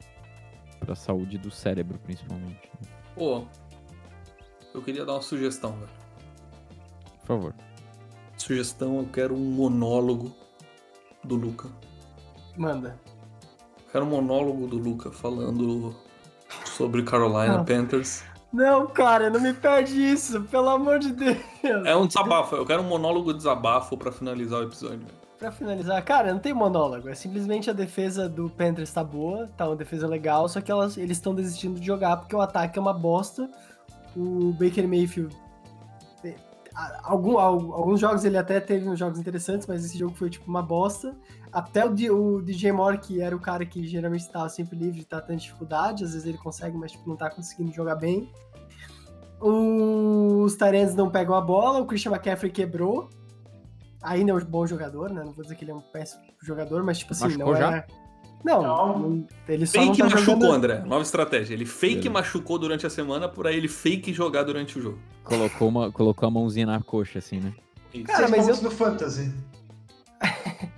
para 0.85 0.93
a 0.93 0.95
saúde 0.95 1.37
do 1.37 1.49
cérebro, 1.49 1.97
principalmente. 1.99 2.69
Né? 2.81 2.89
Pô, 3.15 3.43
eu 4.73 4.81
queria 4.81 5.03
dar 5.03 5.13
uma 5.13 5.21
sugestão, 5.21 5.71
velho. 5.71 5.89
Por 7.21 7.27
favor. 7.27 7.55
Sugestão, 8.37 8.99
eu 8.99 9.07
quero 9.11 9.33
um 9.33 9.51
monólogo 9.51 10.31
do 11.23 11.35
Luca. 11.35 11.69
Manda. 12.55 12.97
quero 13.91 14.05
um 14.05 14.09
monólogo 14.09 14.67
do 14.67 14.77
Luca 14.77 15.11
falando 15.11 15.95
sobre 16.65 17.01
Carolina 17.03 17.57
Não. 17.57 17.65
Panthers. 17.65 18.23
Não, 18.53 18.87
cara, 18.87 19.29
não 19.29 19.41
me 19.41 19.53
pede 19.53 19.99
isso, 19.99 20.41
pelo 20.43 20.69
amor 20.69 20.99
de 20.99 21.11
Deus. 21.11 21.37
É 21.63 21.95
um 21.95 22.07
desabafo, 22.07 22.55
eu 22.55 22.65
quero 22.65 22.81
um 22.81 22.87
monólogo 22.87 23.31
de 23.33 23.39
desabafo 23.39 23.97
pra 23.97 24.11
finalizar 24.11 24.59
o 24.59 24.63
episódio. 24.63 25.05
Pra 25.37 25.51
finalizar, 25.51 26.01
cara, 26.03 26.31
não 26.33 26.39
tem 26.39 26.53
monólogo. 26.53 27.09
É 27.09 27.15
simplesmente 27.15 27.69
a 27.69 27.73
defesa 27.73 28.29
do 28.29 28.49
Panthers 28.49 28.91
tá 28.93 29.03
boa, 29.03 29.47
tá 29.57 29.67
uma 29.67 29.75
defesa 29.75 30.07
legal, 30.07 30.47
só 30.47 30.61
que 30.61 30.71
elas, 30.71 30.97
eles 30.97 31.17
estão 31.17 31.35
desistindo 31.35 31.77
de 31.79 31.85
jogar 31.85 32.17
porque 32.17 32.35
o 32.35 32.39
ataque 32.41 32.79
é 32.79 32.81
uma 32.81 32.93
bosta. 32.93 33.49
O 34.15 34.53
Baker 34.53 34.87
Mayfield. 34.87 35.35
é, 36.23 36.35
Algum, 37.03 37.37
al- 37.37 37.73
alguns 37.73 37.99
jogos 37.99 38.23
ele 38.23 38.37
até 38.37 38.61
teve 38.61 38.87
uns 38.87 38.97
jogos 38.97 39.19
interessantes, 39.19 39.67
mas 39.67 39.83
esse 39.83 39.97
jogo 39.97 40.15
foi 40.15 40.29
tipo 40.29 40.49
uma 40.49 40.61
bosta. 40.63 41.13
Até 41.51 41.85
o, 41.85 41.91
o 42.35 42.41
DJ 42.41 42.71
Moore, 42.71 42.97
que 42.97 43.21
era 43.21 43.35
o 43.35 43.39
cara 43.39 43.65
que 43.65 43.85
geralmente 43.85 44.21
estava 44.21 44.47
sempre 44.47 44.77
livre, 44.77 45.03
tá 45.03 45.19
tendo 45.21 45.39
dificuldade. 45.39 46.05
Às 46.05 46.13
vezes 46.13 46.25
ele 46.27 46.37
consegue, 46.37 46.77
mas 46.77 46.93
tipo, 46.93 47.09
não 47.09 47.17
tá 47.17 47.29
conseguindo 47.29 47.73
jogar 47.73 47.95
bem. 47.95 48.31
Os 49.41 50.55
Tyrants 50.55 50.95
não 50.95 51.09
pegam 51.09 51.35
a 51.35 51.41
bola, 51.41 51.79
o 51.81 51.85
Christian 51.85 52.11
McCaffrey 52.11 52.51
quebrou. 52.51 53.09
Ainda 54.05 54.31
é 54.31 54.35
um 54.35 54.39
bom 54.45 54.65
jogador, 54.67 55.09
né? 55.11 55.23
Não 55.23 55.31
vou 55.31 55.43
dizer 55.43 55.55
que 55.55 55.63
ele 55.65 55.71
é 55.71 55.75
um 55.75 55.81
péssimo 55.81 56.21
jogador, 56.41 56.83
mas 56.83 56.99
tipo 56.99 57.13
assim, 57.13 57.25
Machucou 57.25 57.53
não 57.53 57.59
já? 57.59 57.75
é. 57.77 57.87
Não, 58.43 58.61
Não. 58.61 59.27
ele 59.49 59.65
só 59.65 59.79
não 59.79 59.85
Fake 59.87 59.97
tá 59.97 60.03
machucou, 60.03 60.35
jogando... 60.35 60.51
André. 60.53 60.79
Nova 60.85 61.01
estratégia. 61.01 61.55
Ele 61.55 61.65
fake 61.65 62.07
machucou 62.09 62.59
durante 62.59 62.85
a 62.85 62.89
semana 62.91 63.27
por 63.27 63.47
aí 63.47 63.55
ele 63.57 63.67
fake 63.67 64.13
jogar 64.13 64.43
durante 64.43 64.77
o 64.77 64.81
jogo. 64.81 64.99
Colocou, 65.23 65.67
uma, 65.67 65.91
colocou 65.91 66.27
a 66.27 66.31
mãozinha 66.31 66.67
na 66.67 66.79
coxa, 66.79 67.17
assim, 67.17 67.39
né? 67.39 67.51
Isso. 67.91 68.03
Cara, 68.05 68.27
Seis 68.27 68.31
mas 68.31 68.45
pontos 68.45 68.61
no 68.61 68.69
Fantasy. 68.69 69.33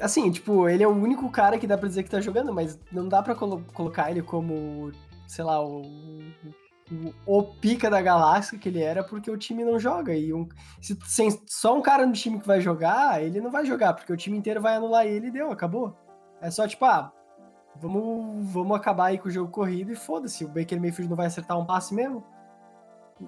Assim, 0.00 0.30
tipo, 0.30 0.68
ele 0.68 0.82
é 0.82 0.86
o 0.88 0.90
único 0.92 1.30
cara 1.30 1.58
que 1.58 1.66
dá 1.66 1.78
pra 1.78 1.88
dizer 1.88 2.02
que 2.02 2.10
tá 2.10 2.20
jogando, 2.20 2.52
mas 2.52 2.78
não 2.92 3.08
dá 3.08 3.22
pra 3.22 3.34
colo- 3.34 3.64
colocar 3.72 4.10
ele 4.10 4.20
como, 4.20 4.92
sei 5.26 5.42
lá, 5.44 5.64
o, 5.64 5.82
o, 6.90 7.38
o 7.38 7.42
pica 7.42 7.90
da 7.90 8.00
galáxia 8.00 8.58
que 8.58 8.68
ele 8.68 8.82
era, 8.82 9.02
porque 9.02 9.30
o 9.30 9.36
time 9.36 9.64
não 9.64 9.78
joga. 9.78 10.14
E 10.14 10.32
um, 10.32 10.48
se 10.80 10.96
sem 11.04 11.30
só 11.46 11.76
um 11.76 11.82
cara 11.82 12.06
no 12.06 12.12
time 12.12 12.38
que 12.38 12.46
vai 12.46 12.60
jogar, 12.60 13.22
ele 13.22 13.40
não 13.40 13.50
vai 13.50 13.64
jogar, 13.64 13.94
porque 13.94 14.12
o 14.12 14.16
time 14.16 14.36
inteiro 14.36 14.60
vai 14.60 14.76
anular 14.76 15.06
ele 15.06 15.28
e 15.28 15.30
deu, 15.30 15.50
acabou. 15.50 15.96
É 16.40 16.50
só 16.50 16.66
tipo, 16.66 16.84
ah, 16.84 17.12
vamos, 17.76 18.52
vamos 18.52 18.76
acabar 18.76 19.06
aí 19.06 19.18
com 19.18 19.28
o 19.28 19.32
jogo 19.32 19.50
corrido 19.50 19.92
e 19.92 19.96
foda-se, 19.96 20.44
o 20.44 20.48
Baker 20.48 20.80
Mayfield 20.80 21.08
não 21.08 21.16
vai 21.16 21.26
acertar 21.26 21.58
um 21.58 21.66
passe 21.66 21.94
mesmo. 21.94 22.24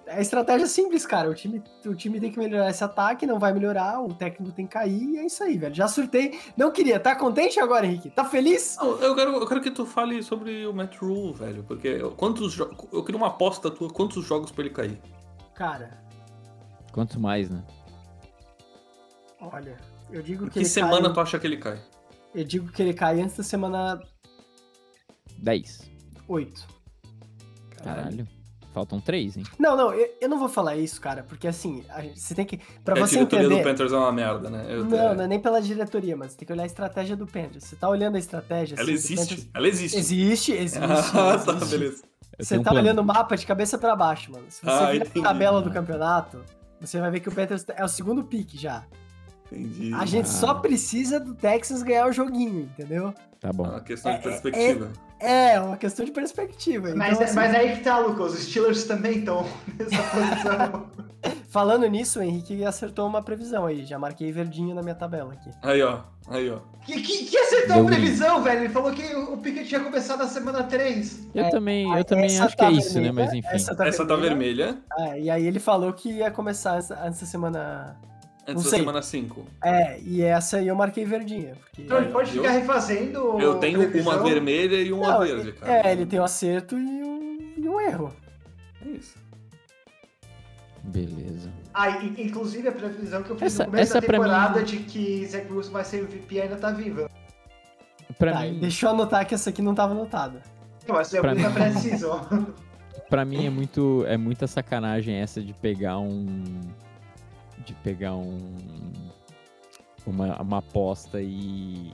É 0.06 0.20
estratégia 0.20 0.66
simples, 0.66 1.06
cara. 1.06 1.30
O 1.30 1.34
time, 1.34 1.62
o 1.86 1.94
time 1.94 2.20
tem 2.20 2.30
que 2.30 2.38
melhorar 2.38 2.68
esse 2.68 2.84
ataque, 2.84 3.26
não 3.26 3.38
vai 3.38 3.54
melhorar, 3.54 4.02
o 4.02 4.12
técnico 4.12 4.52
tem 4.52 4.66
que 4.66 4.72
cair, 4.74 5.02
e 5.14 5.16
é 5.18 5.24
isso 5.24 5.42
aí, 5.42 5.56
velho. 5.56 5.74
Já 5.74 5.88
surtei. 5.88 6.38
Não 6.58 6.70
queria. 6.70 7.00
Tá 7.00 7.16
contente 7.16 7.58
agora, 7.58 7.86
Henrique? 7.86 8.10
Tá 8.10 8.22
feliz? 8.24 8.76
Não, 8.78 8.98
eu, 9.00 9.14
quero, 9.16 9.32
eu 9.34 9.46
quero 9.46 9.60
que 9.62 9.70
tu 9.70 9.86
fale 9.86 10.22
sobre 10.22 10.66
o 10.66 10.74
Matt 10.74 10.96
Rule, 10.98 11.32
velho. 11.32 11.64
Porque 11.64 11.88
eu- 11.88 12.10
quantos 12.12 12.52
jo- 12.52 12.70
eu 12.92 13.02
queria 13.02 13.16
uma 13.18 13.28
aposta 13.28 13.70
tua, 13.70 13.88
quantos 13.90 14.24
jogos 14.26 14.50
pra 14.50 14.62
ele 14.64 14.74
cair? 14.74 15.00
Cara, 15.54 16.06
Quantos 16.92 17.16
mais, 17.16 17.48
né? 17.48 17.64
olha, 19.40 19.76
eu 20.10 20.22
digo 20.22 20.44
que, 20.46 20.50
Que 20.52 20.58
ele 20.60 20.64
semana 20.66 21.04
cai, 21.04 21.12
tu 21.14 21.20
acha 21.20 21.38
que 21.38 21.46
ele 21.46 21.56
cai? 21.56 21.80
Eu 22.34 22.44
digo 22.44 22.70
que 22.72 22.82
ele 22.82 22.92
cai 22.92 23.20
antes 23.20 23.36
da 23.36 23.42
semana 23.42 24.00
10. 25.38 25.90
8. 26.28 26.66
Caralho. 27.82 28.26
Faltam 28.74 29.00
três, 29.00 29.36
hein? 29.36 29.42
Não, 29.58 29.76
não, 29.76 29.92
eu, 29.92 30.08
eu 30.20 30.28
não 30.28 30.38
vou 30.38 30.48
falar 30.48 30.76
isso, 30.76 31.00
cara, 31.00 31.22
porque 31.26 31.48
assim, 31.48 31.82
a 31.88 32.02
gente- 32.02 32.20
você 32.20 32.34
tem 32.34 32.44
que. 32.44 32.58
Pra 32.84 32.94
É, 32.96 33.02
a 33.02 33.06
você 33.06 33.16
diretoria 33.16 33.46
entender. 33.46 33.62
do 33.62 33.68
Panthers 33.68 33.92
é 33.92 33.96
uma 33.96 34.12
merda, 34.12 34.50
né? 34.50 34.66
Eu- 34.68 34.84
Não, 34.84 35.14
não 35.14 35.24
é 35.24 35.26
nem 35.26 35.40
pela 35.40 35.60
diretoria, 35.60 36.16
mas 36.16 36.32
você 36.32 36.38
tem 36.38 36.46
que 36.46 36.52
olhar 36.52 36.62
a 36.62 36.66
estratégia 36.66 37.16
do 37.16 37.26
Panthers. 37.26 37.64
Você 37.64 37.76
tá 37.76 37.88
olhando 37.88 38.16
a 38.16 38.18
estratégia. 38.18 38.74
Ela 38.74 38.82
assim, 38.84 38.92
existe. 38.92 39.16
Panthers- 39.36 39.48
Ela 39.54 39.68
existe. 39.68 39.98
Existe, 39.98 40.52
existe. 40.52 40.78
Ah, 41.18 41.38
tá, 41.38 41.52
existe. 41.54 41.70
beleza. 41.78 42.02
Você 42.38 42.56
um 42.58 42.62
tá 42.62 42.70
plano. 42.70 42.84
olhando 42.86 42.98
o 43.00 43.04
mapa 43.04 43.36
de 43.36 43.44
cabeça 43.46 43.76
pra 43.78 43.96
baixo, 43.96 44.30
mano. 44.30 44.44
Se 44.48 44.60
você 44.60 44.70
Ah, 44.70 44.90
virar 44.92 45.06
entendi. 45.06 45.18
a 45.26 45.28
tabela 45.28 45.60
do 45.62 45.70
campeonato, 45.72 46.44
você 46.80 47.00
vai 47.00 47.10
ver 47.10 47.20
que 47.20 47.28
o 47.28 47.32
Panthers 47.32 47.64
é 47.74 47.84
o 47.84 47.88
segundo 47.88 48.22
pique 48.22 48.56
já. 48.56 48.84
Entendi. 49.50 49.92
A 49.94 50.04
gente 50.04 50.26
Ah. 50.26 50.32
só 50.32 50.54
precisa 50.54 51.18
do 51.18 51.34
Texans 51.34 51.82
ganhar 51.82 52.06
o 52.06 52.12
joguinho, 52.12 52.60
entendeu? 52.60 53.12
Tá 53.40 53.48
É 53.48 53.52
bom. 53.52 53.64
uma 53.64 53.80
questão 53.80 54.12
de 54.12 54.18
É, 54.18 54.20
é, 54.20 54.22
perspectiva. 54.22 54.92
É, 54.94 55.07
uma 55.64 55.76
questão 55.76 56.04
de 56.04 56.12
perspectiva. 56.12 56.94
Mas, 56.94 57.14
então, 57.14 57.24
assim, 57.24 57.34
mas 57.34 57.54
aí 57.54 57.76
que 57.76 57.82
tá, 57.84 57.98
Lucas. 57.98 58.34
Os 58.34 58.40
Steelers 58.44 58.84
também 58.84 59.18
estão 59.18 59.44
nessa 59.78 60.02
posição. 60.02 60.86
Falando 61.50 61.86
nisso, 61.88 62.20
o 62.20 62.22
Henrique 62.22 62.64
acertou 62.64 63.06
uma 63.08 63.22
previsão 63.22 63.66
aí. 63.66 63.84
Já 63.84 63.98
marquei 63.98 64.30
verdinho 64.30 64.74
na 64.74 64.82
minha 64.82 64.94
tabela 64.94 65.32
aqui. 65.32 65.50
Aí, 65.62 65.82
ó. 65.82 66.00
Aí, 66.28 66.48
ó. 66.50 66.58
que, 66.84 67.00
que, 67.02 67.24
que 67.24 67.36
acertou 67.36 67.82
a 67.82 67.84
previsão, 67.86 68.42
velho? 68.42 68.60
Ele 68.60 68.68
falou 68.68 68.92
que 68.92 69.02
o 69.16 69.36
Pickett 69.38 69.66
tinha 69.66 69.80
começado 69.80 70.18
na 70.20 70.28
semana 70.28 70.62
3. 70.62 71.28
Eu 71.34 71.44
É, 71.46 71.50
também, 71.50 71.92
Ah, 71.92 71.98
eu 71.98 72.04
também 72.04 72.26
essa 72.26 72.44
acho 72.44 72.56
que 72.56 72.62
tá 72.62 72.68
é 72.70 72.72
isso, 72.72 72.94
né? 73.00 73.04
vermelha, 73.06 73.24
Mas 73.26 73.34
enfim. 73.34 73.48
Essa 73.50 73.74
tá 73.74 73.86
Essa 73.88 74.06
tá 74.06 74.14
vermelha. 74.14 74.66
vermelha. 74.96 75.14
É, 75.16 75.20
e 75.22 75.30
aí 75.30 75.46
ele 75.46 75.58
falou 75.58 75.92
que 75.92 76.10
ia 76.12 76.30
começar 76.30 76.76
antes 76.76 77.20
da 77.20 77.26
semana. 77.26 77.96
Antes 78.48 78.64
da 78.64 78.70
sei. 78.70 78.78
semana 78.78 79.02
5. 79.02 79.46
É, 79.62 80.00
e 80.00 80.22
essa 80.22 80.56
aí 80.56 80.68
eu 80.68 80.74
marquei 80.74 81.04
verdinha. 81.04 81.54
Porque... 81.56 81.82
Então 81.82 81.98
ele 81.98 82.10
pode 82.10 82.34
eu- 82.36 82.42
ficar 82.42 82.54
refazendo. 82.54 83.38
Eu 83.40 83.56
tenho 83.58 83.78
previsão. 83.78 84.12
uma 84.12 84.22
vermelha 84.22 84.76
e 84.76 84.90
uma 84.92 85.12
Não, 85.12 85.20
verde, 85.20 85.52
cara. 85.52 85.88
É, 85.88 85.92
ele 85.92 86.06
tem 86.06 86.18
um 86.18 86.24
acerto 86.24 86.76
e 86.78 87.02
um, 87.02 87.38
e 87.58 87.68
um 87.68 87.80
erro. 87.80 88.12
É 88.86 88.88
isso. 88.90 89.16
Beleza. 90.82 91.50
Ah, 91.74 91.90
e- 92.02 92.22
inclusive 92.22 92.68
a 92.68 92.72
previsão 92.72 93.22
que 93.22 93.30
eu 93.30 93.36
fiz 93.36 93.46
Essa- 93.52 93.64
no 93.64 93.70
começo 93.70 93.90
essa 93.92 94.00
da 94.00 94.06
temporada 94.06 94.58
mim- 94.60 94.64
de 94.64 94.76
que 94.78 95.26
Zach 95.26 95.52
Wilson 95.52 95.70
vai 95.72 95.84
ser 95.84 95.98
MVP 95.98 96.40
ainda 96.40 96.56
tá 96.56 96.70
viva. 96.70 97.10
Pra 98.18 98.32
Tá, 98.32 98.40
mim, 98.40 98.58
deixa 98.58 98.86
eu 98.86 98.90
anotar 98.90 99.26
que 99.26 99.34
essa 99.34 99.50
aqui 99.50 99.60
não 99.60 99.74
tava 99.74 99.92
anotada. 99.92 100.40
Vai 100.86 101.04
ser 101.04 101.20
Pra 101.20 101.34
muita 101.34 101.48
mim- 101.50 101.54
pré-season. 101.54 102.26
pra 103.10 103.24
mim 103.24 103.46
é 103.46 103.50
muito 103.50 104.04
é 104.08 104.16
muita 104.16 104.46
sacanagem 104.46 105.14
essa 105.16 105.42
de 105.42 105.52
pegar 105.52 105.98
um 105.98 106.44
de 107.68 107.74
pegar 107.74 108.14
um 108.14 108.38
uma, 110.06 110.40
uma 110.40 110.58
aposta 110.58 111.20
e, 111.20 111.92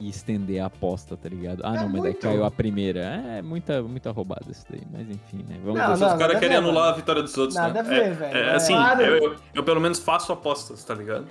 e 0.00 0.08
estender 0.08 0.60
a 0.60 0.66
aposta, 0.66 1.16
tá 1.16 1.28
ligado? 1.28 1.62
Ah, 1.64 1.76
É 1.76 1.78
não, 1.78 1.84
mas 1.84 2.02
daí 2.02 2.10
muito. 2.12 2.18
caiu 2.20 2.44
a 2.44 2.50
primeira. 2.50 3.00
É 3.00 3.40
muita 3.42 3.82
muita 3.82 4.10
roubada 4.10 4.50
isso 4.50 4.64
daí, 4.68 4.82
mas 4.92 5.08
enfim, 5.08 5.44
né? 5.48 5.56
Vamos 5.64 5.78
Não. 5.80 5.92
Os 5.92 6.00
não, 6.00 6.08
nada 6.08 6.18
caras 6.18 6.40
querem 6.40 6.56
anular 6.56 6.88
a 6.92 6.96
vitória 6.96 7.22
dos 7.22 7.36
outros, 7.38 7.54
Nada 7.54 7.74
né? 7.74 7.80
a 7.80 7.82
ver, 7.82 8.02
é, 8.02 8.10
velho. 8.10 8.36
É, 8.36 8.48
É. 8.48 8.54
assim, 8.56 8.72
Claro. 8.74 9.00
eu, 9.02 9.32
eu- 9.32 9.36
eu 9.54 9.62
pelo 9.64 9.80
menos 9.80 10.00
faço 10.00 10.32
apostas, 10.32 10.82
tá 10.82 10.92
ligado? 10.94 11.26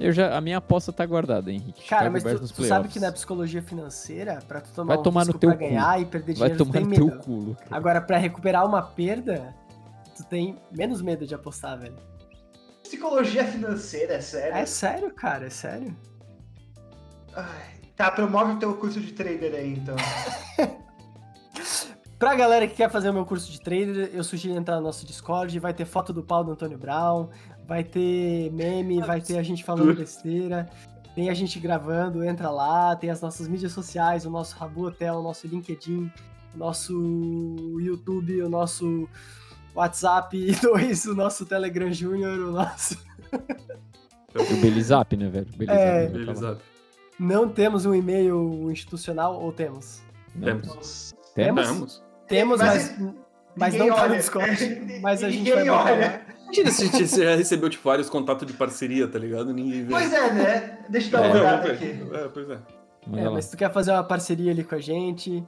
Eu 0.00 0.10
já 0.12 0.34
a 0.36 0.40
minha 0.40 0.56
aposta 0.58 0.92
tá 0.92 1.04
guardada, 1.06 1.52
Henrique. 1.52 1.86
Cara, 1.86 2.06
Chicago 2.06 2.40
mas 2.40 2.50
tu, 2.50 2.54
tu 2.54 2.64
sabe 2.64 2.88
que 2.88 2.98
na 2.98 3.12
psicologia 3.12 3.62
financeira, 3.62 4.38
pra 4.48 4.60
tu 4.62 4.70
tomar 4.72 4.94
Vai 4.94 4.98
um 4.98 5.02
tomar 5.02 5.26
no 5.26 5.34
teu 5.34 5.50
pra 5.50 5.58
cu. 5.58 5.64
ganhar 5.64 6.00
e 6.00 6.04
perder 6.06 6.34
vai 6.34 6.48
dinheiro, 6.48 6.56
tu 6.56 6.64
tomar 6.66 6.72
tem 6.72 6.84
no 6.88 6.94
teu 6.94 7.06
medo. 7.06 7.18
cu, 7.20 7.32
Lucas. 7.32 7.66
Agora, 7.70 8.00
pra 8.00 8.16
recuperar 8.16 8.66
uma 8.66 8.82
perda, 8.82 9.54
tu 10.16 10.24
tem 10.24 10.56
menos 10.72 11.00
medo 11.02 11.24
de 11.26 11.34
apostar, 11.34 11.78
velho. 11.78 11.94
Psicologia 12.94 13.44
financeira, 13.44 14.14
é 14.14 14.20
sério. 14.20 14.56
É 14.56 14.66
sério, 14.66 15.14
cara, 15.14 15.46
é 15.46 15.50
sério. 15.50 15.96
Ai, 17.34 17.74
Tá, 17.96 18.10
promove 18.10 18.52
o 18.52 18.58
teu 18.58 18.74
curso 18.74 19.00
de 19.00 19.12
trader 19.12 19.54
aí, 19.54 19.74
então. 19.74 19.94
Pra 22.18 22.34
galera 22.34 22.66
que 22.66 22.74
quer 22.74 22.90
fazer 22.90 23.10
o 23.10 23.12
meu 23.12 23.24
curso 23.24 23.50
de 23.50 23.60
trader, 23.60 24.10
eu 24.12 24.24
sugiro 24.24 24.54
entrar 24.56 24.76
no 24.76 24.82
nosso 24.82 25.06
Discord, 25.06 25.56
vai 25.58 25.74
ter 25.74 25.84
foto 25.84 26.12
do 26.12 26.22
pau 26.22 26.42
do 26.42 26.52
Antônio 26.52 26.78
Brown, 26.78 27.28
vai 27.66 27.84
ter 27.84 28.50
meme, 28.52 29.00
vai 29.00 29.20
ter 29.20 29.38
a 29.38 29.42
gente 29.42 29.62
falando 29.62 29.94
besteira, 29.94 30.68
tem 31.14 31.28
a 31.28 31.34
gente 31.34 31.60
gravando, 31.60 32.24
entra 32.24 32.50
lá, 32.50 32.96
tem 32.96 33.10
as 33.10 33.20
nossas 33.20 33.46
mídias 33.46 33.72
sociais, 33.72 34.24
o 34.24 34.30
nosso 34.30 34.56
Rabu 34.56 34.86
Hotel, 34.86 35.16
o 35.16 35.22
nosso 35.22 35.46
LinkedIn, 35.46 36.10
o 36.54 36.58
nosso 36.58 36.92
YouTube, 37.80 38.42
o 38.42 38.48
nosso 38.48 39.08
WhatsApp 39.74 40.36
2, 40.62 41.04
o 41.06 41.14
nosso 41.14 41.44
Telegram 41.46 41.92
Júnior, 41.92 42.38
o 42.38 42.52
nosso... 42.52 42.96
O 44.34 44.56
Belizap, 44.60 45.16
né, 45.16 45.28
velho? 45.28 45.46
Belizap, 45.56 45.78
É. 45.80 46.02
lá. 46.02 46.08
Beleza. 46.10 46.58
Não 47.18 47.48
temos 47.48 47.86
um 47.86 47.94
e-mail 47.94 48.68
institucional, 48.70 49.40
ou 49.40 49.52
temos? 49.52 50.00
Temos. 50.40 51.14
Temos? 51.34 51.66
Temos. 51.68 52.02
Temos, 52.26 52.60
Mas 52.60 52.98
mas, 53.56 53.74
não 53.76 53.94
tá 53.94 54.08
no. 54.08 54.16
Discord, 54.16 54.98
mas 55.00 55.22
a 55.22 55.30
gente 55.30 55.48
vai 55.52 55.68
olha. 55.68 56.22
Imagina 56.44 56.70
se 56.72 56.82
a 56.82 56.86
gente 56.86 57.06
já 57.06 57.36
recebeu 57.36 57.70
tipo, 57.70 57.84
vários 57.88 58.10
contatos 58.10 58.46
de 58.46 58.52
parceria, 58.52 59.06
tá 59.06 59.18
ligado? 59.18 59.52
Ninguém 59.52 59.84
vê. 59.84 59.90
Pois 59.92 60.12
é, 60.12 60.32
né? 60.32 60.78
Deixa 60.88 61.06
eu 61.08 61.12
dar 61.12 61.18
É, 61.24 61.26
uma 61.28 61.34
Não, 61.34 61.40
olhada 61.40 61.72
aqui. 61.72 61.86
ver. 61.86 62.14
É, 62.16 62.28
pois 62.28 62.50
é. 62.50 62.58
É, 63.12 63.28
mas 63.28 63.44
se 63.44 63.50
tu 63.52 63.56
quer 63.56 63.72
fazer 63.72 63.92
uma 63.92 64.02
parceria 64.02 64.50
ali 64.50 64.64
com 64.64 64.74
a 64.74 64.80
gente, 64.80 65.44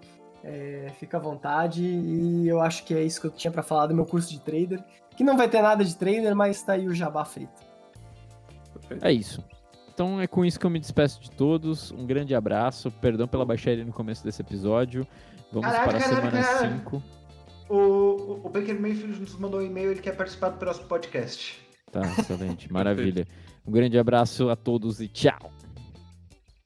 é, 0.46 0.92
fica 0.98 1.16
à 1.16 1.20
vontade. 1.20 1.82
E 1.82 2.46
eu 2.46 2.60
acho 2.60 2.84
que 2.84 2.94
é 2.94 3.02
isso 3.02 3.20
que 3.20 3.26
eu 3.26 3.30
tinha 3.30 3.50
pra 3.50 3.62
falar 3.62 3.88
do 3.88 3.94
meu 3.94 4.06
curso 4.06 4.30
de 4.30 4.40
trader. 4.40 4.82
Que 5.16 5.24
não 5.24 5.36
vai 5.36 5.48
ter 5.48 5.60
nada 5.60 5.84
de 5.84 5.96
trader, 5.96 6.34
mas 6.36 6.62
tá 6.62 6.74
aí 6.74 6.86
o 6.86 6.94
jabá 6.94 7.24
frito. 7.24 7.60
É 9.02 9.12
isso. 9.12 9.42
Então 9.92 10.20
é 10.20 10.26
com 10.26 10.44
isso 10.44 10.60
que 10.60 10.66
eu 10.66 10.70
me 10.70 10.78
despeço 10.78 11.20
de 11.20 11.30
todos. 11.30 11.90
Um 11.90 12.06
grande 12.06 12.34
abraço. 12.34 12.90
Perdão 12.90 13.26
pela 13.26 13.44
baixaria 13.44 13.84
no 13.84 13.92
começo 13.92 14.22
desse 14.22 14.40
episódio. 14.40 15.06
Vamos 15.52 15.68
Caralho, 15.68 15.88
para 15.88 15.98
a 15.98 16.00
caralho, 16.00 16.30
semana 16.30 16.42
caralho. 16.42 16.78
5. 16.78 17.02
O, 17.68 17.76
o, 17.76 18.46
o 18.46 18.48
Baker 18.48 18.80
Mayfield 18.80 19.20
nos 19.20 19.36
mandou 19.38 19.60
um 19.60 19.64
e-mail, 19.64 19.90
ele 19.90 20.00
quer 20.00 20.14
participar 20.14 20.50
do 20.50 20.58
próximo 20.58 20.86
podcast. 20.86 21.60
Tá, 21.90 22.02
excelente. 22.18 22.70
Maravilha. 22.72 23.26
Um 23.66 23.72
grande 23.72 23.98
abraço 23.98 24.48
a 24.50 24.54
todos 24.54 25.00
e 25.00 25.08
tchau. 25.08 25.55